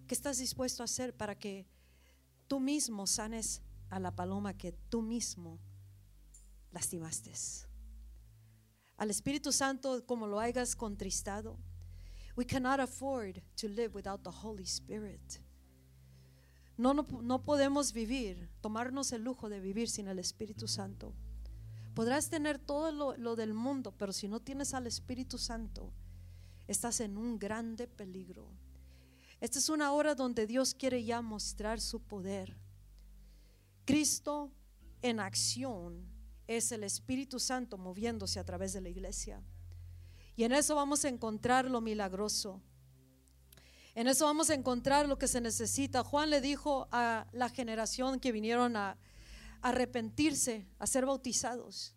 ¿Qué 0.07 0.15
estás 0.15 0.37
dispuesto 0.37 0.83
a 0.83 0.85
hacer 0.85 1.13
para 1.13 1.37
que 1.37 1.67
tú 2.51 2.59
mismo 2.59 3.07
sanes 3.07 3.61
a 3.89 3.97
la 3.97 4.13
paloma 4.13 4.57
que 4.57 4.73
tú 4.89 5.01
mismo 5.01 5.57
lastimaste? 6.73 7.31
Al 8.97 9.09
Espíritu 9.09 9.53
Santo 9.53 10.05
como 10.05 10.27
lo 10.27 10.37
hayas 10.37 10.75
contristado. 10.75 11.57
We 12.35 12.45
cannot 12.45 12.81
afford 12.81 13.41
to 13.55 13.69
live 13.69 13.93
without 13.93 14.21
the 14.23 14.29
Holy 14.29 14.65
Spirit. 14.65 15.39
No, 16.75 16.93
no, 16.93 17.41
podemos 17.45 17.93
vivir, 17.93 18.49
tomarnos 18.59 19.13
el 19.13 19.23
lujo 19.23 19.47
de 19.47 19.61
vivir 19.61 19.89
sin 19.89 20.09
el 20.09 20.19
Espíritu 20.19 20.67
Santo. 20.67 21.13
Podrás 21.93 22.29
tener 22.29 22.59
todo 22.59 22.91
lo, 22.91 23.15
lo, 23.15 23.37
del 23.37 23.53
mundo, 23.53 23.93
pero 23.97 24.11
si 24.11 24.27
no 24.27 24.41
tienes 24.41 24.73
al 24.73 24.87
Espíritu 24.87 25.37
Santo, 25.37 25.93
estás 26.67 26.99
en 26.99 27.17
un 27.17 27.39
grande 27.39 27.87
peligro. 27.87 28.49
Esta 29.41 29.57
es 29.57 29.69
una 29.69 29.91
hora 29.91 30.13
donde 30.13 30.45
Dios 30.45 30.75
quiere 30.75 31.03
ya 31.03 31.23
mostrar 31.23 31.81
su 31.81 31.99
poder. 31.99 32.55
Cristo 33.85 34.51
en 35.01 35.19
acción 35.19 36.05
es 36.45 36.71
el 36.71 36.83
Espíritu 36.83 37.39
Santo 37.39 37.79
moviéndose 37.79 38.39
a 38.39 38.43
través 38.43 38.71
de 38.73 38.81
la 38.81 38.89
iglesia. 38.89 39.41
Y 40.35 40.43
en 40.43 40.51
eso 40.51 40.75
vamos 40.75 41.03
a 41.05 41.09
encontrar 41.09 41.65
lo 41.65 41.81
milagroso. 41.81 42.61
En 43.95 44.07
eso 44.07 44.25
vamos 44.25 44.51
a 44.51 44.53
encontrar 44.53 45.07
lo 45.09 45.17
que 45.17 45.27
se 45.27 45.41
necesita. 45.41 46.03
Juan 46.03 46.29
le 46.29 46.39
dijo 46.39 46.87
a 46.91 47.25
la 47.31 47.49
generación 47.49 48.19
que 48.19 48.31
vinieron 48.31 48.77
a 48.77 48.95
arrepentirse, 49.63 50.67
a 50.77 50.85
ser 50.85 51.07
bautizados. 51.07 51.95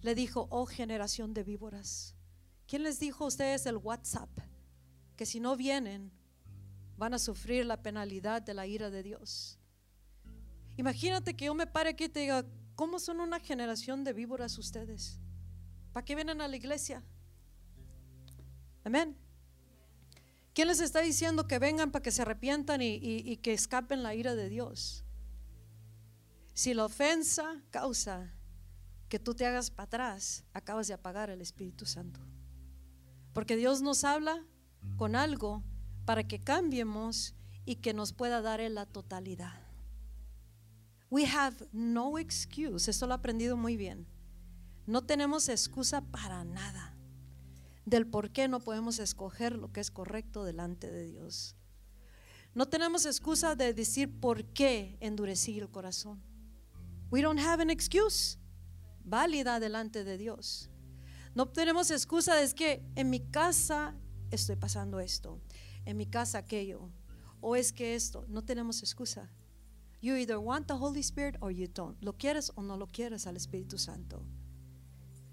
Le 0.00 0.14
dijo, 0.14 0.48
oh 0.50 0.64
generación 0.64 1.34
de 1.34 1.44
víboras. 1.44 2.14
¿Quién 2.66 2.82
les 2.82 2.98
dijo 2.98 3.24
a 3.24 3.28
ustedes 3.28 3.66
el 3.66 3.76
WhatsApp? 3.76 4.30
Que 5.16 5.26
si 5.26 5.38
no 5.38 5.54
vienen, 5.54 6.17
van 6.98 7.14
a 7.14 7.18
sufrir 7.18 7.64
la 7.64 7.80
penalidad 7.80 8.42
de 8.42 8.52
la 8.52 8.66
ira 8.66 8.90
de 8.90 9.02
Dios. 9.02 9.58
Imagínate 10.76 11.34
que 11.34 11.46
yo 11.46 11.54
me 11.54 11.66
pare 11.66 11.90
aquí 11.90 12.04
y 12.04 12.08
te 12.08 12.20
diga, 12.20 12.44
¿cómo 12.74 12.98
son 12.98 13.20
una 13.20 13.40
generación 13.40 14.04
de 14.04 14.12
víboras 14.12 14.58
ustedes? 14.58 15.18
¿Para 15.92 16.04
qué 16.04 16.14
vienen 16.16 16.40
a 16.40 16.48
la 16.48 16.56
iglesia? 16.56 17.02
Amén. 18.84 19.16
¿Quién 20.54 20.68
les 20.68 20.80
está 20.80 21.00
diciendo 21.00 21.46
que 21.46 21.60
vengan 21.60 21.92
para 21.92 22.02
que 22.02 22.10
se 22.10 22.22
arrepientan 22.22 22.82
y, 22.82 23.36
que 23.38 23.52
escapen 23.52 24.02
la 24.02 24.14
ira 24.14 24.34
de 24.34 24.48
Dios? 24.48 25.04
Si 26.52 26.74
la 26.74 26.84
ofensa 26.84 27.62
causa 27.70 28.32
que 29.08 29.20
tú 29.20 29.34
te 29.34 29.46
hagas 29.46 29.70
para 29.70 29.84
atrás, 29.86 30.44
acabas 30.52 30.88
de 30.88 30.94
apagar 30.94 31.30
el 31.30 31.40
Espíritu 31.40 31.86
Santo. 31.86 32.20
Porque 33.32 33.56
Dios 33.56 33.82
nos 33.82 34.02
habla 34.02 34.44
con 34.96 35.14
algo 35.14 35.62
para 36.08 36.26
que 36.26 36.38
cambiemos 36.38 37.34
y 37.66 37.76
que 37.76 37.92
nos 37.92 38.14
pueda 38.14 38.40
dar 38.40 38.62
en 38.62 38.74
la 38.74 38.86
totalidad. 38.86 39.60
We 41.10 41.26
have 41.26 41.68
no 41.70 42.16
excuse, 42.18 42.90
esto 42.90 43.06
lo 43.06 43.12
he 43.12 43.16
aprendido 43.16 43.58
muy 43.58 43.76
bien. 43.76 44.06
No 44.86 45.04
tenemos 45.04 45.50
excusa 45.50 46.00
para 46.00 46.44
nada 46.44 46.96
del 47.84 48.06
por 48.06 48.30
qué 48.30 48.48
no 48.48 48.60
podemos 48.60 48.98
escoger 49.00 49.56
lo 49.56 49.70
que 49.70 49.80
es 49.80 49.90
correcto 49.90 50.44
delante 50.44 50.90
de 50.90 51.04
Dios. 51.04 51.56
No 52.54 52.64
tenemos 52.64 53.04
excusa 53.04 53.54
de 53.54 53.74
decir 53.74 54.18
por 54.18 54.46
qué 54.54 54.96
endurecí 55.00 55.58
el 55.58 55.68
corazón. 55.68 56.22
We 57.10 57.20
don't 57.20 57.38
have 57.38 57.62
an 57.62 57.68
excuse 57.68 58.38
válida 59.04 59.60
delante 59.60 60.04
de 60.04 60.16
Dios. 60.16 60.70
No 61.34 61.50
tenemos 61.50 61.90
excusa 61.90 62.34
de 62.34 62.50
que 62.54 62.82
en 62.94 63.10
mi 63.10 63.20
casa 63.20 63.94
estoy 64.30 64.56
pasando 64.56 65.00
esto, 65.00 65.42
en 65.88 65.96
mi 65.96 66.04
casa 66.04 66.36
aquello, 66.36 66.90
o 67.40 67.56
es 67.56 67.72
que 67.72 67.94
esto. 67.94 68.26
No 68.28 68.42
tenemos 68.42 68.82
excusa. 68.82 69.30
You 70.02 70.16
either 70.16 70.36
want 70.36 70.66
the 70.66 70.74
Holy 70.74 71.00
Spirit 71.00 71.36
or 71.40 71.50
you 71.50 71.66
don't. 71.66 71.96
Lo 72.02 72.12
quieres 72.12 72.52
o 72.56 72.62
no 72.62 72.76
lo 72.76 72.86
quieres 72.86 73.26
al 73.26 73.36
Espíritu 73.36 73.78
Santo. 73.78 74.22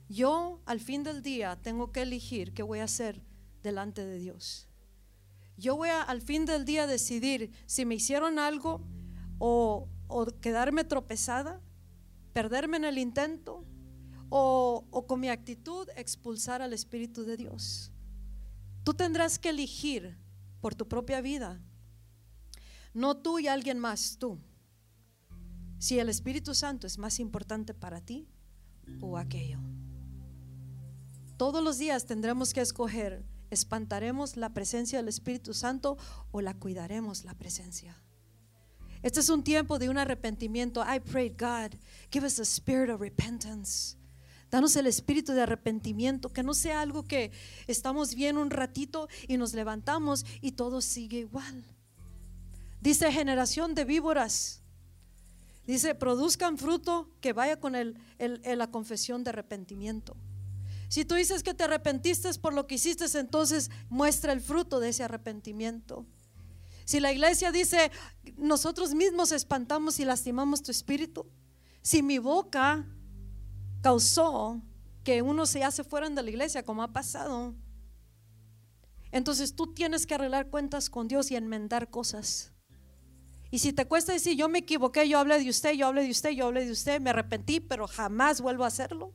Yo 0.08 0.62
al 0.66 0.80
fin 0.80 1.04
del 1.04 1.22
día 1.22 1.58
tengo 1.62 1.92
que 1.92 2.04
elegir 2.04 2.54
qué 2.54 2.64
voy 2.64 2.80
a 2.80 2.86
hacer 2.86 3.22
delante 3.64 4.06
de 4.06 4.18
Dios. 4.18 4.70
Yo 5.58 5.76
voy 5.76 5.90
a, 5.90 6.02
al 6.02 6.22
fin 6.22 6.46
del 6.46 6.64
día 6.64 6.88
decidir 6.88 7.52
si 7.66 7.86
me 7.86 7.96
hicieron 7.96 8.40
algo 8.40 8.82
o, 9.40 9.90
quedarme 10.40 10.86
tropezada, 10.86 11.62
perderme 12.32 12.78
en 12.78 12.86
el 12.86 12.98
intento 12.98 13.66
o, 14.30 14.86
o 14.90 15.06
con 15.06 15.20
mi 15.20 15.28
actitud 15.28 15.90
expulsar 15.98 16.62
al 16.62 16.72
Espíritu 16.72 17.26
de 17.26 17.36
Dios. 17.36 17.92
Tú 18.86 18.94
tendrás 18.94 19.38
que 19.38 19.50
elegir 19.50 20.16
por 20.66 20.74
tu 20.74 20.88
propia 20.88 21.22
vida, 21.22 21.62
no 22.96 23.18
tú 23.18 23.38
y 23.38 23.48
alguien 23.48 23.78
más, 23.78 24.18
tú. 24.18 24.40
Si 25.78 26.00
el 26.00 26.10
Espíritu 26.10 26.56
Santo 26.56 26.88
es 26.88 26.98
más 26.98 27.20
importante 27.20 27.76
para 27.76 28.02
ti 28.02 28.28
o 29.00 29.20
aquello. 29.20 29.60
Todos 31.38 31.64
los 31.64 31.78
días 31.78 32.08
tendremos 32.08 32.52
que 32.52 32.62
escoger, 32.62 33.24
espantaremos 33.52 34.38
la 34.38 34.56
presencia 34.56 34.98
del 34.98 35.08
Espíritu 35.08 35.54
Santo 35.54 36.00
o 36.32 36.42
la 36.42 36.56
cuidaremos 36.56 37.26
la 37.26 37.36
presencia. 37.36 38.02
Este 39.04 39.20
es 39.20 39.30
un 39.30 39.44
tiempo 39.44 39.78
de 39.78 39.90
un 39.90 40.00
arrepentimiento. 40.00 40.82
I 40.82 41.00
pray, 41.00 41.30
God, 41.30 41.76
give 42.12 42.26
us 42.26 42.40
a 42.40 42.44
spirit 42.44 42.90
of 42.90 43.02
repentance. 43.02 43.98
Danos 44.56 44.78
el 44.78 44.88
espíritu 44.88 45.34
de 45.34 45.42
arrepentimiento, 45.42 46.30
que 46.30 46.42
no 46.42 46.54
sea 46.54 46.80
algo 46.80 47.04
que 47.04 47.34
estamos 47.68 48.16
bien 48.16 48.38
un 48.38 48.50
ratito 48.50 49.10
y 49.28 49.36
nos 49.36 49.54
levantamos 49.54 50.26
y 50.40 50.54
todo 50.54 50.80
sigue 50.80 51.18
igual. 51.18 51.66
Dice 52.80 53.12
generación 53.12 53.76
de 53.76 53.84
víboras. 53.84 54.62
Dice, 55.68 55.94
produzcan 55.94 56.58
fruto 56.58 57.12
que 57.20 57.34
vaya 57.34 57.60
con 57.60 57.76
el, 57.76 58.00
la 58.18 58.72
confesión 58.72 59.26
de 59.26 59.32
arrepentimiento. 59.32 60.16
Si 60.88 61.04
tú 61.04 61.16
dices 61.16 61.44
que 61.44 61.54
te 61.54 61.66
arrepentiste 61.66 62.34
por 62.36 62.54
lo 62.54 62.66
que 62.66 62.76
hiciste, 62.76 63.04
entonces 63.20 63.70
muestra 63.90 64.32
el 64.32 64.40
fruto 64.40 64.80
de 64.80 64.88
ese 64.88 65.04
arrepentimiento. 65.04 66.06
Si 66.86 67.02
la 67.02 67.12
iglesia 67.12 67.52
dice, 67.52 67.92
nosotros 68.38 68.94
mismos 68.94 69.34
espantamos 69.34 70.00
y 70.00 70.06
lastimamos 70.06 70.64
tu 70.64 70.72
espíritu, 70.72 71.28
si 71.82 72.02
mi 72.02 72.20
boca 72.20 72.86
causó 73.86 74.64
que 75.04 75.22
uno 75.22 75.46
se 75.46 75.64
hace 75.64 75.84
fuera 75.84 76.10
de 76.10 76.24
la 76.24 76.28
iglesia, 76.28 76.64
como 76.64 76.82
ha 76.82 76.92
pasado, 76.92 77.54
entonces 79.12 79.56
tú 79.56 79.76
tienes 79.76 80.08
que 80.08 80.16
arreglar 80.16 80.50
cuentas 80.50 80.90
con 80.90 81.08
Dios 81.08 81.30
y 81.30 81.36
enmendar 81.36 81.92
cosas. 81.92 82.52
Y 83.52 83.60
si 83.60 83.74
te 83.74 83.86
cuesta 83.86 84.12
decir, 84.12 84.36
yo 84.36 84.50
me 84.50 84.58
equivoqué, 84.58 85.08
yo 85.08 85.20
hablé 85.20 85.38
de 85.38 85.52
usted, 85.52 85.74
yo 85.74 85.86
hablé 85.86 86.04
de 86.04 86.10
usted, 86.10 86.32
yo 86.32 86.48
hablé 86.48 86.66
de 86.66 86.72
usted, 86.72 87.00
me 87.00 87.12
arrepentí, 87.12 87.60
pero 87.60 87.88
jamás 87.88 88.42
vuelvo 88.42 88.64
a 88.64 88.70
hacerlo 88.70 89.14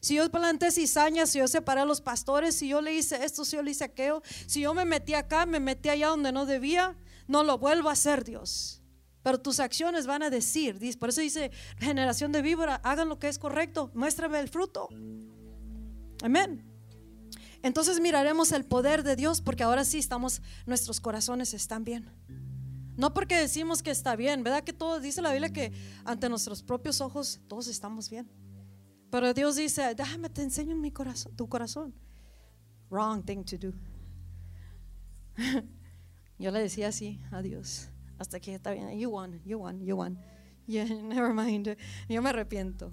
si 0.00 0.14
yo 0.14 0.30
planté 0.30 0.70
cizañas, 0.70 1.30
si 1.30 1.40
yo 1.40 1.48
separé 1.48 1.80
a 1.80 1.84
los 1.84 2.00
pastores, 2.00 2.54
si 2.54 2.68
yo 2.68 2.80
le 2.80 2.94
hice 2.94 3.24
esto, 3.24 3.44
si 3.44 3.56
yo 3.56 3.62
le 3.62 3.72
hice 3.72 3.84
aquello, 3.84 4.22
si 4.46 4.60
yo 4.60 4.72
me 4.72 4.86
metí 4.86 5.12
acá, 5.12 5.44
me 5.44 5.60
metí 5.60 5.88
allá 5.88 6.08
donde 6.08 6.32
no 6.32 6.46
debía, 6.46 6.96
no 7.26 7.42
lo 7.42 7.58
vuelvo 7.58 7.88
a 7.90 7.92
hacer, 7.92 8.24
Dios. 8.24 8.82
Pero 9.26 9.40
tus 9.40 9.58
acciones 9.58 10.06
van 10.06 10.22
a 10.22 10.30
decir, 10.30 10.78
por 11.00 11.08
eso 11.08 11.20
dice 11.20 11.50
generación 11.78 12.30
de 12.30 12.42
víbora, 12.42 12.76
hagan 12.84 13.08
lo 13.08 13.18
que 13.18 13.26
es 13.26 13.40
correcto, 13.40 13.90
muéstrame 13.92 14.38
el 14.38 14.48
fruto. 14.48 14.88
Amén. 16.22 16.64
Entonces 17.60 17.98
miraremos 17.98 18.52
el 18.52 18.64
poder 18.64 19.02
de 19.02 19.16
Dios 19.16 19.40
porque 19.40 19.64
ahora 19.64 19.84
sí 19.84 19.98
estamos, 19.98 20.42
nuestros 20.64 21.00
corazones 21.00 21.54
están 21.54 21.82
bien. 21.82 22.08
No 22.96 23.14
porque 23.14 23.36
decimos 23.36 23.82
que 23.82 23.90
está 23.90 24.14
bien, 24.14 24.44
¿verdad? 24.44 24.62
Que 24.62 24.72
todo 24.72 25.00
dice 25.00 25.20
la 25.20 25.32
Biblia 25.32 25.52
que 25.52 25.72
ante 26.04 26.28
nuestros 26.28 26.62
propios 26.62 27.00
ojos 27.00 27.40
todos 27.48 27.66
estamos 27.66 28.08
bien. 28.08 28.30
Pero 29.10 29.34
Dios 29.34 29.56
dice, 29.56 29.92
déjame 29.96 30.30
te 30.30 30.42
enseño 30.42 30.76
mi 30.76 30.92
corazón, 30.92 31.34
tu 31.34 31.48
corazón. 31.48 31.92
Wrong 32.90 33.24
thing 33.24 33.42
to 33.42 33.58
do. 33.58 33.72
Yo 36.38 36.52
le 36.52 36.60
decía 36.60 36.86
así 36.86 37.20
a 37.32 37.42
Dios, 37.42 37.88
hasta 38.18 38.40
que 38.40 38.54
está 38.54 38.72
bien, 38.72 38.98
you 38.98 39.10
won, 39.10 39.40
you 39.44 39.58
won, 39.58 39.80
you 39.84 39.96
won. 39.96 40.18
Yeah, 40.68 40.84
never 40.84 41.32
mind. 41.32 41.76
Yo 42.08 42.20
me 42.20 42.30
arrepiento. 42.30 42.92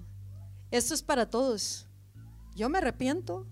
Esto 0.70 0.94
es 0.94 1.02
para 1.02 1.28
todos. 1.28 1.88
Yo 2.54 2.68
me 2.68 2.78
arrepiento. 2.78 3.48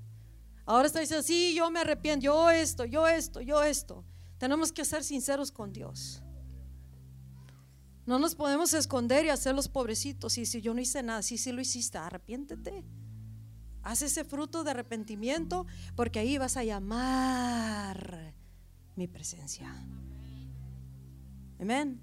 Ahora 0.64 0.87
está 0.87 1.01
diciendo, 1.01 1.25
sí, 1.25 1.55
yo 1.57 1.68
me 1.73 1.81
arrepiento, 1.81 2.23
yo 2.23 2.51
esto, 2.51 2.85
yo 2.85 3.09
esto, 3.09 3.41
yo 3.41 3.64
esto. 3.64 4.05
Tenemos 4.39 4.70
que 4.73 4.85
ser 4.85 5.03
sinceros 5.03 5.51
con 5.51 5.73
Dios. 5.73 6.23
No 8.07 8.18
nos 8.18 8.35
podemos 8.35 8.75
esconder 8.75 9.25
y 9.25 9.29
hacer 9.29 9.55
los 9.55 9.68
pobrecitos. 9.68 10.39
Y 10.39 10.47
si 10.47 10.61
yo 10.61 10.75
no 10.75 10.81
hice 10.81 11.03
nada, 11.03 11.23
sí, 11.23 11.39
sí 11.39 11.53
lo 11.53 11.61
hiciste, 11.61 11.99
arrepiéntete. 11.99 12.85
Haz 13.83 14.03
ese 14.03 14.25
fruto 14.25 14.62
de 14.64 14.70
arrepentimiento 14.70 15.66
porque 15.97 16.20
ahí 16.20 16.39
vas 16.39 16.57
a 16.57 16.64
llamar 16.64 18.35
mi 18.95 19.09
presencia. 19.09 19.75
Amén. 21.63 22.01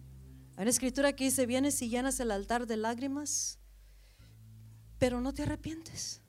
Hay 0.56 0.62
una 0.64 0.70
escritura 0.70 1.14
que 1.14 1.26
dice, 1.26 1.46
vienes 1.46 1.82
y 1.82 1.90
llenas 1.90 2.18
el 2.22 2.32
altar 2.32 2.66
de 2.66 2.78
lágrimas, 2.78 3.60
pero 4.98 5.20
no 5.20 5.34
te 5.34 5.44
arrepientes. 5.44 6.22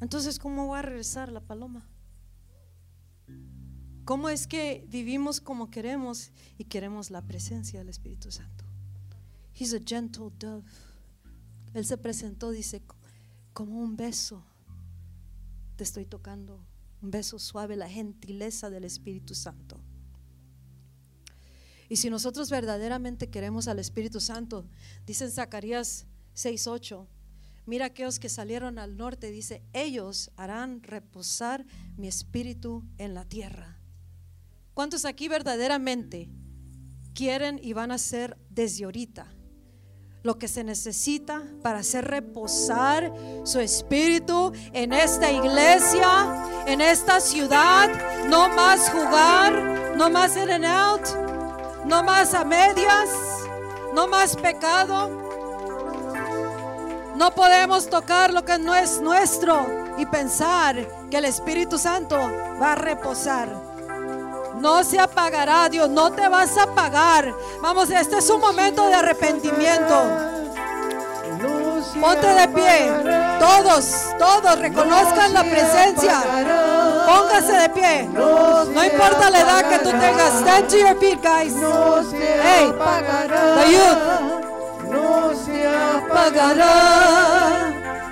Entonces, 0.00 0.38
¿cómo 0.38 0.68
va 0.68 0.78
a 0.78 0.82
regresar 0.82 1.32
la 1.32 1.40
paloma? 1.40 1.88
¿Cómo 4.04 4.28
es 4.28 4.46
que 4.46 4.86
vivimos 4.88 5.40
como 5.40 5.70
queremos 5.70 6.30
y 6.56 6.66
queremos 6.66 7.10
la 7.10 7.22
presencia 7.22 7.80
del 7.80 7.88
Espíritu 7.88 8.30
Santo? 8.30 8.64
He's 9.52 9.74
a 9.74 9.80
gentle 9.84 10.30
dove. 10.38 10.70
Él 11.74 11.84
se 11.84 11.98
presentó, 11.98 12.52
dice, 12.52 12.80
como 13.52 13.80
un 13.80 13.96
beso. 13.96 14.44
Te 15.74 15.82
estoy 15.82 16.06
tocando, 16.06 16.64
un 17.02 17.10
beso 17.10 17.40
suave, 17.40 17.74
la 17.74 17.88
gentileza 17.88 18.70
del 18.70 18.84
Espíritu 18.84 19.34
Santo. 19.34 19.80
Y 21.88 21.96
si 21.96 22.10
nosotros 22.10 22.50
verdaderamente 22.50 23.30
queremos 23.30 23.66
al 23.66 23.78
Espíritu 23.78 24.20
Santo, 24.20 24.66
dice 25.06 25.24
en 25.24 25.30
Zacarías 25.30 26.06
6:8, 26.34 27.06
mira 27.64 27.86
aquellos 27.86 28.18
que 28.18 28.28
salieron 28.28 28.78
al 28.78 28.96
norte, 28.96 29.30
dice, 29.30 29.62
ellos 29.72 30.30
harán 30.36 30.82
reposar 30.82 31.64
mi 31.96 32.08
espíritu 32.08 32.84
en 32.98 33.14
la 33.14 33.24
tierra. 33.24 33.78
¿Cuántos 34.74 35.04
aquí 35.04 35.28
verdaderamente 35.28 36.30
quieren 37.14 37.58
y 37.62 37.72
van 37.72 37.90
a 37.90 37.94
hacer 37.94 38.38
desde 38.48 38.84
ahorita 38.84 39.26
lo 40.22 40.38
que 40.38 40.48
se 40.48 40.62
necesita 40.64 41.42
para 41.62 41.80
hacer 41.80 42.04
reposar 42.04 43.12
su 43.44 43.60
espíritu 43.60 44.52
en 44.72 44.92
esta 44.92 45.32
iglesia, 45.32 46.64
en 46.66 46.80
esta 46.80 47.20
ciudad? 47.20 48.28
No 48.28 48.48
más 48.48 48.90
jugar, 48.90 49.96
no 49.96 50.08
más 50.10 50.36
in 50.36 50.50
and 50.50 50.64
out, 50.64 51.27
no 51.88 52.02
más 52.02 52.34
a 52.34 52.44
medias, 52.44 53.08
no 53.94 54.06
más 54.06 54.36
pecado. 54.36 55.10
No 57.16 57.34
podemos 57.34 57.88
tocar 57.88 58.32
lo 58.32 58.44
que 58.44 58.58
no 58.58 58.74
es 58.74 59.00
nuestro 59.00 59.66
y 59.96 60.04
pensar 60.06 60.86
que 61.10 61.16
el 61.16 61.24
Espíritu 61.24 61.78
Santo 61.78 62.16
va 62.60 62.72
a 62.72 62.74
reposar. 62.74 63.48
No 64.60 64.84
se 64.84 65.00
apagará, 65.00 65.68
Dios, 65.68 65.88
no 65.88 66.12
te 66.12 66.28
vas 66.28 66.56
a 66.58 66.64
apagar. 66.64 67.32
Vamos, 67.62 67.90
este 67.90 68.18
es 68.18 68.28
un 68.28 68.40
momento 68.40 68.86
de 68.86 68.94
arrepentimiento. 68.94 70.02
Ponte 72.00 72.26
de 72.26 72.48
pie. 72.48 72.92
Todos, 73.40 74.14
todos 74.18 74.58
reconozcan 74.58 75.32
la 75.32 75.42
presencia. 75.42 76.77
Póngase 77.08 77.52
de 77.62 77.68
pie. 77.70 78.08
No 78.12 78.84
importa 78.84 79.30
la 79.30 79.40
edad 79.40 79.62
que 79.70 79.78
tú 79.78 79.90
tengas. 79.90 80.32
Stand 80.40 80.68
to 80.68 80.76
your 80.76 80.94
feet, 81.00 81.22
guys. 81.22 81.54
Hey, 82.46 82.66
the 83.56 83.64
youth. 83.74 84.02
No 84.92 85.34
se 85.34 85.58
apagará, 85.66 86.74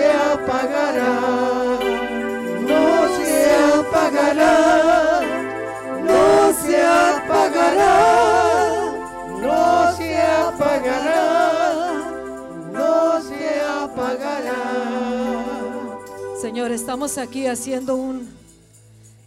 Señor, 16.41 16.71
estamos 16.71 17.19
aquí 17.19 17.45
haciendo 17.45 17.95
un 17.95 18.27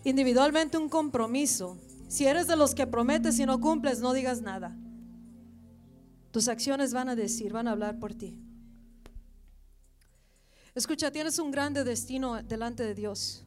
individualmente 0.02 0.78
un 0.78 0.88
compromiso. 0.88 1.78
Si 2.08 2.26
eres 2.26 2.48
de 2.48 2.56
los 2.56 2.74
que 2.74 2.88
prometes 2.88 3.38
y 3.38 3.46
no 3.46 3.60
cumples, 3.60 4.00
no 4.00 4.12
digas 4.12 4.42
nada. 4.42 4.76
Tus 6.32 6.48
acciones 6.48 6.92
van 6.92 7.08
a 7.08 7.14
decir, 7.14 7.52
van 7.52 7.68
a 7.68 7.70
hablar 7.70 8.00
por 8.00 8.14
ti. 8.14 8.36
Escucha, 10.74 11.12
tienes 11.12 11.38
un 11.38 11.52
grande 11.52 11.84
destino 11.84 12.42
delante 12.42 12.82
de 12.82 12.96
Dios, 12.96 13.44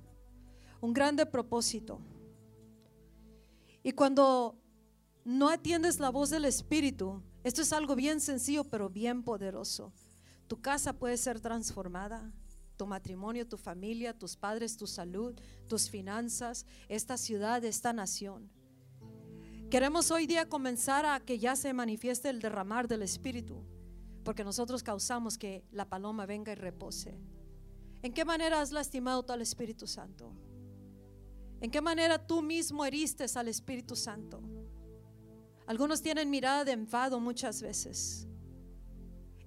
un 0.80 0.94
grande 0.94 1.26
propósito. 1.26 2.00
Y 3.84 3.92
cuando 3.92 4.56
no 5.26 5.50
atiendes 5.50 6.00
la 6.00 6.10
voz 6.10 6.30
del 6.30 6.46
Espíritu, 6.46 7.22
esto 7.44 7.64
es 7.64 7.74
algo 7.74 7.98
bien 7.98 8.22
sencillo, 8.22 8.64
pero 8.64 8.90
bien 8.90 9.24
poderoso. 9.24 9.92
Tu 10.48 10.62
casa 10.62 10.94
puede 10.94 11.18
ser 11.18 11.42
transformada, 11.42 12.32
tu 12.78 12.86
matrimonio, 12.86 13.48
tu 13.48 13.58
familia, 13.58 14.18
tus 14.18 14.38
padres, 14.38 14.78
tu 14.78 14.88
salud, 14.88 15.38
tus 15.68 15.90
finanzas, 15.90 16.66
esta 16.88 17.18
ciudad, 17.18 17.66
esta 17.66 17.92
nación. 17.92 18.50
Queremos 19.70 20.12
hoy 20.12 20.28
día 20.28 20.48
comenzar 20.48 21.06
a 21.06 21.20
que 21.20 21.40
ya 21.40 21.58
se 21.58 21.74
manifieste 21.74 22.30
el 22.30 22.40
derramar 22.40 22.88
del 22.88 23.02
Espíritu, 23.02 23.66
porque 24.24 24.46
nosotros 24.46 24.84
causamos 24.84 25.38
que 25.38 25.66
la 25.72 25.90
paloma 25.90 26.26
venga 26.26 26.54
y 26.54 26.56
repose. 26.56 27.20
¿En 28.02 28.14
qué 28.14 28.24
manera 28.24 28.62
has 28.62 28.72
lastimado 28.72 29.26
al 29.28 29.42
Espíritu 29.42 29.88
Santo? 29.88 30.32
¿En 31.60 31.72
qué 31.72 31.82
manera 31.82 32.26
tú 32.26 32.42
mismo 32.42 32.86
heriste 32.86 33.26
al 33.36 33.48
Espíritu 33.48 33.96
Santo? 33.96 34.42
Algunos 35.66 36.02
tienen 36.02 36.30
mirada 36.30 36.64
de 36.64 36.72
enfado 36.72 37.20
muchas 37.20 37.62
veces. 37.62 38.28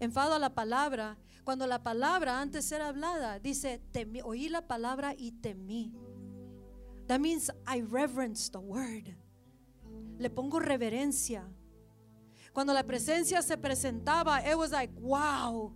Enfado 0.01 0.35
a 0.35 0.39
la 0.39 0.55
palabra, 0.55 1.16
cuando 1.45 1.66
la 1.66 1.82
palabra 1.82 2.41
antes 2.41 2.70
era 2.72 2.88
hablada, 2.88 3.38
dice, 3.38 3.80
temí, 3.93 4.20
oí 4.22 4.49
la 4.49 4.66
palabra 4.66 5.14
y 5.16 5.32
temí. 5.32 5.93
That 7.07 7.20
means 7.20 7.51
I 7.66 7.82
reverence 7.82 8.51
the 8.51 8.59
word. 8.59 9.16
Le 10.18 10.30
pongo 10.30 10.61
reverencia. 10.61 11.45
Cuando 12.53 12.72
la 12.72 12.84
presencia 12.84 13.43
se 13.43 13.57
presentaba, 13.57 14.41
it 14.47 14.57
was 14.57 14.70
like, 14.70 14.93
wow. 15.01 15.74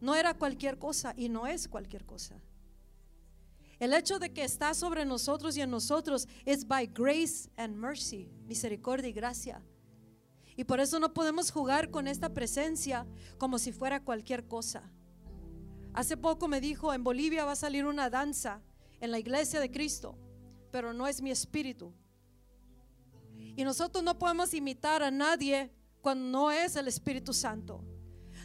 No 0.00 0.14
era 0.14 0.34
cualquier 0.34 0.78
cosa 0.78 1.14
y 1.16 1.28
no 1.28 1.46
es 1.46 1.68
cualquier 1.68 2.04
cosa. 2.04 2.42
El 3.78 3.94
hecho 3.94 4.18
de 4.18 4.32
que 4.32 4.44
está 4.44 4.74
sobre 4.74 5.04
nosotros 5.04 5.56
y 5.56 5.60
en 5.60 5.70
nosotros 5.70 6.28
es 6.44 6.66
by 6.66 6.86
grace 6.86 7.50
and 7.56 7.74
mercy, 7.74 8.30
misericordia 8.46 9.08
y 9.08 9.12
gracia. 9.12 9.62
Y 10.62 10.64
por 10.64 10.78
eso 10.78 11.00
no 11.00 11.12
podemos 11.12 11.50
jugar 11.50 11.90
con 11.90 12.06
esta 12.06 12.28
presencia 12.28 13.04
como 13.36 13.58
si 13.58 13.72
fuera 13.72 14.04
cualquier 14.04 14.46
cosa. 14.46 14.92
Hace 15.92 16.16
poco 16.16 16.46
me 16.46 16.60
dijo, 16.60 16.94
en 16.94 17.02
Bolivia 17.02 17.44
va 17.44 17.50
a 17.50 17.56
salir 17.56 17.84
una 17.84 18.08
danza 18.08 18.62
en 19.00 19.10
la 19.10 19.18
iglesia 19.18 19.58
de 19.58 19.72
Cristo, 19.72 20.16
pero 20.70 20.92
no 20.92 21.08
es 21.08 21.20
mi 21.20 21.32
espíritu. 21.32 21.92
Y 23.56 23.64
nosotros 23.64 24.04
no 24.04 24.20
podemos 24.20 24.54
imitar 24.54 25.02
a 25.02 25.10
nadie 25.10 25.72
cuando 26.00 26.26
no 26.26 26.52
es 26.52 26.76
el 26.76 26.86
Espíritu 26.86 27.32
Santo. 27.32 27.84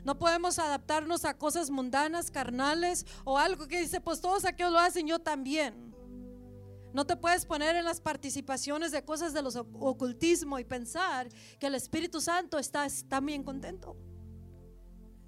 No 0.04 0.18
podemos 0.18 0.58
adaptarnos 0.58 1.24
a 1.24 1.38
cosas 1.38 1.70
mundanas, 1.70 2.32
carnales 2.32 3.06
o 3.26 3.38
algo 3.38 3.68
que 3.68 3.80
dice, 3.80 4.02
pues 4.02 4.22
todos 4.22 4.44
aquellos 4.44 4.74
lo 4.74 4.80
hacen, 4.80 5.06
yo 5.06 5.20
también. 5.20 5.94
No 6.94 7.06
te 7.06 7.16
puedes 7.16 7.46
poner 7.46 7.76
en 7.76 7.86
las 7.86 8.02
participaciones 8.02 8.92
de 8.92 9.04
cosas 9.04 9.34
de 9.34 9.42
los 9.42 9.56
ocultismo 9.56 10.58
y 10.58 10.64
pensar 10.64 11.30
que 11.60 11.68
el 11.68 11.76
Espíritu 11.76 12.22
Santo 12.22 12.58
está 12.58 12.88
también 13.08 13.44
contento. 13.44 13.96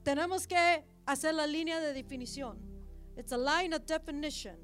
Tenemos 0.04 0.48
que 0.48 0.86
hacer 1.06 1.36
la 1.36 1.46
línea 1.46 1.80
de 1.80 1.94
definición. 1.94 2.58
It's 3.18 3.34
a 3.34 3.38
line 3.38 3.76
of 3.76 3.86
definition. 3.86 4.58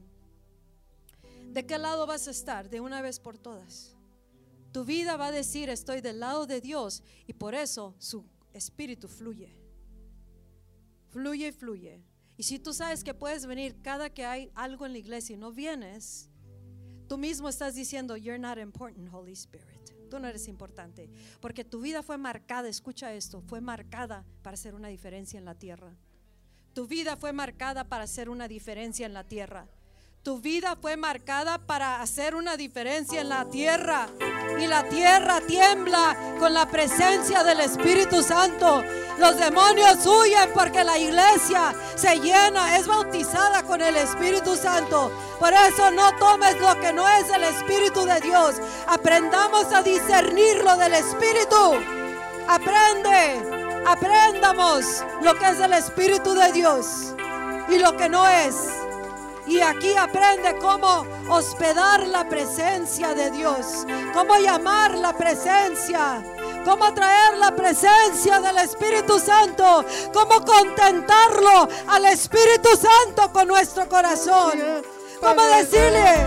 ¿De 1.52 1.66
qué 1.66 1.78
lado 1.78 2.08
vas 2.08 2.28
a 2.28 2.32
estar 2.32 2.70
de 2.70 2.80
una 2.80 3.02
vez 3.02 3.20
por 3.20 3.38
todas? 3.38 3.96
Tu 4.72 4.84
vida 4.84 5.16
va 5.16 5.28
a 5.28 5.32
decir, 5.32 5.70
estoy 5.70 6.02
del 6.02 6.20
lado 6.20 6.46
de 6.46 6.60
Dios 6.62 7.04
y 7.28 7.34
por 7.34 7.56
eso 7.56 7.96
su 7.98 8.26
espíritu 8.54 9.08
fluye. 9.08 9.56
Fluye 11.10 11.48
y 11.48 11.52
fluye. 11.52 12.04
Y 12.38 12.44
si 12.44 12.60
tú 12.60 12.74
sabes 12.74 13.04
que 13.04 13.14
puedes 13.14 13.46
venir 13.46 13.82
cada 13.82 14.10
que 14.10 14.26
hay 14.26 14.52
algo 14.54 14.86
en 14.86 14.92
la 14.92 14.98
iglesia 14.98 15.36
y 15.36 15.38
no 15.38 15.54
vienes, 15.54 16.30
tú 17.08 17.18
mismo 17.18 17.50
estás 17.50 17.76
diciendo, 17.76 18.18
you're 18.18 18.40
not 18.40 18.58
important, 18.58 19.10
Holy 19.14 19.34
Spirit. 19.34 20.10
Tú 20.10 20.20
no 20.20 20.28
eres 20.28 20.48
importante. 20.48 21.10
Porque 21.40 21.64
tu 21.64 21.82
vida 21.82 22.04
fue 22.04 22.18
marcada, 22.18 22.70
escucha 22.70 23.14
esto, 23.14 23.42
fue 23.42 23.62
marcada 23.62 24.24
para 24.44 24.54
hacer 24.54 24.76
una 24.76 24.88
diferencia 24.88 25.38
en 25.38 25.46
la 25.46 25.56
tierra. 25.56 25.96
Tu 26.74 26.88
vida 26.88 27.16
fue 27.16 27.34
marcada 27.34 27.86
para 27.86 28.04
hacer 28.04 28.30
una 28.30 28.48
diferencia 28.48 29.06
en 29.06 29.14
la 29.14 29.24
tierra. 29.24 29.68
Tu 30.26 30.40
vida 30.40 30.76
fue 30.82 30.98
marcada 30.98 31.60
para 31.60 32.02
hacer 32.02 32.34
una 32.34 32.58
diferencia 32.58 33.22
en 33.22 33.30
la 33.30 33.46
tierra. 33.46 34.08
Y 34.60 34.66
la 34.66 34.82
tierra 34.90 35.40
tiembla 35.42 36.18
con 36.40 36.52
la 36.52 36.68
presencia 36.68 37.44
del 37.44 37.60
Espíritu 37.60 38.24
Santo. 38.24 38.84
Los 39.20 39.38
demonios 39.38 40.04
huyen 40.04 40.50
porque 40.52 40.84
la 40.84 40.98
iglesia 40.98 41.76
se 41.94 42.20
llena, 42.20 42.76
es 42.76 42.88
bautizada 42.88 43.62
con 43.62 43.84
el 43.84 43.96
Espíritu 43.98 44.56
Santo. 44.56 45.12
Por 45.40 45.54
eso 45.54 45.92
no 45.92 46.12
tomes 46.16 46.60
lo 46.60 46.74
que 46.82 46.92
no 46.92 47.08
es 47.08 47.30
el 47.30 47.44
Espíritu 47.44 48.04
de 48.04 48.20
Dios. 48.22 48.56
Aprendamos 48.88 49.72
a 49.72 49.84
discernir 49.84 50.64
lo 50.64 50.76
del 50.76 50.96
Espíritu. 50.96 51.76
Aprende, 52.48 53.84
aprendamos 53.86 55.04
lo 55.22 55.36
que 55.36 55.50
es 55.50 55.60
el 55.60 55.74
Espíritu 55.74 56.34
de 56.34 56.52
Dios 56.52 57.14
y 57.70 57.78
lo 57.78 57.96
que 57.96 58.10
no 58.10 58.28
es. 58.28 58.56
Y 59.48 59.62
aquí 59.62 59.96
aprende 59.96 60.58
cómo 60.60 61.06
hospedar 61.30 62.06
la 62.08 62.28
presencia 62.28 63.14
de 63.14 63.30
Dios, 63.32 63.86
cómo 64.14 64.36
llamar 64.38 64.96
la 64.96 65.14
presencia, 65.14 66.24
cómo 66.64 66.92
traer 66.94 67.38
la 67.38 67.52
presencia 67.52 68.40
del 68.40 68.58
Espíritu 68.58 69.20
Santo, 69.20 69.86
cómo 70.12 70.44
contentarlo 70.44 71.70
al 71.88 72.06
Espíritu 72.06 72.70
Santo 72.76 73.32
con 73.32 73.48
nuestro 73.48 73.88
corazón, 73.88 74.54
cómo 75.22 75.42
decirle, 75.58 76.26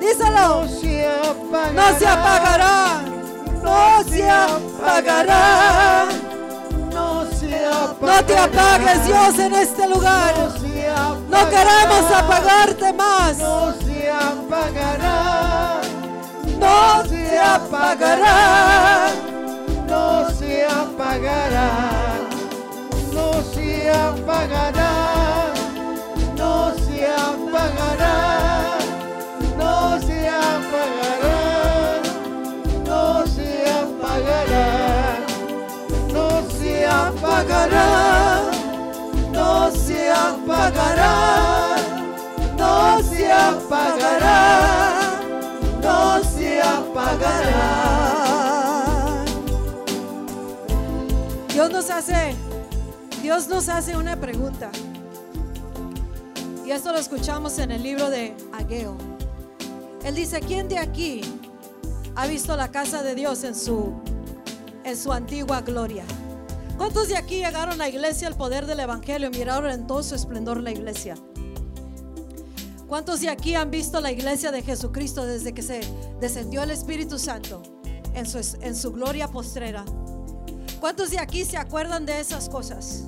díselo, 0.00 0.62
No 0.62 0.68
se 0.68 1.06
apagará. 1.06 1.70
no 1.72 1.98
se 1.98 2.08
apagará, 2.08 3.02
no 3.62 4.02
se 4.08 4.28
apagará. 4.28 6.29
No 8.00 8.24
te 8.24 8.36
apagues 8.36 9.04
Dios 9.06 9.38
en 9.38 9.54
este 9.54 9.88
lugar. 9.88 10.34
No 11.28 11.48
queremos 11.48 12.10
apagarte 12.12 12.92
más. 12.92 13.38
No 13.38 13.72
se 13.84 14.10
apagará. 14.10 15.80
No 16.58 17.04
se 17.08 17.38
apagará. 17.38 19.10
No 19.88 20.30
se 20.30 20.66
apagará. 20.66 21.90
No 23.12 23.42
se 23.54 23.90
apagará. 23.90 24.99
Apagará. 37.40 38.50
No 39.32 39.70
se 39.70 40.10
apagará. 40.10 41.76
No 42.56 43.02
se 43.02 43.32
apagará. 43.32 45.20
No 45.82 46.22
se 46.22 46.60
apagará. 46.60 47.64
Dios 51.52 51.70
nos 51.70 51.90
hace, 51.90 52.34
Dios 53.22 53.48
nos 53.48 53.68
hace 53.68 53.96
una 53.96 54.16
pregunta. 54.16 54.70
Y 56.64 56.70
esto 56.70 56.92
lo 56.92 56.98
escuchamos 56.98 57.58
en 57.58 57.70
el 57.72 57.82
libro 57.82 58.10
de 58.10 58.36
Ageo. 58.52 58.96
Él 60.04 60.14
dice, 60.14 60.40
¿quién 60.40 60.68
de 60.68 60.78
aquí 60.78 61.22
ha 62.14 62.26
visto 62.26 62.56
la 62.56 62.70
casa 62.70 63.02
de 63.02 63.14
Dios 63.14 63.44
en 63.44 63.54
su, 63.54 63.92
en 64.84 64.96
su 64.96 65.12
antigua 65.12 65.60
gloria? 65.60 66.04
¿Cuántos 66.80 67.08
de 67.08 67.16
aquí 67.18 67.34
llegaron 67.34 67.74
a 67.74 67.76
la 67.76 67.88
iglesia 67.90 68.26
al 68.26 68.38
poder 68.38 68.64
del 68.64 68.80
Evangelio 68.80 69.30
miraron 69.30 69.70
en 69.70 69.86
todo 69.86 70.02
su 70.02 70.14
esplendor 70.14 70.62
la 70.62 70.70
iglesia? 70.70 71.14
¿Cuántos 72.88 73.20
de 73.20 73.28
aquí 73.28 73.54
han 73.54 73.70
visto 73.70 74.00
la 74.00 74.10
iglesia 74.10 74.50
de 74.50 74.62
Jesucristo 74.62 75.26
desde 75.26 75.52
que 75.52 75.60
se 75.60 75.82
descendió 76.22 76.62
el 76.62 76.70
Espíritu 76.70 77.18
Santo 77.18 77.62
en 78.14 78.24
su, 78.24 78.38
en 78.62 78.74
su 78.74 78.92
gloria 78.92 79.28
postrera? 79.28 79.84
¿Cuántos 80.80 81.10
de 81.10 81.18
aquí 81.18 81.44
se 81.44 81.58
acuerdan 81.58 82.06
de 82.06 82.18
esas 82.18 82.48
cosas? 82.48 83.04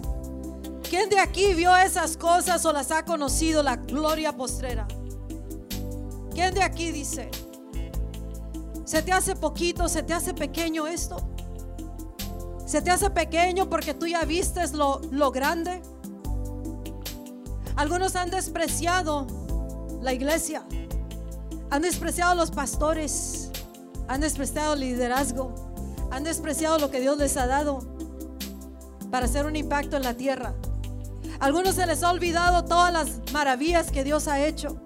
¿Quién 0.91 1.09
de 1.09 1.19
aquí 1.19 1.55
vio 1.55 1.75
esas 1.75 2.19
cosas 2.19 2.67
o 2.67 2.75
las 2.75 2.91
ha 2.91 3.07
conocido 3.07 3.63
la 3.63 3.77
gloria 3.77 4.37
postrera? 4.37 4.87
¿Quién 6.35 6.53
de 6.53 6.63
aquí 6.63 6.93
dice, 6.93 7.31
se 8.85 9.03
te 9.03 9.13
hace 9.13 9.35
poquito, 9.35 9.89
se 9.89 10.03
te 10.03 10.13
hace 10.13 10.35
pequeño 10.35 10.87
esto? 10.87 11.32
¿Se 12.73 12.81
te 12.81 12.91
hace 12.91 13.11
pequeño 13.11 13.69
porque 13.69 13.93
tú 13.93 14.07
ya 14.07 14.25
vistes 14.25 14.73
lo, 14.73 15.03
lo 15.11 15.31
grande? 15.31 15.83
Algunos 17.77 18.17
han 18.17 18.31
despreciado 18.31 19.27
la 20.01 20.15
iglesia, 20.15 20.65
han 21.69 21.83
despreciado 21.83 22.35
los 22.35 22.51
pastores, 22.51 23.51
han 24.09 24.23
despreciado 24.23 24.73
el 24.73 24.81
liderazgo, 24.81 25.53
han 26.11 26.25
despreciado 26.25 26.79
lo 26.79 26.91
que 26.91 27.01
Dios 27.01 27.19
les 27.19 27.37
ha 27.37 27.47
dado 27.47 27.81
para 29.11 29.27
hacer 29.27 29.45
un 29.45 29.55
impacto 29.55 29.99
en 29.99 30.05
la 30.05 30.15
tierra. 30.15 30.55
Algunos 31.41 31.75
se 31.75 31.87
les 31.87 32.03
ha 32.03 32.11
olvidado 32.11 32.65
todas 32.65 32.91
las 32.91 33.21
maravillas 33.35 33.91
que 33.91 34.03
Dios 34.03 34.29
ha 34.29 34.47
hecho. 34.47 34.81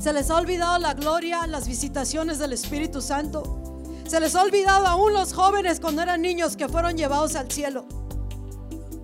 Se 0.00 0.12
les 0.12 0.28
ha 0.28 0.38
olvidado 0.38 0.76
la 0.80 0.94
gloria, 0.94 1.46
las 1.46 1.68
visitaciones 1.68 2.40
del 2.40 2.52
Espíritu 2.52 3.00
Santo. 3.00 3.61
Se 4.12 4.20
les 4.20 4.34
ha 4.34 4.42
olvidado 4.42 4.86
aún 4.86 5.14
los 5.14 5.32
jóvenes 5.32 5.80
cuando 5.80 6.02
eran 6.02 6.20
niños 6.20 6.54
que 6.54 6.68
fueron 6.68 6.98
llevados 6.98 7.34
al 7.34 7.50
cielo. 7.50 7.86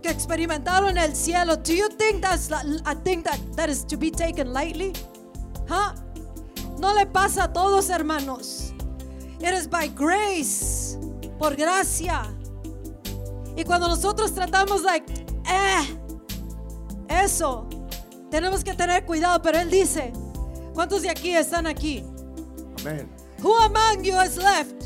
Que 0.02 0.10
experimentaron 0.10 0.98
el 0.98 1.16
cielo. 1.16 1.56
Do 1.56 1.72
you 1.72 1.88
think 1.88 2.20
that's 2.20 2.50
a 2.52 2.94
thing 2.94 3.22
that, 3.22 3.38
that 3.56 3.70
is 3.70 3.86
to 3.86 3.96
be 3.96 4.10
taken 4.10 4.52
lightly? 4.52 4.92
Huh? 5.66 5.94
No 6.78 6.92
le 6.92 7.06
pasa 7.06 7.44
a 7.44 7.48
todos, 7.54 7.88
hermanos. 7.88 8.74
It 9.40 9.54
is 9.54 9.66
by 9.66 9.88
grace, 9.88 10.98
por 11.38 11.56
gracia. 11.56 12.24
Y 13.56 13.64
cuando 13.64 13.88
nosotros 13.88 14.34
tratamos 14.34 14.82
like, 14.82 15.10
eh, 15.48 15.86
eso, 17.08 17.66
tenemos 18.30 18.62
que 18.62 18.74
tener 18.74 19.06
cuidado. 19.06 19.40
Pero 19.40 19.58
él 19.58 19.70
dice, 19.70 20.12
¿cuántos 20.74 21.00
de 21.00 21.08
aquí 21.08 21.34
están 21.34 21.66
aquí? 21.66 22.04
Amen. 22.82 23.08
Who 23.42 23.54
among 23.54 24.04
you 24.04 24.20
is 24.20 24.36
left? 24.36 24.78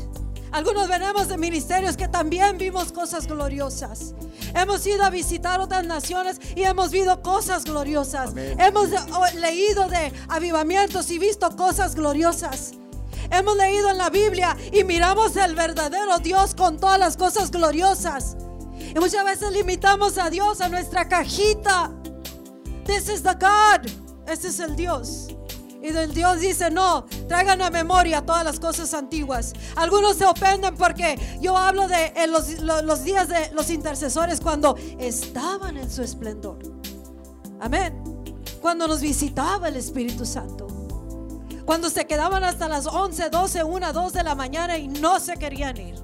Algunos 0.53 0.87
venimos 0.87 1.29
de 1.29 1.37
ministerios 1.37 1.97
que 1.97 2.07
también 2.07 2.59
vimos 2.59 2.91
cosas 2.91 3.25
gloriosas. 3.25 4.13
Hemos 4.53 4.85
ido 4.85 5.03
a 5.03 5.09
visitar 5.09 5.59
otras 5.59 5.83
naciones 5.83 6.39
y 6.55 6.61
hemos 6.61 6.91
visto 6.91 7.23
cosas 7.23 7.63
gloriosas. 7.63 8.29
Amén. 8.29 8.59
Hemos 8.59 8.89
leído 9.33 9.87
de 9.87 10.13
avivamientos 10.27 11.09
y 11.09 11.17
visto 11.17 11.55
cosas 11.55 11.95
gloriosas. 11.95 12.73
Hemos 13.31 13.57
leído 13.57 13.89
en 13.89 13.97
la 13.97 14.11
Biblia 14.11 14.55
y 14.71 14.83
miramos 14.83 15.35
el 15.37 15.55
verdadero 15.55 16.19
Dios 16.19 16.53
con 16.53 16.77
todas 16.77 16.99
las 16.99 17.17
cosas 17.17 17.49
gloriosas. 17.49 18.37
Y 18.77 18.99
muchas 18.99 19.25
veces 19.25 19.51
limitamos 19.53 20.19
a 20.19 20.29
Dios 20.29 20.61
a 20.61 20.69
nuestra 20.69 21.09
cajita. 21.09 21.89
This 22.85 23.09
is 23.09 23.23
the 23.23 23.33
God. 23.33 23.89
Este 24.27 24.49
es 24.49 24.59
el 24.59 24.75
Dios. 24.75 25.29
Y 25.83 25.91
Dios 25.91 26.39
dice, 26.39 26.71
no, 26.71 27.05
traigan 27.27 27.61
a 27.61 27.69
memoria 27.69 28.25
todas 28.25 28.45
las 28.45 28.57
cosas 28.59 28.93
antiguas. 28.93 29.51
Algunos 29.75 30.15
se 30.15 30.25
ofenden 30.25 30.75
porque 30.75 31.19
yo 31.41 31.57
hablo 31.57 31.87
de 31.89 32.13
los, 32.29 32.61
lo- 32.61 32.81
los 32.81 33.03
días 33.03 33.27
de 33.27 33.51
los 33.51 33.69
intercesores 33.69 34.39
cuando 34.39 34.77
estaban 34.97 35.75
en 35.75 35.91
su 35.91 36.01
esplendor. 36.01 36.59
Amén. 37.59 38.01
Cuando 38.61 38.87
nos 38.87 39.01
visitaba 39.01 39.67
el 39.67 39.75
Espíritu 39.75 40.25
Santo. 40.25 40.67
Cuando 41.65 41.89
se 41.89 42.07
quedaban 42.07 42.43
hasta 42.45 42.67
las 42.69 42.85
11, 42.87 43.29
12, 43.29 43.63
1, 43.65 43.93
2 43.93 44.13
de 44.13 44.23
la 44.23 44.35
mañana 44.35 44.77
y 44.77 44.87
no 44.87 45.19
se 45.19 45.35
querían 45.37 45.75
ir. 45.77 45.95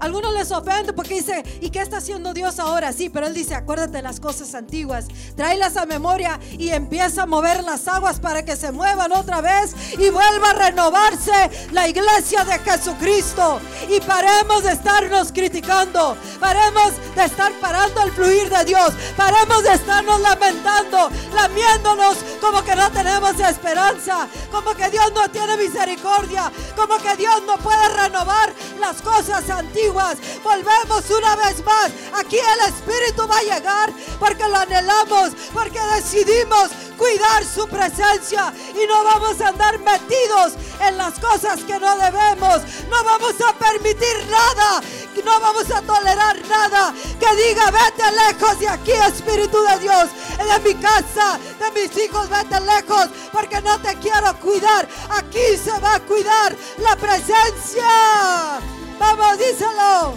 Algunos 0.00 0.32
les 0.34 0.52
ofende 0.52 0.92
porque 0.92 1.14
dice, 1.14 1.42
¿y 1.60 1.70
qué 1.70 1.80
está 1.80 1.96
haciendo 1.96 2.32
Dios 2.32 2.58
ahora? 2.60 2.92
Sí, 2.92 3.08
pero 3.08 3.26
Él 3.26 3.34
dice, 3.34 3.54
acuérdate 3.54 3.98
de 3.98 4.02
las 4.02 4.20
cosas 4.20 4.54
antiguas, 4.54 5.06
tráelas 5.34 5.76
a 5.76 5.86
memoria 5.86 6.38
y 6.52 6.70
empieza 6.70 7.22
a 7.22 7.26
mover 7.26 7.64
las 7.64 7.88
aguas 7.88 8.20
para 8.20 8.44
que 8.44 8.54
se 8.54 8.70
muevan 8.70 9.12
otra 9.12 9.40
vez 9.40 9.74
y 9.98 10.10
vuelva 10.10 10.50
a 10.50 10.68
renovarse 10.68 11.50
la 11.72 11.88
iglesia 11.88 12.44
de 12.44 12.58
Jesucristo. 12.60 13.60
Y 13.88 14.00
paremos 14.00 14.62
de 14.62 14.72
estarnos 14.72 15.32
criticando, 15.32 16.16
paremos 16.38 16.92
de 17.16 17.24
estar 17.24 17.52
parando 17.60 18.02
el 18.02 18.12
fluir 18.12 18.48
de 18.50 18.64
Dios, 18.64 18.92
paremos 19.16 19.64
de 19.64 19.74
estarnos 19.74 20.20
lamentando, 20.20 21.10
lamiéndonos 21.34 22.18
como 22.40 22.62
que 22.62 22.76
no 22.76 22.90
tenemos 22.92 23.38
esperanza, 23.40 24.28
como 24.52 24.74
que 24.74 24.88
Dios 24.90 25.12
no 25.12 25.28
tiene 25.30 25.56
misericordia, 25.56 26.52
como 26.76 26.98
que 26.98 27.16
Dios 27.16 27.42
no 27.46 27.56
puede 27.56 27.88
renovar 27.88 28.52
las 28.80 29.02
cosas 29.02 29.48
antiguas. 29.50 29.87
Volvemos 29.90 31.10
una 31.10 31.36
vez 31.36 31.64
más. 31.64 31.90
Aquí 32.14 32.36
el 32.36 32.68
Espíritu 32.68 33.26
va 33.26 33.38
a 33.38 33.42
llegar 33.42 33.92
porque 34.18 34.46
lo 34.48 34.56
anhelamos, 34.56 35.30
porque 35.52 35.80
decidimos 35.94 36.70
cuidar 36.98 37.44
su 37.44 37.66
presencia 37.68 38.52
y 38.74 38.86
no 38.86 39.04
vamos 39.04 39.40
a 39.40 39.48
andar 39.48 39.78
metidos 39.78 40.54
en 40.80 40.98
las 40.98 41.18
cosas 41.18 41.60
que 41.60 41.78
no 41.78 41.96
debemos. 41.96 42.62
No 42.90 43.04
vamos 43.04 43.34
a 43.40 43.52
permitir 43.54 44.26
nada. 44.30 44.82
no 45.24 45.40
vamos 45.40 45.70
a 45.70 45.82
tolerar 45.82 46.36
nada 46.48 46.94
que 47.18 47.36
diga, 47.36 47.70
vete 47.70 48.10
lejos 48.12 48.58
de 48.60 48.68
aquí, 48.68 48.92
Espíritu 48.92 49.58
de 49.62 49.78
Dios, 49.80 50.08
de 50.38 50.58
mi 50.60 50.80
casa, 50.80 51.38
de 51.58 51.70
mis 51.80 51.96
hijos, 51.98 52.28
vete 52.28 52.60
lejos, 52.60 53.08
porque 53.32 53.60
no 53.60 53.80
te 53.80 53.94
quiero 53.96 54.38
cuidar. 54.40 54.88
Aquí 55.10 55.56
se 55.62 55.78
va 55.80 55.94
a 55.94 56.00
cuidar 56.00 56.56
la 56.78 56.96
presencia. 56.96 58.77
Vamos, 58.98 59.38
díselo. 59.38 60.14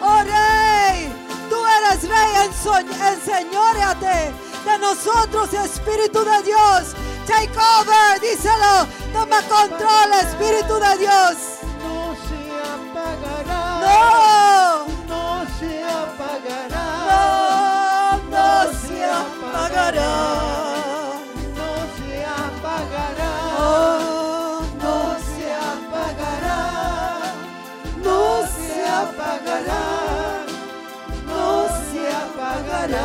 Oh 0.00 0.20
Rey, 0.24 1.12
tú 1.48 1.56
eres 1.66 2.02
Rey, 2.08 2.50
enseñórate 3.12 4.32
de 4.64 4.78
nosotros, 4.78 5.52
Espíritu 5.52 6.24
de 6.24 6.42
Dios. 6.42 6.94
Take 7.26 7.50
over, 7.56 8.20
díselo. 8.20 8.86
Toma 9.12 9.40
control, 9.42 10.12
Espíritu 10.20 10.74
de 10.80 10.98
Dios. 10.98 11.36
No 11.82 12.16
se 12.26 12.40
apagará. 12.74 13.62
No, 13.84 14.86
No 15.06 15.46
se 15.58 15.84
apagará. 15.84 16.86
no, 17.10 18.18
no 18.30 18.72
se 18.72 19.04
apagará. 19.04 20.51
No 32.82 32.98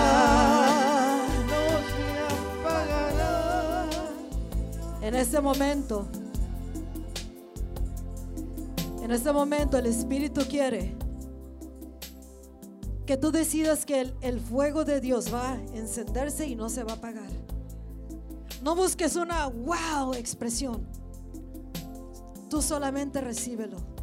se 1.84 2.20
apagará. 2.62 3.90
En 5.02 5.14
este 5.16 5.40
momento, 5.40 6.08
en 9.04 9.12
este 9.12 9.32
momento 9.32 9.78
el 9.78 9.86
Espíritu 9.86 10.42
quiere 10.50 10.96
que 13.06 13.18
tú 13.18 13.32
decidas 13.32 13.86
que 13.86 14.02
el, 14.02 14.16
el 14.22 14.40
fuego 14.40 14.84
de 14.84 15.00
Dios 15.00 15.32
va 15.32 15.52
a 15.52 15.56
encenderse 15.76 16.48
y 16.48 16.56
no 16.56 16.70
se 16.70 16.84
va 16.84 16.94
a 16.94 16.96
apagar. 16.96 17.30
No 18.64 18.76
busques 18.76 19.16
una 19.16 19.46
wow 19.46 20.16
expresión. 20.16 20.88
Tú 22.50 22.64
solamente 22.64 23.22
recíbelo. 23.22 23.97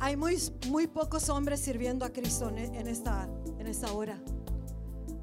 Hay 0.00 0.16
muy, 0.16 0.38
muy 0.68 0.86
pocos 0.86 1.28
hombres 1.28 1.60
sirviendo 1.60 2.04
a 2.04 2.10
Cristo 2.10 2.50
en, 2.50 2.86
esta, 2.86 3.28
en 3.58 3.66
esta 3.66 3.92
hora. 3.92 4.20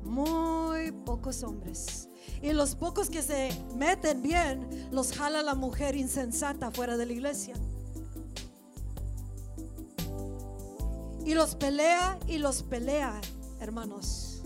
Muy 0.04 0.92
pocos 0.92 1.44
hombres. 1.44 2.10
Y 2.42 2.52
los 2.52 2.76
pocos 2.76 3.10
que 3.10 3.22
se 3.22 3.50
meten 3.76 4.22
bien, 4.22 4.90
los 4.92 5.14
jala 5.14 5.42
la 5.42 5.56
mujer 5.56 5.96
insensata 5.96 6.72
fuera 6.72 6.98
de 6.98 7.06
la 7.06 7.14
iglesia. 7.14 7.56
Y 11.26 11.34
los 11.34 11.56
pelea 11.56 12.20
y 12.28 12.38
los 12.38 12.62
pelea, 12.62 13.20
hermanos. 13.60 14.44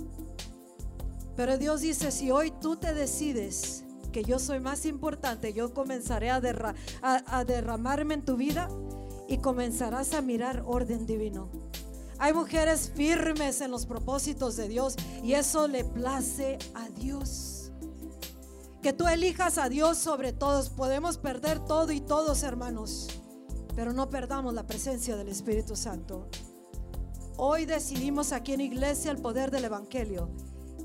Pero 1.36 1.58
Dios 1.58 1.82
dice, 1.82 2.12
si 2.12 2.32
hoy 2.32 2.52
tú 2.62 2.76
te 2.76 2.94
decides 2.94 3.84
que 4.12 4.24
yo 4.24 4.40
soy 4.40 4.60
más 4.60 4.86
importante, 4.86 5.54
yo 5.54 5.74
comenzaré 5.74 6.30
a- 6.30 6.42
a 7.02 7.46
derramarme 7.46 8.14
en 8.14 8.24
tu 8.24 8.38
vida 8.38 8.70
y 9.30 9.38
comenzarás 9.38 10.14
a 10.14 10.22
mirar 10.22 10.64
orden 10.66 11.06
divino. 11.06 11.50
Hay 12.18 12.34
mujeres 12.34 12.92
firmes 12.94 13.62
en 13.62 13.72
los 13.72 13.86
propósitos 13.86 14.58
de 14.58 14.68
Dios 14.68 14.96
y 15.24 15.34
eso 15.34 15.68
le 15.68 15.86
place 15.86 16.58
a 16.74 16.90
Dios. 16.90 17.72
Que 18.82 18.92
tú 18.92 19.08
elijas 19.08 19.58
a 19.58 19.70
Dios 19.70 19.98
sobre 19.98 20.34
todos. 20.34 20.70
Podemos 20.70 21.18
perder 21.18 21.60
todo 21.60 21.92
y 21.92 22.02
todos, 22.02 22.44
hermanos, 22.44 23.08
pero 23.76 23.94
no 23.94 24.10
perdamos 24.10 24.54
la 24.54 24.66
presencia 24.66 25.16
del 25.16 25.30
Espíritu 25.30 25.76
Santo. 25.76 26.28
Hoy 27.38 27.66
decidimos 27.66 28.34
aquí 28.34 28.54
en 28.54 28.62
iglesia 28.62 29.12
el 29.12 29.18
poder 29.18 29.52
del 29.52 29.66
Evangelio, 29.66 30.30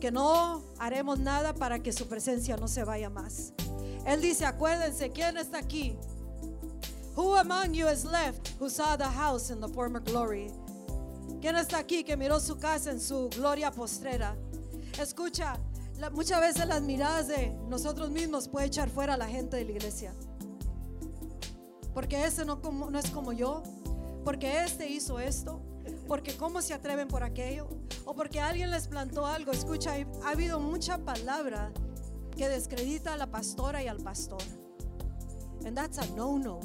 que 0.00 0.12
no 0.12 0.62
haremos 0.78 1.18
nada 1.18 1.54
para 1.54 1.82
que 1.82 1.92
su 1.92 2.06
presencia 2.06 2.56
no 2.56 2.68
se 2.68 2.84
vaya 2.84 3.10
más. 3.10 3.54
Él 4.06 4.20
dice, 4.20 4.44
acuérdense, 4.44 5.10
¿quién 5.10 5.36
está 5.36 5.58
aquí? 5.58 5.96
Who 7.16 7.36
among 7.36 7.74
you 7.74 7.86
is 7.88 8.04
left 8.04 8.48
who 8.58 8.68
saw 8.68 8.96
the 8.96 9.04
house 9.08 9.50
in 9.50 9.60
the 9.60 9.68
former 9.68 10.00
glory? 10.00 10.50
¿Quién 11.40 11.56
está 11.56 11.78
aquí 11.78 12.02
que 12.04 12.16
miró 12.16 12.40
su 12.40 12.56
casa 12.56 12.90
en 12.90 13.00
su 13.00 13.28
gloria 13.30 13.70
postrera? 13.70 14.34
Escucha, 14.98 15.58
la- 15.98 16.10
muchas 16.10 16.40
veces 16.40 16.66
las 16.66 16.82
miradas 16.82 17.28
de 17.28 17.50
nosotros 17.68 18.10
mismos 18.10 18.48
puede 18.48 18.66
echar 18.66 18.88
fuera 18.88 19.14
a 19.14 19.16
la 19.16 19.28
gente 19.28 19.56
de 19.56 19.64
la 19.64 19.70
iglesia. 19.72 20.12
Porque 21.92 22.24
ese 22.24 22.44
no, 22.44 22.60
como- 22.60 22.90
no 22.90 22.98
es 22.98 23.10
como 23.10 23.32
yo. 23.32 23.62
Porque 24.24 24.64
este 24.64 24.88
hizo 24.88 25.20
esto. 25.20 25.60
Porque 26.08 26.36
cómo 26.36 26.62
se 26.62 26.74
atreven 26.74 27.06
por 27.08 27.22
aquello. 27.22 27.68
O 28.06 28.14
porque 28.14 28.40
alguien 28.40 28.70
les 28.70 28.88
plantó 28.88 29.26
algo. 29.26 29.52
Escucha, 29.52 29.92
ha 30.24 30.30
habido 30.30 30.58
mucha 30.58 30.98
palabra 30.98 31.70
que 32.36 32.48
descredita 32.48 33.12
a 33.14 33.16
la 33.16 33.30
pastora 33.30 33.82
y 33.82 33.86
al 33.88 33.98
pastor. 33.98 34.42
And 35.64 35.76
that's 35.76 35.98
a 35.98 36.06
no-no. 36.16 36.58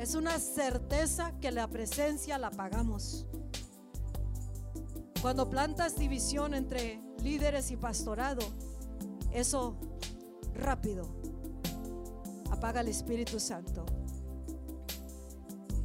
Es 0.00 0.14
una 0.14 0.38
certeza 0.38 1.38
que 1.42 1.52
la 1.52 1.68
presencia 1.68 2.38
la 2.38 2.50
pagamos. 2.50 3.26
Cuando 5.20 5.50
plantas 5.50 5.94
división 5.94 6.54
entre 6.54 7.02
líderes 7.22 7.70
y 7.70 7.76
pastorado, 7.76 8.40
eso 9.30 9.76
rápido 10.54 11.06
apaga 12.50 12.80
el 12.80 12.88
Espíritu 12.88 13.38
Santo. 13.38 13.84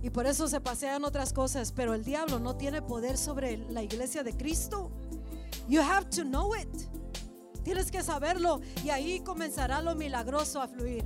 Y 0.01 0.09
por 0.11 0.27
eso 0.27 0.47
se 0.47 0.61
pasean 0.61 1.03
otras 1.03 1.33
cosas, 1.33 1.73
pero 1.73 1.93
el 1.93 2.05
diablo 2.05 2.39
no 2.39 2.55
tiene 2.55 2.81
poder 2.81 3.17
sobre 3.17 3.57
la 3.69 3.83
iglesia 3.83 4.23
de 4.23 4.31
Cristo. 4.31 4.91
You 5.67 5.81
have 5.81 6.09
to 6.11 6.23
know 6.23 6.55
it. 6.55 6.69
Tienes 7.65 7.91
que 7.91 8.01
saberlo 8.01 8.61
y 8.81 8.91
ahí 8.91 9.19
comenzará 9.19 9.81
lo 9.81 9.93
milagroso 9.93 10.61
a 10.61 10.69
fluir. 10.69 11.03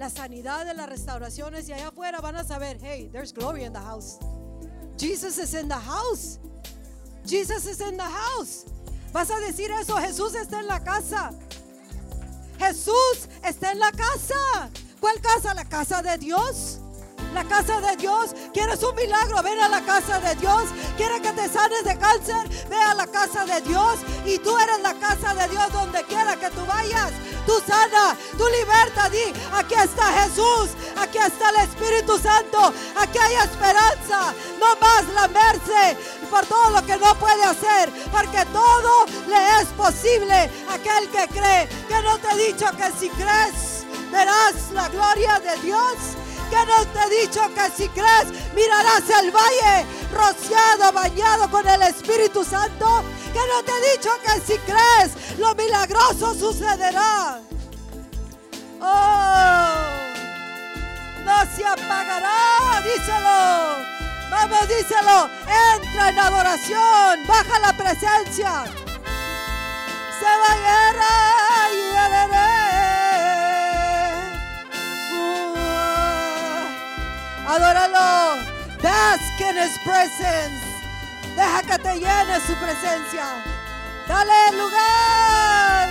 La 0.00 0.08
sanidad 0.08 0.64
de 0.64 0.72
las 0.72 0.88
restauraciones 0.88 1.68
y 1.68 1.74
allá 1.74 1.88
afuera 1.88 2.22
van 2.22 2.34
a 2.34 2.42
saber, 2.42 2.78
hey, 2.80 3.10
there's 3.12 3.34
glory 3.34 3.64
in 3.64 3.72
the 3.74 3.78
house. 3.78 4.18
Jesus 4.96 5.36
is 5.36 5.52
in 5.52 5.68
the 5.68 5.74
house. 5.74 6.38
Jesus 7.26 7.66
is 7.66 7.82
in 7.82 7.98
the 7.98 8.02
house. 8.02 8.64
Vas 9.12 9.30
a 9.30 9.38
decir 9.40 9.70
eso, 9.70 9.96
Jesús 9.98 10.34
está 10.34 10.60
en 10.60 10.68
la 10.68 10.82
casa. 10.82 11.32
Jesús 12.58 13.28
está 13.44 13.72
en 13.72 13.78
la 13.78 13.92
casa. 13.92 14.70
¿Cuál 15.00 15.20
casa? 15.20 15.52
La 15.52 15.66
casa 15.66 16.00
de 16.00 16.16
Dios. 16.16 16.78
La 17.34 17.44
casa 17.44 17.80
de 17.80 17.96
Dios. 17.96 18.34
¿Quieres 18.52 18.82
un 18.82 18.94
milagro? 18.96 19.42
Ven 19.42 19.60
a 19.60 19.68
la 19.68 19.80
casa 19.82 20.18
de 20.20 20.34
Dios. 20.36 20.64
¿Quieres 20.96 21.20
que 21.20 21.32
te 21.32 21.48
sanes 21.48 21.84
de 21.84 21.96
cáncer? 21.96 22.48
Ve 22.68 22.76
a 22.76 22.94
la 22.94 23.06
casa 23.06 23.44
de 23.44 23.60
Dios. 23.60 23.98
Y 24.24 24.38
tú 24.38 24.56
eres 24.58 24.80
la 24.80 24.94
casa 24.94 25.34
de 25.34 25.48
Dios 25.48 25.72
donde 25.72 26.02
quiera 26.04 26.36
que 26.36 26.50
tú 26.50 26.64
vayas. 26.66 27.12
Tú 27.46 27.52
sana, 27.66 28.16
tú 28.36 28.44
liberta. 28.58 29.04
Aquí 29.54 29.74
está 29.74 30.12
Jesús. 30.22 30.70
Aquí 30.96 31.18
está 31.18 31.50
el 31.50 31.68
Espíritu 31.68 32.18
Santo. 32.18 32.72
Aquí 32.96 33.18
hay 33.18 33.34
esperanza. 33.36 34.34
No 34.58 34.76
más 34.76 35.08
lamerse 35.14 35.96
por 36.30 36.44
todo 36.46 36.70
lo 36.70 36.84
que 36.84 36.96
no 36.96 37.14
puede 37.14 37.44
hacer. 37.44 37.90
Porque 38.10 38.44
todo 38.52 39.06
le 39.28 39.60
es 39.60 39.68
posible 39.76 40.50
a 40.68 40.74
aquel 40.74 41.08
que 41.10 41.28
cree. 41.28 41.68
Que 41.88 42.02
no 42.02 42.18
te 42.18 42.28
he 42.32 42.52
dicho 42.52 42.66
que 42.76 42.90
si 42.98 43.08
crees 43.10 43.70
verás 44.10 44.70
la 44.72 44.88
gloria 44.88 45.38
de 45.38 45.62
Dios. 45.62 45.94
Que 46.50 46.66
no 46.66 46.84
te 46.86 46.98
he 46.98 47.20
dicho 47.20 47.40
que 47.54 47.70
si 47.76 47.88
crees 47.90 48.26
mirarás 48.54 49.08
el 49.22 49.30
valle 49.30 49.86
rociado, 50.12 50.92
bañado 50.92 51.48
con 51.50 51.66
el 51.66 51.82
Espíritu 51.82 52.44
Santo. 52.44 53.04
Que 53.32 53.38
no 53.38 53.62
te 53.62 53.72
he 53.72 53.92
dicho 53.92 54.10
que 54.24 54.40
si 54.40 54.58
crees 54.58 55.38
lo 55.38 55.54
milagroso 55.54 56.34
sucederá. 56.34 57.40
Oh, 58.82 59.74
no 61.24 61.56
se 61.56 61.64
apagará, 61.64 62.82
díselo. 62.82 64.00
Vamos, 64.30 64.68
díselo. 64.68 65.30
Entra 65.76 66.08
en 66.08 66.18
adoración, 66.18 67.26
baja 67.26 67.58
la 67.60 67.72
presencia. 67.76 68.64
Se 70.18 70.26
va 70.26 70.52
a 70.52 72.49
Adóralo. 77.50 78.46
Bask 78.80 79.40
in 79.40 79.56
his 79.56 79.76
presence. 79.82 80.62
Deja 81.34 81.62
que 81.62 81.78
te 81.82 81.98
llene 81.98 82.38
su 82.46 82.54
presencia. 82.62 83.26
Dale 84.06 84.56
lugar. 84.56 85.88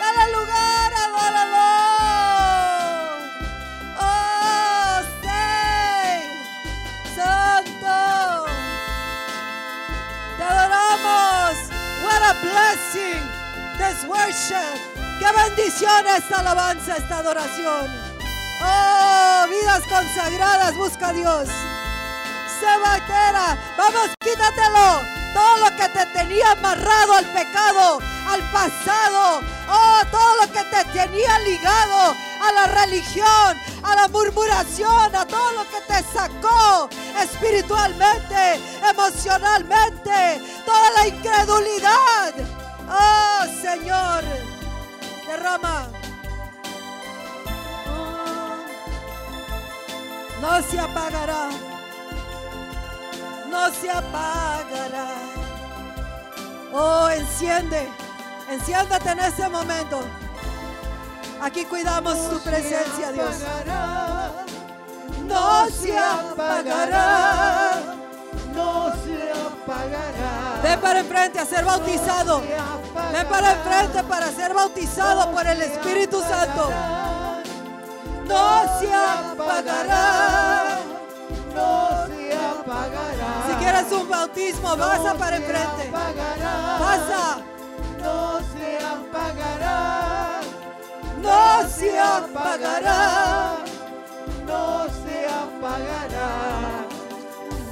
Dale 0.00 0.24
lugar, 0.32 0.92
adóralo. 1.04 1.68
Oh, 4.00 5.02
sí. 5.20 5.44
Santo. 7.14 8.46
Te 10.38 10.44
adoramos. 10.44 11.56
What 12.04 12.22
a 12.22 12.34
blessing. 12.40 13.22
This 13.76 13.98
worship. 14.08 14.80
Qué 15.18 15.28
bendición 15.44 16.06
esta 16.06 16.40
alabanza, 16.40 16.96
esta 16.96 17.18
adoración. 17.18 18.15
Oh, 18.60 19.46
vidas 19.48 19.82
consagradas, 19.88 20.76
busca 20.76 21.12
Dios. 21.12 21.48
Sheba 22.60 22.94
Tera. 23.06 23.58
Vamos, 23.76 24.10
quítatelo. 24.20 25.02
Todo 25.34 25.56
lo 25.58 25.76
que 25.76 25.88
te 25.90 26.06
tenía 26.06 26.52
amarrado 26.52 27.14
al 27.14 27.26
pecado, 27.26 27.98
al 28.26 28.40
pasado. 28.50 29.40
Oh, 29.68 30.00
todo 30.10 30.36
lo 30.40 30.52
que 30.52 30.62
te 30.64 30.84
tenía 30.92 31.38
ligado 31.40 32.16
a 32.40 32.52
la 32.52 32.66
religión, 32.84 33.58
a 33.82 33.94
la 33.94 34.08
murmuración, 34.08 35.14
a 35.14 35.26
todo 35.26 35.52
lo 35.52 35.64
que 35.68 35.80
te 35.86 36.02
sacó 36.10 36.88
espiritualmente, 37.20 38.60
emocionalmente, 38.88 40.40
toda 40.64 40.90
la 40.92 41.06
incredulidad. 41.08 42.32
Oh, 42.88 43.44
Señor, 43.60 44.24
derrama. 45.26 45.88
No 50.40 50.62
se 50.62 50.78
apagará. 50.78 51.48
No 53.48 53.70
se 53.70 53.90
apagará. 53.90 55.08
Oh, 56.72 57.08
enciende. 57.08 57.88
Enciéndate 58.50 59.10
en 59.10 59.20
este 59.20 59.48
momento. 59.48 60.00
Aquí 61.40 61.64
cuidamos 61.64 62.30
tu 62.30 62.38
presencia, 62.40 63.12
Dios. 63.12 63.36
No 65.26 65.68
se 65.70 65.98
apagará. 65.98 67.70
No 68.54 68.92
se 69.04 69.32
apagará. 69.32 70.60
Ven 70.62 70.80
para 70.80 71.00
enfrente 71.00 71.38
a 71.38 71.46
ser 71.46 71.64
bautizado. 71.64 72.42
Ven 73.12 73.26
para 73.28 73.52
enfrente 73.52 74.02
para 74.04 74.30
ser 74.30 74.54
bautizado 74.54 75.30
por 75.30 75.46
el 75.46 75.62
Espíritu 75.62 76.20
Santo. 76.20 76.70
No 78.26 78.78
se 78.78 78.92
apagará. 78.92 80.78
No 81.54 82.06
se 82.06 82.32
apagará. 82.34 83.30
Si 83.48 83.54
quieres 83.54 83.90
un 83.92 84.08
bautismo, 84.08 84.76
pasa 84.76 85.14
para 85.14 85.36
enfrente. 85.36 85.90
Pasa. 85.92 87.38
No 88.02 88.40
se 88.52 88.78
apagará. 88.78 90.40
No 91.22 91.68
se 91.68 91.98
apagará. 91.98 93.56
No 94.46 94.86
se 95.02 95.26
apagará. 95.26 96.28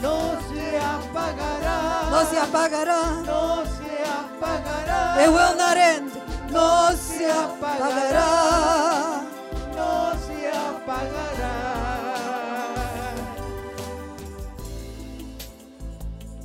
No 0.00 0.16
se 0.48 0.78
apagará. 0.78 1.76
No 2.10 2.24
se 2.30 2.38
apagará. 2.38 3.00
No 3.24 3.64
se 3.64 4.04
apagará. 4.04 5.22
It 5.22 5.28
will 5.28 5.54
not 5.56 5.76
end. 5.76 6.10
No 6.50 6.92
se 6.92 7.30
apagará. 7.30 9.22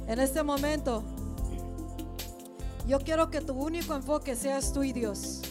En 0.07 0.19
este 0.19 0.43
momento, 0.43 1.03
yo 2.87 2.99
quiero 2.99 3.29
que 3.29 3.41
tu 3.41 3.53
único 3.53 3.93
enfoque 3.93 4.35
seas 4.35 4.71
tú 4.71 4.83
y 4.83 4.93
Dios. 4.93 5.41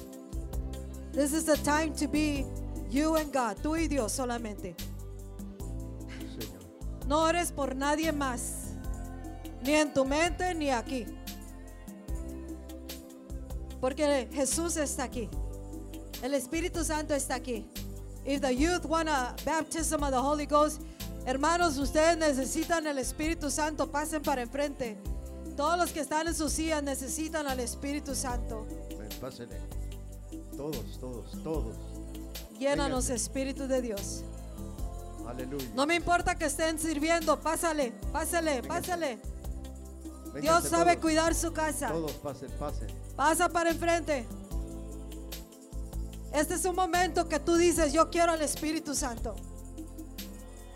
This 1.12 1.32
is 1.32 1.44
the 1.44 1.56
time 1.58 1.90
to 1.96 2.08
be 2.08 2.46
you 2.90 3.16
and 3.16 3.30
God, 3.32 3.56
tú 3.62 3.76
y 3.76 3.88
Dios 3.88 4.12
solamente. 4.12 4.74
No 7.06 7.28
eres 7.28 7.52
por 7.52 7.76
nadie 7.76 8.10
más, 8.10 8.74
ni 9.62 9.74
en 9.74 9.92
tu 9.92 10.04
mente 10.04 10.54
ni 10.54 10.70
aquí. 10.70 11.06
Porque 13.80 14.28
Jesús 14.32 14.76
está 14.76 15.04
aquí. 15.04 15.28
El 16.22 16.34
Espíritu 16.34 16.82
Santo 16.84 17.14
está 17.14 17.34
aquí. 17.34 17.66
If 18.28 18.42
the 18.42 18.54
youth 18.54 18.84
want 18.84 19.08
a 19.08 19.34
baptism 19.42 20.02
of 20.02 20.10
the 20.10 20.20
Holy 20.20 20.44
Ghost, 20.44 20.82
hermanos, 21.24 21.78
ustedes 21.78 22.18
necesitan 22.18 22.86
el 22.86 22.98
Espíritu 22.98 23.50
Santo, 23.50 23.86
pasen 23.86 24.22
para 24.22 24.42
enfrente. 24.42 24.98
Todos 25.56 25.78
los 25.78 25.92
que 25.92 26.00
están 26.00 26.28
en 26.28 26.34
sus 26.34 26.52
sillas 26.52 26.82
necesitan 26.82 27.46
al 27.46 27.58
Espíritu 27.58 28.14
Santo. 28.14 28.66
Ven, 28.98 29.08
pásenle. 29.18 29.56
Todos, 30.54 31.00
todos, 31.00 31.42
todos. 31.42 31.76
Llénanos. 32.58 33.08
Espíritu 33.08 33.66
de 33.66 33.80
Dios. 33.80 34.22
Aleluya. 35.26 35.70
No 35.74 35.86
me 35.86 35.94
importa 35.94 36.34
que 36.34 36.44
estén 36.44 36.78
sirviendo, 36.78 37.40
pásale, 37.40 37.92
pásale, 38.12 38.62
pásale. 38.62 39.18
Dios 40.38 40.64
sabe 40.64 40.92
todos. 40.92 41.02
cuidar 41.02 41.34
su 41.34 41.54
casa. 41.54 41.88
Todos 41.88 42.12
pasen, 42.12 42.50
pasen. 42.58 42.88
Pasa 43.16 43.48
para 43.48 43.70
enfrente. 43.70 44.26
Este 46.32 46.54
es 46.54 46.64
un 46.64 46.76
momento 46.76 47.28
que 47.28 47.40
tú 47.40 47.56
dices, 47.56 47.92
yo 47.92 48.10
quiero 48.10 48.32
al 48.32 48.42
Espíritu 48.42 48.94
Santo. 48.94 49.34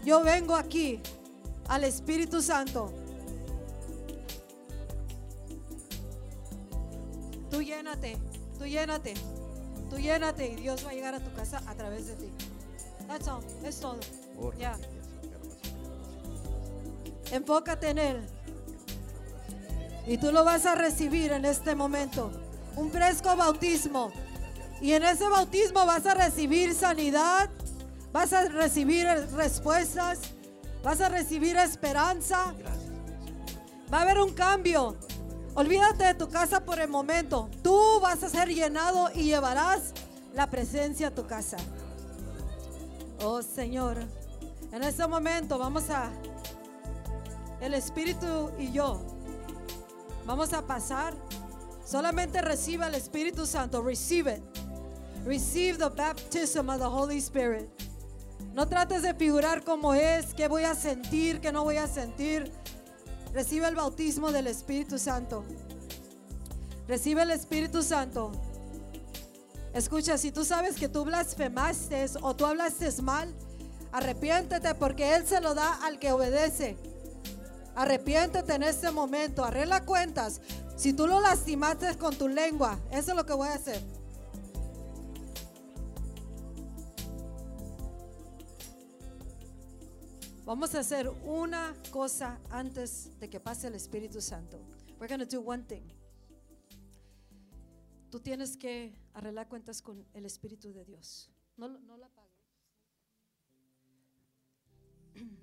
Yo 0.04 0.22
vengo 0.22 0.56
aquí 0.56 1.00
al 1.68 1.84
Espíritu 1.84 2.42
Santo. 2.42 2.92
Tú 7.50 7.62
llénate, 7.62 8.16
tú 8.58 8.64
llénate, 8.64 9.14
tú 9.90 9.98
llénate 9.98 10.48
y 10.48 10.56
Dios 10.56 10.84
va 10.84 10.90
a 10.90 10.94
llegar 10.94 11.14
a 11.14 11.20
tu 11.20 11.32
casa 11.34 11.62
a 11.66 11.74
través 11.74 12.06
de 12.06 12.14
ti. 12.16 12.32
That's 13.06 13.28
all, 13.28 13.44
es 13.62 13.78
todo. 13.78 14.00
Ya. 14.58 14.76
Enfócate 17.30 17.90
en 17.90 17.98
Él. 17.98 18.26
Y 20.06 20.18
tú 20.18 20.32
lo 20.32 20.44
vas 20.44 20.66
a 20.66 20.74
recibir 20.74 21.32
en 21.32 21.44
este 21.44 21.74
momento. 21.74 22.32
Un 22.76 22.90
fresco 22.90 23.36
bautismo. 23.36 24.12
Y 24.82 24.94
en 24.94 25.04
ese 25.04 25.28
bautismo 25.28 25.86
vas 25.86 26.04
a 26.06 26.14
recibir 26.14 26.74
sanidad. 26.74 27.48
Vas 28.12 28.32
a 28.32 28.48
recibir 28.48 29.06
respuestas. 29.32 30.18
Vas 30.82 31.00
a 31.00 31.08
recibir 31.08 31.56
esperanza. 31.56 32.52
Va 33.92 33.98
a 33.98 34.02
haber 34.02 34.18
un 34.18 34.34
cambio. 34.34 34.96
Olvídate 35.54 36.04
de 36.04 36.14
tu 36.14 36.28
casa 36.28 36.64
por 36.64 36.80
el 36.80 36.88
momento. 36.88 37.48
Tú 37.62 38.00
vas 38.00 38.24
a 38.24 38.28
ser 38.28 38.48
llenado 38.48 39.08
y 39.14 39.22
llevarás 39.22 39.94
la 40.34 40.50
presencia 40.50 41.08
a 41.08 41.10
tu 41.12 41.28
casa. 41.28 41.58
Oh 43.20 43.40
Señor, 43.40 43.98
en 44.72 44.82
este 44.82 45.06
momento 45.06 45.58
vamos 45.58 45.90
a, 45.90 46.10
el 47.60 47.74
Espíritu 47.74 48.50
y 48.58 48.72
yo, 48.72 49.00
vamos 50.26 50.52
a 50.52 50.66
pasar. 50.66 51.14
Solamente 51.84 52.42
reciba 52.42 52.88
el 52.88 52.96
Espíritu 52.96 53.46
Santo. 53.46 53.80
Receive 53.80 54.38
it. 54.38 54.61
Receive 55.24 55.78
the 55.78 55.88
baptism 55.88 56.68
of 56.68 56.80
the 56.80 56.88
Holy 56.88 57.18
Spirit. 57.18 57.68
No 58.54 58.66
trates 58.66 59.02
de 59.02 59.14
figurar 59.14 59.62
cómo 59.64 59.94
es, 59.94 60.34
qué 60.34 60.48
voy 60.48 60.64
a 60.64 60.74
sentir, 60.74 61.40
qué 61.40 61.52
no 61.52 61.62
voy 61.62 61.76
a 61.76 61.86
sentir. 61.86 62.50
Recibe 63.32 63.68
el 63.68 63.76
bautismo 63.76 64.32
del 64.32 64.48
Espíritu 64.48 64.98
Santo. 64.98 65.44
Recibe 66.88 67.22
el 67.22 67.30
Espíritu 67.30 67.82
Santo. 67.82 68.32
Escucha, 69.72 70.18
si 70.18 70.32
tú 70.32 70.44
sabes 70.44 70.74
que 70.74 70.88
tú 70.88 71.04
blasfemaste 71.04 72.04
o 72.20 72.34
tú 72.34 72.44
hablaste 72.44 72.90
mal, 73.00 73.32
arrepiéntete 73.92 74.74
porque 74.74 75.14
Él 75.14 75.26
se 75.26 75.40
lo 75.40 75.54
da 75.54 75.74
al 75.84 76.00
que 76.00 76.10
obedece. 76.10 76.76
Arrepiéntete 77.76 78.54
en 78.54 78.64
este 78.64 78.90
momento, 78.90 79.44
arregla 79.44 79.84
cuentas. 79.84 80.40
Si 80.76 80.92
tú 80.92 81.06
lo 81.06 81.20
lastimaste 81.20 81.96
con 81.96 82.14
tu 82.16 82.28
lengua, 82.28 82.80
eso 82.90 83.12
es 83.12 83.16
lo 83.16 83.24
que 83.24 83.32
voy 83.32 83.48
a 83.48 83.54
hacer. 83.54 84.01
Vamos 90.44 90.74
a 90.74 90.80
hacer 90.80 91.08
una 91.24 91.72
cosa 91.92 92.40
antes 92.50 93.16
de 93.20 93.30
que 93.30 93.38
pase 93.38 93.68
el 93.68 93.76
Espíritu 93.76 94.20
Santo. 94.20 94.58
We're 94.98 95.06
going 95.06 95.24
to 95.24 95.36
do 95.36 95.40
one 95.40 95.62
thing. 95.62 95.84
Tú 98.10 98.18
tienes 98.18 98.56
que 98.56 98.92
arreglar 99.14 99.48
cuentas 99.48 99.80
con 99.80 100.04
el 100.12 100.26
Espíritu 100.26 100.72
de 100.72 100.84
Dios. 100.84 101.30
No, 101.56 101.68
no 101.68 101.96
la 101.96 102.06
apagues. 102.06 102.32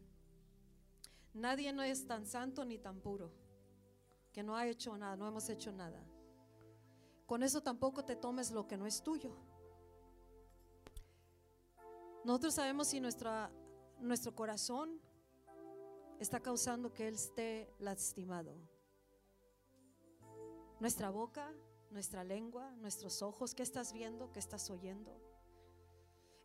Nadie 1.33 1.71
no 1.71 1.81
es 1.81 2.05
tan 2.05 2.25
santo 2.25 2.65
ni 2.65 2.77
tan 2.77 2.99
puro 2.99 3.31
que 4.33 4.43
no 4.43 4.55
ha 4.55 4.67
hecho 4.67 4.97
nada, 4.97 5.15
no 5.15 5.27
hemos 5.27 5.49
hecho 5.49 5.71
nada. 5.71 6.03
Con 7.25 7.41
eso 7.41 7.61
tampoco 7.61 8.03
te 8.03 8.15
tomes 8.15 8.51
lo 8.51 8.67
que 8.67 8.75
no 8.75 8.85
es 8.85 9.01
tuyo. 9.01 9.31
Nosotros 12.25 12.53
sabemos 12.55 12.89
si 12.89 12.99
nuestra, 12.99 13.49
nuestro 14.01 14.35
corazón 14.35 14.99
está 16.19 16.39
causando 16.39 16.93
que 16.93 17.07
Él 17.07 17.15
esté 17.15 17.73
lastimado. 17.79 18.55
Nuestra 20.79 21.09
boca, 21.09 21.53
nuestra 21.91 22.23
lengua, 22.23 22.71
nuestros 22.75 23.21
ojos, 23.21 23.53
¿qué 23.53 23.63
estás 23.63 23.91
viendo? 23.93 24.31
¿Qué 24.31 24.39
estás 24.39 24.69
oyendo? 24.69 25.19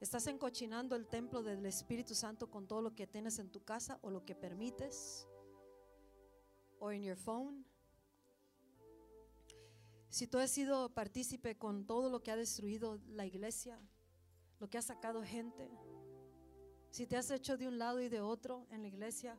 ¿Estás 0.01 0.27
encochinando 0.27 0.97
el 0.97 1.07
templo 1.07 1.43
del 1.43 1.65
Espíritu 1.67 2.15
Santo 2.15 2.51
con 2.51 2.67
todo 2.67 2.83
lo 2.83 2.95
que 2.95 3.07
tienes 3.07 3.39
en 3.39 3.51
tu 3.51 3.65
casa 3.65 3.99
o 4.03 4.11
lo 4.11 4.25
que 4.25 4.35
permites? 4.35 5.27
¿O 6.79 6.91
en 6.91 7.03
your 7.03 7.17
phone? 7.17 7.65
Si 10.11 10.27
tú 10.27 10.39
has 10.39 10.51
sido 10.51 10.95
partícipe 10.95 11.57
con 11.57 11.87
todo 11.87 12.11
lo 12.11 12.23
que 12.23 12.31
ha 12.31 12.37
destruido 12.37 13.01
la 13.09 13.27
iglesia, 13.27 13.81
lo 14.61 14.69
que 14.69 14.79
ha 14.79 14.83
sacado 14.83 15.23
gente, 15.23 15.71
si 16.95 17.09
te 17.09 17.17
has 17.17 17.29
hecho 17.33 17.57
de 17.57 17.67
un 17.67 17.77
lado 17.77 18.01
y 18.01 18.09
de 18.09 18.21
otro 18.21 18.69
en 18.71 18.83
la 18.83 18.87
iglesia, 18.87 19.37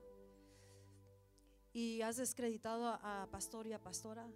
y 1.71 2.01
has 2.01 2.17
descreditado 2.17 2.85
a, 2.85 3.29
pastor 3.31 3.65
y 3.65 3.71
a 3.71 3.81
pastora, 3.81 4.27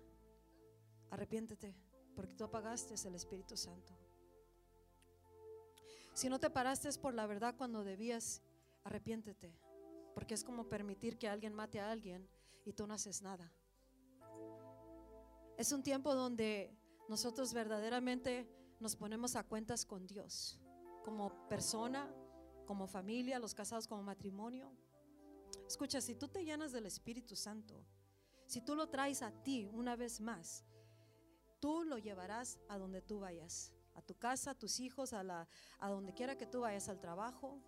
arrepiéntete, 1.10 1.76
porque 2.16 2.34
tú 2.34 2.46
apagaste 2.46 2.96
el 3.06 3.16
Espíritu 3.16 3.58
Santo. 3.58 3.94
Si 6.14 6.30
no 6.30 6.40
te 6.40 6.50
paraste 6.50 6.88
por 6.94 7.14
la 7.14 7.28
verdad 7.28 7.56
cuando 7.58 7.84
debías, 7.84 8.42
arrepiéntete, 8.86 9.54
porque 10.14 10.34
es 10.34 10.46
como 10.46 10.70
permitir 10.70 11.18
que 11.18 11.28
alguien 11.28 11.54
mate 11.54 11.82
a 11.82 11.92
alguien 11.92 12.26
y 12.64 12.72
tú 12.72 12.88
no 12.88 12.94
haces 12.94 13.22
nada. 13.22 13.52
Es 15.58 15.74
un 15.74 15.84
tiempo 15.84 16.16
donde 16.16 16.74
nosotros 17.10 17.54
verdaderamente 17.54 18.48
nos 18.80 18.96
ponemos 18.96 19.36
a 19.36 19.44
cuentas 19.44 19.86
con 19.86 20.08
Dios, 20.08 20.58
como 21.04 21.50
persona, 21.50 22.10
como 22.70 22.86
familia, 22.86 23.40
los 23.40 23.56
casados 23.56 23.88
como 23.88 24.04
matrimonio. 24.04 24.72
Escucha, 25.68 26.02
si 26.02 26.14
tú 26.14 26.28
te 26.28 26.46
llenas 26.46 26.72
del 26.72 26.86
Espíritu 26.86 27.36
Santo, 27.36 27.84
si 28.46 28.62
tú 28.62 28.76
lo 28.76 28.90
traes 28.90 29.24
a 29.24 29.32
ti 29.32 29.68
una 29.74 29.96
vez 29.96 30.22
más, 30.22 30.64
tú 31.60 31.84
lo 31.84 31.98
llevarás 31.98 32.60
a 32.68 32.78
donde 32.78 33.02
tú 33.02 33.22
vayas, 33.22 33.74
a 33.96 34.04
tu 34.04 34.14
casa, 34.14 34.52
a 34.52 34.54
tus 34.54 34.80
hijos, 34.80 35.14
a, 35.14 35.48
a 35.80 35.90
donde 35.90 36.14
quiera 36.14 36.38
que 36.38 36.46
tú 36.46 36.60
vayas 36.60 36.90
al 36.90 37.00
trabajo. 37.00 37.60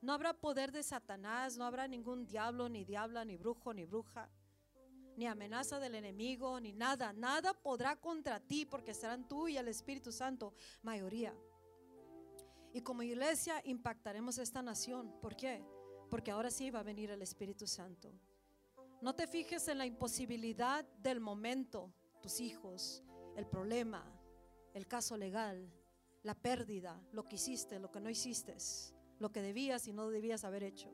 No 0.00 0.14
habrá 0.14 0.32
poder 0.32 0.72
de 0.72 0.82
Satanás, 0.82 1.58
no 1.58 1.66
habrá 1.66 1.86
ningún 1.86 2.24
diablo, 2.26 2.70
ni 2.70 2.86
diabla, 2.86 3.26
ni 3.26 3.36
brujo, 3.36 3.74
ni 3.74 3.84
bruja, 3.84 4.30
ni 5.18 5.26
amenaza 5.26 5.78
del 5.80 5.96
enemigo, 5.96 6.58
ni 6.60 6.72
nada. 6.72 7.12
Nada 7.12 7.52
podrá 7.52 7.96
contra 7.96 8.40
ti 8.40 8.64
porque 8.64 8.94
serán 8.94 9.28
tú 9.28 9.48
y 9.48 9.58
el 9.58 9.68
Espíritu 9.68 10.12
Santo 10.12 10.54
mayoría. 10.82 11.36
Y 12.74 12.82
como 12.82 13.04
iglesia 13.04 13.62
impactaremos 13.64 14.36
esta 14.38 14.60
nación. 14.60 15.14
¿Por 15.20 15.36
qué? 15.36 15.64
Porque 16.10 16.32
ahora 16.32 16.50
sí 16.50 16.72
va 16.72 16.80
a 16.80 16.82
venir 16.82 17.08
el 17.12 17.22
Espíritu 17.22 17.68
Santo. 17.68 18.12
No 19.00 19.14
te 19.14 19.28
fijes 19.28 19.68
en 19.68 19.78
la 19.78 19.86
imposibilidad 19.86 20.84
del 20.98 21.20
momento, 21.20 21.94
tus 22.20 22.40
hijos, 22.40 23.04
el 23.36 23.46
problema, 23.46 24.04
el 24.72 24.88
caso 24.88 25.16
legal, 25.16 25.72
la 26.24 26.34
pérdida, 26.34 27.00
lo 27.12 27.28
que 27.28 27.36
hiciste, 27.36 27.78
lo 27.78 27.92
que 27.92 28.00
no 28.00 28.10
hiciste, 28.10 28.56
lo 29.20 29.30
que 29.30 29.40
debías 29.40 29.86
y 29.86 29.92
no 29.92 30.10
debías 30.10 30.42
haber 30.42 30.64
hecho. 30.64 30.90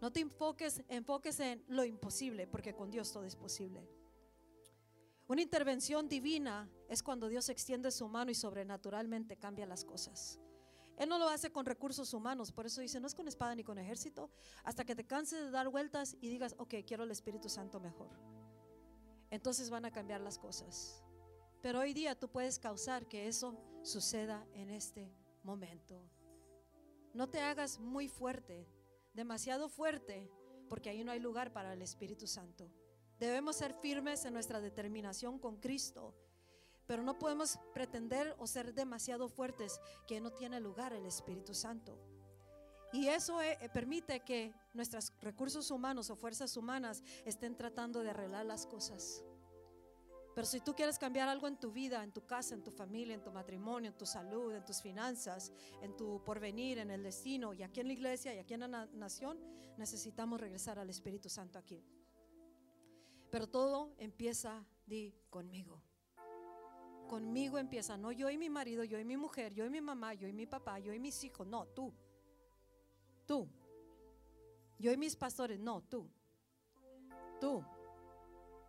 No 0.00 0.12
te 0.12 0.18
enfoques, 0.18 0.82
enfoques 0.88 1.38
en 1.38 1.64
lo 1.68 1.84
imposible, 1.84 2.48
porque 2.48 2.74
con 2.74 2.90
Dios 2.90 3.12
todo 3.12 3.22
es 3.24 3.36
posible. 3.36 3.88
Una 5.28 5.42
intervención 5.42 6.08
divina 6.08 6.68
es 6.88 7.04
cuando 7.04 7.28
Dios 7.28 7.48
extiende 7.50 7.92
su 7.92 8.08
mano 8.08 8.32
y 8.32 8.34
sobrenaturalmente 8.34 9.36
cambia 9.36 9.64
las 9.64 9.84
cosas. 9.84 10.40
Él 10.98 11.08
no 11.08 11.18
lo 11.18 11.28
hace 11.28 11.50
con 11.50 11.66
recursos 11.66 12.12
humanos, 12.14 12.52
por 12.52 12.66
eso 12.66 12.80
dice, 12.80 13.00
no 13.00 13.06
es 13.06 13.14
con 13.14 13.26
espada 13.26 13.54
ni 13.54 13.64
con 13.64 13.78
ejército, 13.78 14.30
hasta 14.62 14.84
que 14.84 14.94
te 14.94 15.04
canses 15.06 15.40
de 15.40 15.50
dar 15.50 15.68
vueltas 15.68 16.16
y 16.20 16.28
digas, 16.28 16.54
ok, 16.58 16.74
quiero 16.86 17.04
el 17.04 17.10
Espíritu 17.10 17.48
Santo 17.48 17.80
mejor. 17.80 18.10
Entonces 19.30 19.70
van 19.70 19.84
a 19.84 19.90
cambiar 19.90 20.20
las 20.20 20.38
cosas. 20.38 21.02
Pero 21.62 21.80
hoy 21.80 21.94
día 21.94 22.18
tú 22.18 22.28
puedes 22.28 22.58
causar 22.58 23.06
que 23.06 23.28
eso 23.28 23.56
suceda 23.82 24.46
en 24.52 24.70
este 24.70 25.10
momento. 25.42 26.02
No 27.14 27.28
te 27.28 27.40
hagas 27.40 27.78
muy 27.78 28.08
fuerte, 28.08 28.68
demasiado 29.14 29.68
fuerte, 29.68 30.30
porque 30.68 30.90
ahí 30.90 31.04
no 31.04 31.12
hay 31.12 31.20
lugar 31.20 31.52
para 31.52 31.72
el 31.72 31.82
Espíritu 31.82 32.26
Santo. 32.26 32.70
Debemos 33.18 33.56
ser 33.56 33.74
firmes 33.74 34.24
en 34.24 34.34
nuestra 34.34 34.60
determinación 34.60 35.38
con 35.38 35.56
Cristo 35.58 36.14
pero 36.92 37.02
no 37.02 37.18
podemos 37.18 37.58
pretender 37.72 38.36
o 38.38 38.46
ser 38.46 38.74
demasiado 38.74 39.26
fuertes 39.26 39.80
que 40.06 40.20
no 40.20 40.30
tiene 40.30 40.60
lugar 40.60 40.92
el 40.92 41.06
Espíritu 41.06 41.54
Santo. 41.54 41.98
Y 42.92 43.08
eso 43.08 43.40
eh, 43.40 43.56
eh, 43.62 43.70
permite 43.70 44.20
que 44.20 44.52
nuestros 44.74 45.10
recursos 45.22 45.70
humanos 45.70 46.10
o 46.10 46.16
fuerzas 46.16 46.54
humanas 46.54 47.02
estén 47.24 47.56
tratando 47.56 48.02
de 48.02 48.10
arreglar 48.10 48.44
las 48.44 48.66
cosas. 48.66 49.24
Pero 50.34 50.46
si 50.46 50.60
tú 50.60 50.74
quieres 50.74 50.98
cambiar 50.98 51.30
algo 51.30 51.48
en 51.48 51.58
tu 51.58 51.72
vida, 51.72 52.04
en 52.04 52.12
tu 52.12 52.26
casa, 52.26 52.54
en 52.54 52.62
tu 52.62 52.70
familia, 52.70 53.14
en 53.14 53.24
tu 53.24 53.32
matrimonio, 53.32 53.90
en 53.90 53.96
tu 53.96 54.04
salud, 54.04 54.54
en 54.54 54.62
tus 54.66 54.82
finanzas, 54.82 55.50
en 55.80 55.96
tu 55.96 56.22
porvenir, 56.22 56.76
en 56.76 56.90
el 56.90 57.02
destino 57.02 57.54
y 57.54 57.62
aquí 57.62 57.80
en 57.80 57.86
la 57.86 57.94
iglesia 57.94 58.34
y 58.34 58.38
aquí 58.38 58.52
en 58.52 58.70
la 58.70 58.84
nación, 58.92 59.40
necesitamos 59.78 60.38
regresar 60.38 60.78
al 60.78 60.90
Espíritu 60.90 61.30
Santo 61.30 61.58
aquí. 61.58 61.82
Pero 63.30 63.48
todo 63.48 63.94
empieza, 63.96 64.62
di, 64.84 65.14
conmigo 65.30 65.82
conmigo 67.12 67.58
empieza, 67.58 67.98
no 67.98 68.10
yo 68.10 68.30
y 68.30 68.38
mi 68.38 68.48
marido, 68.48 68.84
yo 68.84 68.98
y 68.98 69.04
mi 69.04 69.18
mujer, 69.18 69.52
yo 69.52 69.66
y 69.66 69.68
mi 69.68 69.82
mamá, 69.82 70.14
yo 70.14 70.26
y 70.26 70.32
mi 70.32 70.46
papá, 70.46 70.78
yo 70.78 70.94
y 70.94 70.98
mis 70.98 71.22
hijos, 71.24 71.46
no, 71.46 71.66
tú. 71.66 71.92
Tú. 73.26 73.46
Yo 74.78 74.90
y 74.90 74.96
mis 74.96 75.14
pastores, 75.14 75.60
no, 75.60 75.82
tú. 75.82 76.08
Tú. 77.38 77.62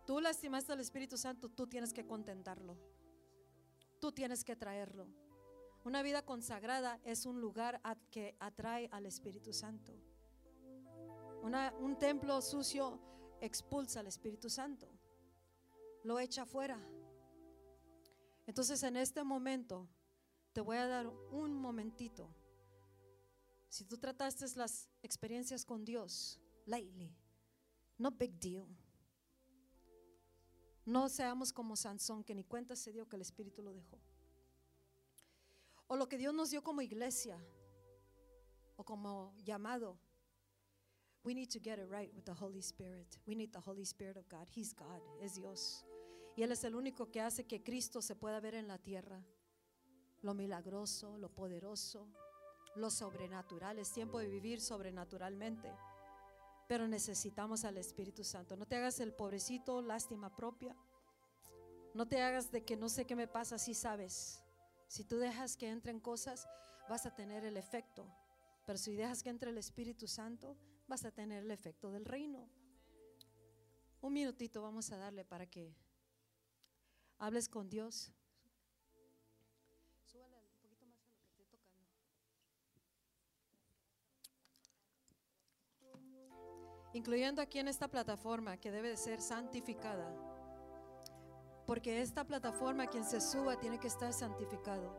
Tú 0.04 0.20
lastimaste 0.20 0.74
al 0.74 0.80
Espíritu 0.80 1.16
Santo, 1.16 1.48
tú 1.48 1.66
tienes 1.66 1.94
que 1.94 2.04
contentarlo. 2.04 2.76
Tú 3.98 4.12
tienes 4.12 4.44
que 4.44 4.56
traerlo. 4.56 5.06
Una 5.86 6.02
vida 6.02 6.20
consagrada 6.20 7.00
es 7.02 7.24
un 7.24 7.40
lugar 7.40 7.80
que 8.10 8.36
atrae 8.40 8.90
al 8.92 9.06
Espíritu 9.06 9.54
Santo. 9.54 9.94
un 11.80 11.98
templo 11.98 12.42
sucio 12.42 13.00
expulsa 13.40 14.00
al 14.00 14.08
Espíritu 14.08 14.50
Santo. 14.50 14.86
Lo 16.02 16.18
echa 16.18 16.44
fuera. 16.44 16.78
Entonces 18.46 18.82
en 18.82 18.96
este 18.96 19.24
momento 19.24 19.88
te 20.52 20.60
voy 20.60 20.76
a 20.76 20.86
dar 20.86 21.06
un 21.30 21.54
momentito. 21.54 22.28
Si 23.68 23.84
tú 23.84 23.98
trataste 23.98 24.46
las 24.56 24.88
experiencias 25.02 25.64
con 25.64 25.84
Dios 25.84 26.40
lightly, 26.66 27.14
no 27.98 28.10
big 28.10 28.38
deal. 28.38 28.66
No 30.86 31.08
seamos 31.08 31.52
como 31.52 31.76
Sansón, 31.76 32.22
que 32.22 32.34
ni 32.34 32.44
cuenta 32.44 32.76
se 32.76 32.92
dio 32.92 33.08
que 33.08 33.16
el 33.16 33.22
Espíritu 33.22 33.62
lo 33.62 33.72
dejó. 33.72 33.98
O 35.86 35.96
lo 35.96 36.08
que 36.08 36.18
Dios 36.18 36.34
nos 36.34 36.50
dio 36.50 36.62
como 36.62 36.82
iglesia 36.82 37.42
o 38.76 38.84
como 38.84 39.34
llamado. 39.38 39.98
We 41.24 41.34
need 41.34 41.48
to 41.52 41.58
get 41.58 41.78
it 41.78 41.88
right 41.90 42.12
with 42.14 42.24
the 42.24 42.34
Holy 42.34 42.60
Spirit. 42.60 43.18
We 43.26 43.34
need 43.34 43.50
the 43.50 43.60
Holy 43.60 43.84
Spirit 43.84 44.18
of 44.18 44.28
God. 44.28 44.46
He's 44.54 44.74
God, 44.74 45.00
es 45.22 45.34
Dios. 45.34 45.84
Y 46.36 46.42
Él 46.42 46.52
es 46.52 46.64
el 46.64 46.74
único 46.74 47.10
que 47.10 47.20
hace 47.20 47.44
que 47.44 47.62
Cristo 47.62 48.02
se 48.02 48.16
pueda 48.16 48.40
ver 48.40 48.54
en 48.54 48.68
la 48.68 48.78
tierra. 48.78 49.24
Lo 50.22 50.34
milagroso, 50.34 51.16
lo 51.18 51.28
poderoso, 51.28 52.08
lo 52.74 52.90
sobrenatural. 52.90 53.78
Es 53.78 53.92
tiempo 53.92 54.18
de 54.18 54.28
vivir 54.28 54.60
sobrenaturalmente. 54.60 55.70
Pero 56.66 56.88
necesitamos 56.88 57.64
al 57.64 57.76
Espíritu 57.76 58.24
Santo. 58.24 58.56
No 58.56 58.66
te 58.66 58.76
hagas 58.76 58.98
el 59.00 59.12
pobrecito, 59.12 59.82
lástima 59.82 60.34
propia. 60.34 60.74
No 61.92 62.08
te 62.08 62.20
hagas 62.20 62.50
de 62.50 62.64
que 62.64 62.76
no 62.76 62.88
sé 62.88 63.04
qué 63.04 63.14
me 63.14 63.28
pasa, 63.28 63.58
si 63.58 63.74
sabes. 63.74 64.42
Si 64.88 65.04
tú 65.04 65.18
dejas 65.18 65.56
que 65.56 65.68
entren 65.68 66.00
cosas, 66.00 66.48
vas 66.88 67.06
a 67.06 67.14
tener 67.14 67.44
el 67.44 67.56
efecto. 67.56 68.06
Pero 68.66 68.78
si 68.78 68.96
dejas 68.96 69.22
que 69.22 69.30
entre 69.30 69.50
el 69.50 69.58
Espíritu 69.58 70.08
Santo, 70.08 70.56
vas 70.88 71.04
a 71.04 71.10
tener 71.10 71.44
el 71.44 71.50
efecto 71.50 71.90
del 71.90 72.04
reino. 72.04 72.48
Un 74.00 74.12
minutito 74.12 74.62
vamos 74.62 74.90
a 74.90 74.96
darle 74.96 75.24
para 75.24 75.46
que 75.46 75.74
hables 77.18 77.48
con 77.48 77.68
Dios. 77.68 78.12
Incluyendo 86.92 87.42
aquí 87.42 87.58
en 87.58 87.66
esta 87.66 87.88
plataforma 87.88 88.56
que 88.56 88.70
debe 88.70 88.90
de 88.90 88.96
ser 88.96 89.20
santificada. 89.20 90.14
Porque 91.66 92.02
esta 92.02 92.24
plataforma, 92.24 92.86
quien 92.86 93.04
se 93.04 93.20
suba, 93.20 93.58
tiene 93.58 93.80
que 93.80 93.88
estar 93.88 94.12
santificado. 94.12 94.94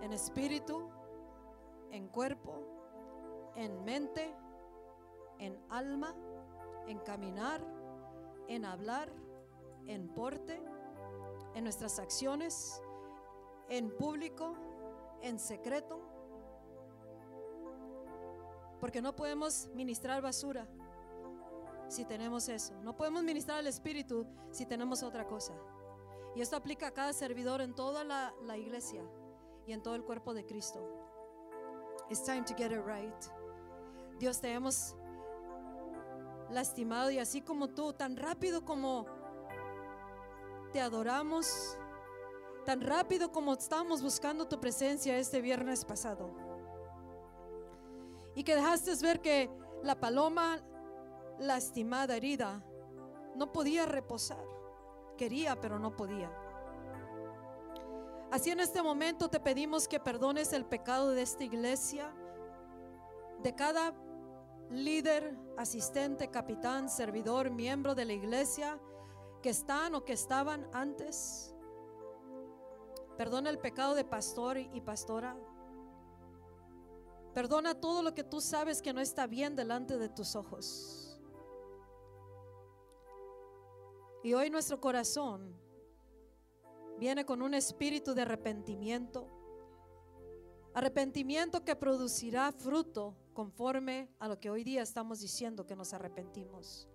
En 0.00 0.12
espíritu, 0.12 0.90
en 1.90 2.08
cuerpo, 2.08 3.52
en 3.56 3.84
mente, 3.84 4.34
en 5.38 5.60
alma, 5.68 6.14
en 6.86 6.98
caminar, 7.00 7.60
en 8.46 8.64
hablar 8.64 9.12
en 9.88 10.08
porte, 10.08 10.62
en 11.54 11.64
nuestras 11.64 11.98
acciones, 11.98 12.80
en 13.68 13.90
público, 13.96 14.54
en 15.22 15.38
secreto. 15.38 16.00
Porque 18.80 19.02
no 19.02 19.16
podemos 19.16 19.68
ministrar 19.74 20.22
basura 20.22 20.68
si 21.88 22.04
tenemos 22.04 22.48
eso. 22.48 22.74
No 22.82 22.94
podemos 22.94 23.24
ministrar 23.24 23.58
el 23.58 23.66
Espíritu 23.66 24.26
si 24.52 24.66
tenemos 24.66 25.02
otra 25.02 25.26
cosa. 25.26 25.54
Y 26.36 26.40
esto 26.40 26.54
aplica 26.54 26.88
a 26.88 26.90
cada 26.92 27.12
servidor 27.12 27.60
en 27.60 27.74
toda 27.74 28.04
la, 28.04 28.32
la 28.42 28.56
iglesia 28.56 29.02
y 29.66 29.72
en 29.72 29.82
todo 29.82 29.96
el 29.96 30.04
cuerpo 30.04 30.34
de 30.34 30.44
Cristo. 30.44 30.78
It's 32.10 32.22
time 32.22 32.42
to 32.44 32.54
get 32.54 32.70
it 32.70 32.84
right. 32.86 33.24
Dios 34.18 34.40
te 34.40 34.52
hemos 34.52 34.94
lastimado 36.50 37.10
y 37.10 37.18
así 37.18 37.40
como 37.40 37.68
tú, 37.68 37.92
tan 37.92 38.16
rápido 38.16 38.64
como 38.64 39.06
te 40.72 40.80
adoramos 40.80 41.76
tan 42.64 42.80
rápido 42.80 43.32
como 43.32 43.54
estábamos 43.54 44.02
buscando 44.02 44.46
tu 44.46 44.60
presencia 44.60 45.18
este 45.18 45.40
viernes 45.40 45.84
pasado. 45.84 46.30
Y 48.34 48.44
que 48.44 48.54
dejaste 48.54 48.94
ver 49.02 49.20
que 49.20 49.50
la 49.82 49.98
paloma 49.98 50.62
lastimada, 51.38 52.16
herida, 52.16 52.62
no 53.36 53.52
podía 53.52 53.86
reposar. 53.86 54.44
Quería, 55.16 55.60
pero 55.60 55.78
no 55.78 55.96
podía. 55.96 56.30
Así 58.30 58.50
en 58.50 58.60
este 58.60 58.82
momento 58.82 59.28
te 59.28 59.40
pedimos 59.40 59.88
que 59.88 59.98
perdones 59.98 60.52
el 60.52 60.66
pecado 60.66 61.10
de 61.10 61.22
esta 61.22 61.44
iglesia, 61.44 62.12
de 63.42 63.54
cada 63.54 63.94
líder, 64.70 65.34
asistente, 65.56 66.28
capitán, 66.28 66.90
servidor, 66.90 67.50
miembro 67.50 67.94
de 67.94 68.04
la 68.04 68.12
iglesia 68.12 68.78
que 69.42 69.50
están 69.50 69.94
o 69.94 70.04
que 70.04 70.12
estaban 70.12 70.68
antes. 70.72 71.54
Perdona 73.16 73.50
el 73.50 73.58
pecado 73.58 73.94
de 73.94 74.04
pastor 74.04 74.58
y 74.58 74.80
pastora. 74.80 75.36
Perdona 77.34 77.74
todo 77.74 78.02
lo 78.02 78.14
que 78.14 78.24
tú 78.24 78.40
sabes 78.40 78.82
que 78.82 78.92
no 78.92 79.00
está 79.00 79.26
bien 79.26 79.54
delante 79.54 79.98
de 79.98 80.08
tus 80.08 80.34
ojos. 80.34 81.20
Y 84.22 84.34
hoy 84.34 84.50
nuestro 84.50 84.80
corazón 84.80 85.56
viene 86.98 87.24
con 87.24 87.42
un 87.42 87.54
espíritu 87.54 88.14
de 88.14 88.22
arrepentimiento. 88.22 89.28
Arrepentimiento 90.74 91.64
que 91.64 91.76
producirá 91.76 92.52
fruto 92.52 93.16
conforme 93.32 94.10
a 94.18 94.28
lo 94.28 94.38
que 94.40 94.50
hoy 94.50 94.64
día 94.64 94.82
estamos 94.82 95.20
diciendo 95.20 95.66
que 95.66 95.76
nos 95.76 95.92
arrepentimos. 95.92 96.88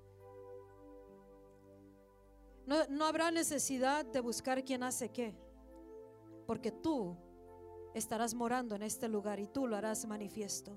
No, 2.65 3.05
habrá 3.05 3.29
necesidad 3.31 4.05
de 4.05 4.21
buscar 4.21 4.63
quién 4.63 4.83
hace 4.83 5.09
qué, 5.09 5.35
porque 6.47 6.71
tú 6.71 7.17
estarás 7.93 8.33
morando 8.33 8.75
en 8.75 8.83
este 8.83 9.07
lugar 9.07 9.39
y 9.39 9.47
tú 9.47 9.67
lo 9.67 9.75
harás 9.75 10.05
manifiesto. 10.05 10.75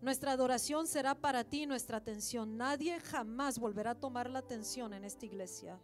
Nuestra 0.00 0.32
adoración 0.32 0.86
será 0.86 1.14
para 1.14 1.44
ti 1.44 1.66
nuestra 1.66 1.98
atención. 1.98 2.56
Nadie 2.56 2.98
jamás 3.00 3.58
volverá 3.58 3.92
a 3.92 4.00
tomar 4.00 4.30
la 4.30 4.38
atención 4.38 4.94
en 4.94 5.04
esta 5.04 5.26
iglesia 5.26 5.80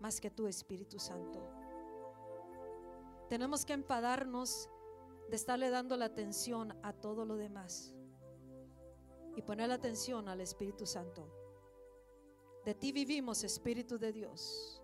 más 0.00 0.20
que 0.20 0.30
tú, 0.30 0.46
Espíritu 0.46 0.98
Santo. 0.98 1.42
Tenemos 3.28 3.64
que 3.64 3.72
empadarnos 3.72 4.70
de 5.28 5.36
estarle 5.36 5.70
dando 5.70 5.96
la 5.96 6.04
atención 6.06 6.78
a 6.82 6.92
todo 6.92 7.24
lo 7.24 7.36
demás 7.36 7.92
y 9.34 9.42
poner 9.42 9.68
la 9.68 9.74
atención 9.74 10.28
al 10.28 10.40
Espíritu 10.40 10.86
Santo. 10.86 11.45
De 12.66 12.74
ti 12.74 12.90
vivimos, 12.90 13.44
Espíritu 13.44 13.96
de 13.96 14.12
Dios. 14.12 14.82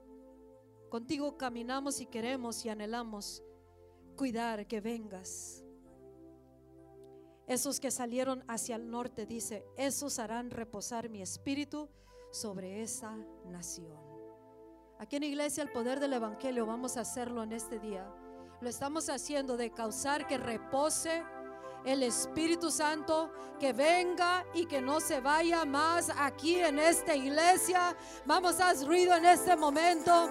Contigo 0.88 1.36
caminamos 1.36 2.00
y 2.00 2.06
queremos 2.06 2.64
y 2.64 2.68
anhelamos 2.68 3.42
cuidar 4.14 4.68
que 4.68 4.80
vengas. 4.80 5.64
Esos 7.48 7.80
que 7.80 7.90
salieron 7.90 8.44
hacia 8.46 8.76
el 8.76 8.88
norte, 8.88 9.26
dice, 9.26 9.66
esos 9.76 10.20
harán 10.20 10.52
reposar 10.52 11.08
mi 11.08 11.22
espíritu 11.22 11.88
sobre 12.30 12.84
esa 12.84 13.16
nación. 13.46 13.98
Aquí 15.00 15.16
en 15.16 15.24
Iglesia, 15.24 15.64
el 15.64 15.72
poder 15.72 15.98
del 15.98 16.12
Evangelio, 16.12 16.66
vamos 16.66 16.96
a 16.96 17.00
hacerlo 17.00 17.42
en 17.42 17.50
este 17.50 17.80
día. 17.80 18.08
Lo 18.60 18.68
estamos 18.68 19.08
haciendo 19.08 19.56
de 19.56 19.72
causar 19.72 20.28
que 20.28 20.38
repose 20.38 21.24
el 21.84 22.02
Espíritu 22.02 22.70
Santo, 22.70 23.30
que 23.58 23.72
venga 23.72 24.44
y 24.54 24.66
que 24.66 24.80
no 24.80 25.00
se 25.00 25.20
vaya 25.20 25.64
más 25.64 26.10
aquí 26.16 26.56
en 26.56 26.78
esta 26.78 27.14
iglesia. 27.14 27.96
Vamos 28.24 28.60
a 28.60 28.70
hacer 28.70 28.86
ruido 28.86 29.14
en 29.14 29.24
este 29.24 29.56
momento. 29.56 30.28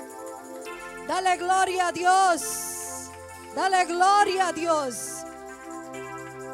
Dale 1.08 1.38
gloria 1.38 1.88
a 1.88 1.92
Dios. 1.92 3.10
Dale 3.56 3.86
gloria 3.86 4.48
a 4.48 4.54
Dios. 4.54 5.24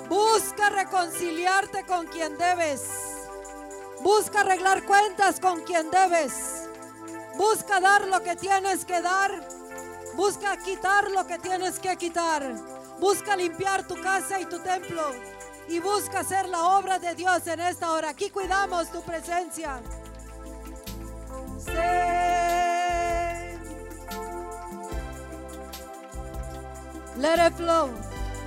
Busca 0.10 0.70
reconciliarte 0.70 1.86
con 1.86 2.08
quien 2.08 2.38
debes. 2.38 2.84
Busca 4.02 4.42
arreglar 4.42 4.86
cuentas 4.86 5.40
con 5.40 5.62
quien 5.62 5.90
debes. 5.92 6.70
Busca 7.38 7.80
dar 7.80 8.08
lo 8.08 8.22
que 8.24 8.36
tienes 8.36 8.86
que 8.86 9.02
dar. 9.02 9.48
Busca 10.16 10.58
quitar 10.58 11.12
lo 11.12 11.28
que 11.28 11.38
tienes 11.38 11.80
que 11.80 11.96
quitar. 11.98 12.77
Busca 13.00 13.36
limpiar 13.36 13.88
tu 13.88 13.96
casa 14.02 14.40
y 14.40 14.46
tu 14.46 14.60
templo. 14.60 15.12
Y 15.68 15.80
busca 15.80 16.20
hacer 16.20 16.48
la 16.48 16.78
obra 16.78 16.98
de 16.98 17.14
Dios 17.16 17.46
en 17.48 17.60
esta 17.60 17.92
hora. 17.92 18.10
Aquí 18.10 18.30
cuidamos 18.30 18.92
tu 18.92 19.02
presencia. 19.02 19.82
Let 27.18 27.48
it 27.48 27.54
flow. 27.56 27.90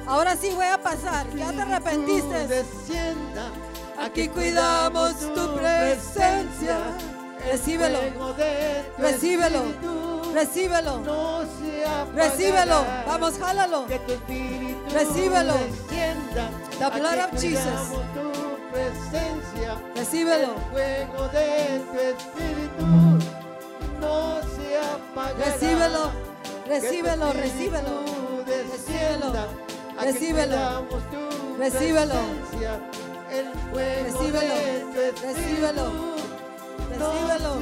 Ahora 0.06 0.36
sí 0.36 0.50
voy 0.54 0.66
a 0.66 0.78
pasar. 0.78 1.28
Ya 1.36 1.52
te 1.52 1.62
arrepentiste. 1.62 2.46
Descienda. 2.46 3.50
Aquí 3.98 4.28
cuidamos 4.28 5.18
tu 5.34 5.54
presencia. 5.56 6.78
Recíbelo. 7.46 8.00
Recíbelo. 8.98 9.62
Recíbelo. 10.34 11.02
Recíbelo. 12.14 12.84
Vamos, 13.06 13.38
jálalo. 13.38 13.86
Recíbelo. 14.92 15.54
The 16.78 16.90
blood 16.90 17.18
of 17.18 17.40
Jesus. 17.40 17.90
Recíbelo. 19.94 20.54
Recíbelo. 25.46 26.12
Recíbelo. 26.68 27.32
Recíbelo. 27.32 27.32
Recíbelo. 29.98 30.62
Recíbelo. 31.58 32.20
Recíbelo. 33.98 34.54
Recíbelo. 35.22 36.29
Recíbelo. 37.00 37.52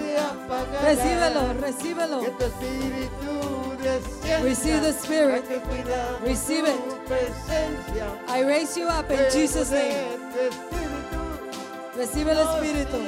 Recíbelo. 0.83 1.55
Recíbelo. 1.61 2.21
Que 2.21 2.31
tu 2.31 2.45
espíritu 2.45 3.77
descienda. 3.83 4.45
Receive 4.45 4.81
the 4.81 4.93
Spirit. 4.93 5.45
Receive 6.25 6.73
presencia. 7.07 8.07
I 8.29 8.43
raise 8.45 8.77
you 8.77 8.89
up 8.89 9.11
in 9.11 9.31
Jesus' 9.31 9.71
name. 9.71 10.19
Recibe 11.97 12.33
el 12.33 12.39
Espíritu. 12.39 12.99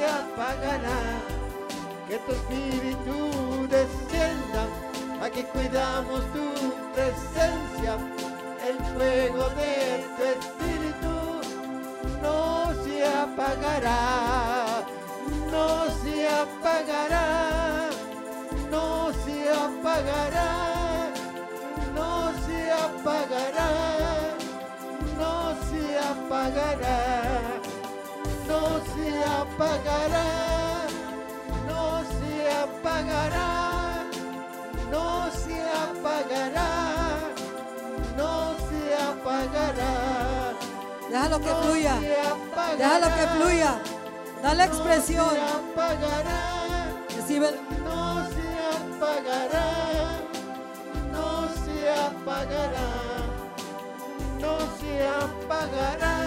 Que 2.07 2.17
tu 2.17 2.31
espíritu 2.31 3.67
descienda. 3.67 4.67
Aquí 5.21 5.43
cuidamos 5.43 6.21
tu 6.33 6.51
presencia. 6.93 7.97
El 8.67 8.77
fuego 8.93 9.49
de 9.49 10.03
tu 10.17 10.23
apagará, 29.61 30.87
no 31.67 32.01
se 32.01 32.33
apagará, 32.63 34.05
no 34.89 35.31
se 35.31 35.57
apagará, 35.85 36.69
no 38.17 38.55
se 38.67 38.81
apagará. 38.95 39.93
Déjalo 41.09 41.39
que 41.39 41.49
no 41.49 41.55
fluya. 41.63 41.95
apagará, 41.95 42.77
Déjalo 42.77 43.07
que 43.15 43.27
fluya. 43.37 43.71
Dale 44.41 44.63
expresión. 44.63 45.25
No 45.25 45.31
se 45.31 45.41
apagará, 45.41 46.41
Recibe. 47.15 47.49
no 47.83 48.27
se 48.33 48.47
apagará, 48.79 49.67
no 51.11 51.27
se 51.63 51.75
apagará, 52.07 52.89
no 54.39 54.57
se 54.79 54.91
apagará, 55.07 56.20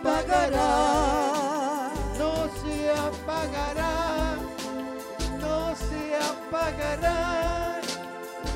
apagará. 0.00 1.90
no 2.18 2.32
se 2.60 2.90
apagará, 2.90 4.36
no 5.38 5.74
se 5.76 6.16
apagará, 6.16 7.80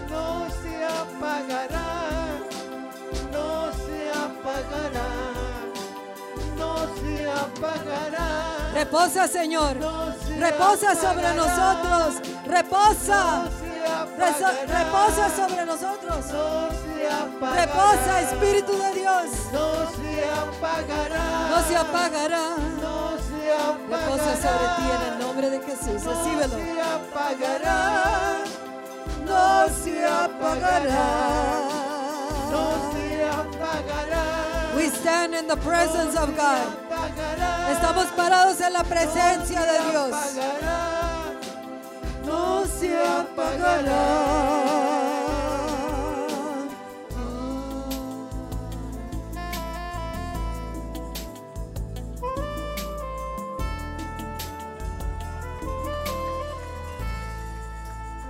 no 0.09 0.49
se 0.63 0.85
apagará, 0.85 1.89
no 3.33 3.73
se 3.73 4.11
apagará, 4.11 5.11
no 6.57 6.73
se 6.97 7.31
apagará. 7.31 8.29
Reposa, 8.73 9.29
Señor. 9.29 9.77
No 9.77 10.13
se 10.13 10.37
Reposa 10.37 10.95
sobre 10.95 11.33
nosotros. 11.35 12.21
Reposa. 12.47 13.45
No. 13.45 13.74
Reposa 14.67 15.31
sobre 15.37 15.65
nosotros. 15.67 16.27
No. 16.33 17.55
Reposa, 17.55 18.21
Espíritu 18.23 18.73
de 18.79 18.93
Dios. 19.01 19.25
No 19.53 19.91
se 19.91 20.25
apagará. 20.25 21.49
No 21.51 21.63
se 21.63 21.77
apagará. 21.77 22.57
No 22.81 23.11
se 23.19 23.53
apagará. 23.53 24.07
Reposa 24.07 24.37
sobre 24.37 24.67
ti 24.77 24.91
en 24.91 25.13
el 25.13 25.19
nombre 25.19 25.51
de 25.51 25.61
Jesús. 25.61 26.03
No 26.05 26.11
Recíbelo. 26.13 26.57
se 26.57 26.81
apagará. 26.81 28.45
no 29.27 29.69
se 29.83 30.07
apagará. 30.07 31.05
no 32.51 32.93
se 32.93 33.25
apagará. 33.25 34.25
We 34.77 34.87
stand 34.89 35.35
in 35.35 35.47
the 35.47 35.57
presence 35.57 36.17
of 36.17 36.35
God. 36.37 36.67
Estamos 37.71 38.07
parados 38.17 38.61
en 38.61 38.73
la 38.73 38.85
presencia 38.85 39.61
de 39.63 39.91
Dios. 39.91 40.11
No 42.27 42.65
se 42.67 42.97
apagará. 42.97 44.05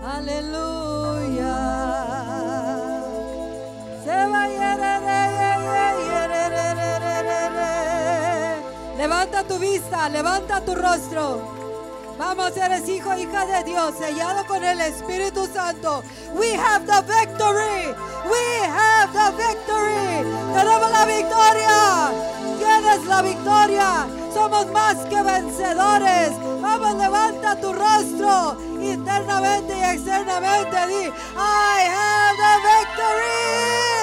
Aleluya. 0.02 1.56
Se 4.04 4.26
va. 4.30 4.44
Levanta 9.04 9.44
tu 9.44 9.58
vista, 9.58 10.08
levanta 10.08 10.62
tu 10.62 10.74
rostro. 10.74 11.63
Vamos, 12.18 12.56
eres 12.56 12.88
hijo, 12.88 13.12
hija 13.14 13.44
de 13.44 13.64
Dios, 13.64 13.94
sellado 13.98 14.46
con 14.46 14.62
el 14.62 14.80
Espíritu 14.80 15.46
Santo. 15.52 16.02
We 16.34 16.54
have 16.54 16.86
the 16.86 17.02
victory. 17.02 17.92
We 18.30 18.66
have 18.66 19.12
the 19.12 19.36
victory. 19.36 20.22
Tenemos 20.54 20.90
la 20.92 21.04
victoria. 21.06 22.12
Tienes 22.58 23.04
la 23.06 23.22
victoria. 23.22 24.06
Somos 24.32 24.66
más 24.68 24.96
que 25.06 25.22
vencedores. 25.22 26.30
Vamos, 26.60 26.94
levanta 26.94 27.56
tu 27.60 27.72
rostro 27.72 28.56
internamente 28.80 29.76
y 29.76 29.82
externamente. 29.82 30.86
Di, 30.86 31.12
I 31.36 31.88
have 31.90 32.36
the 32.36 32.54
victory. 32.68 33.93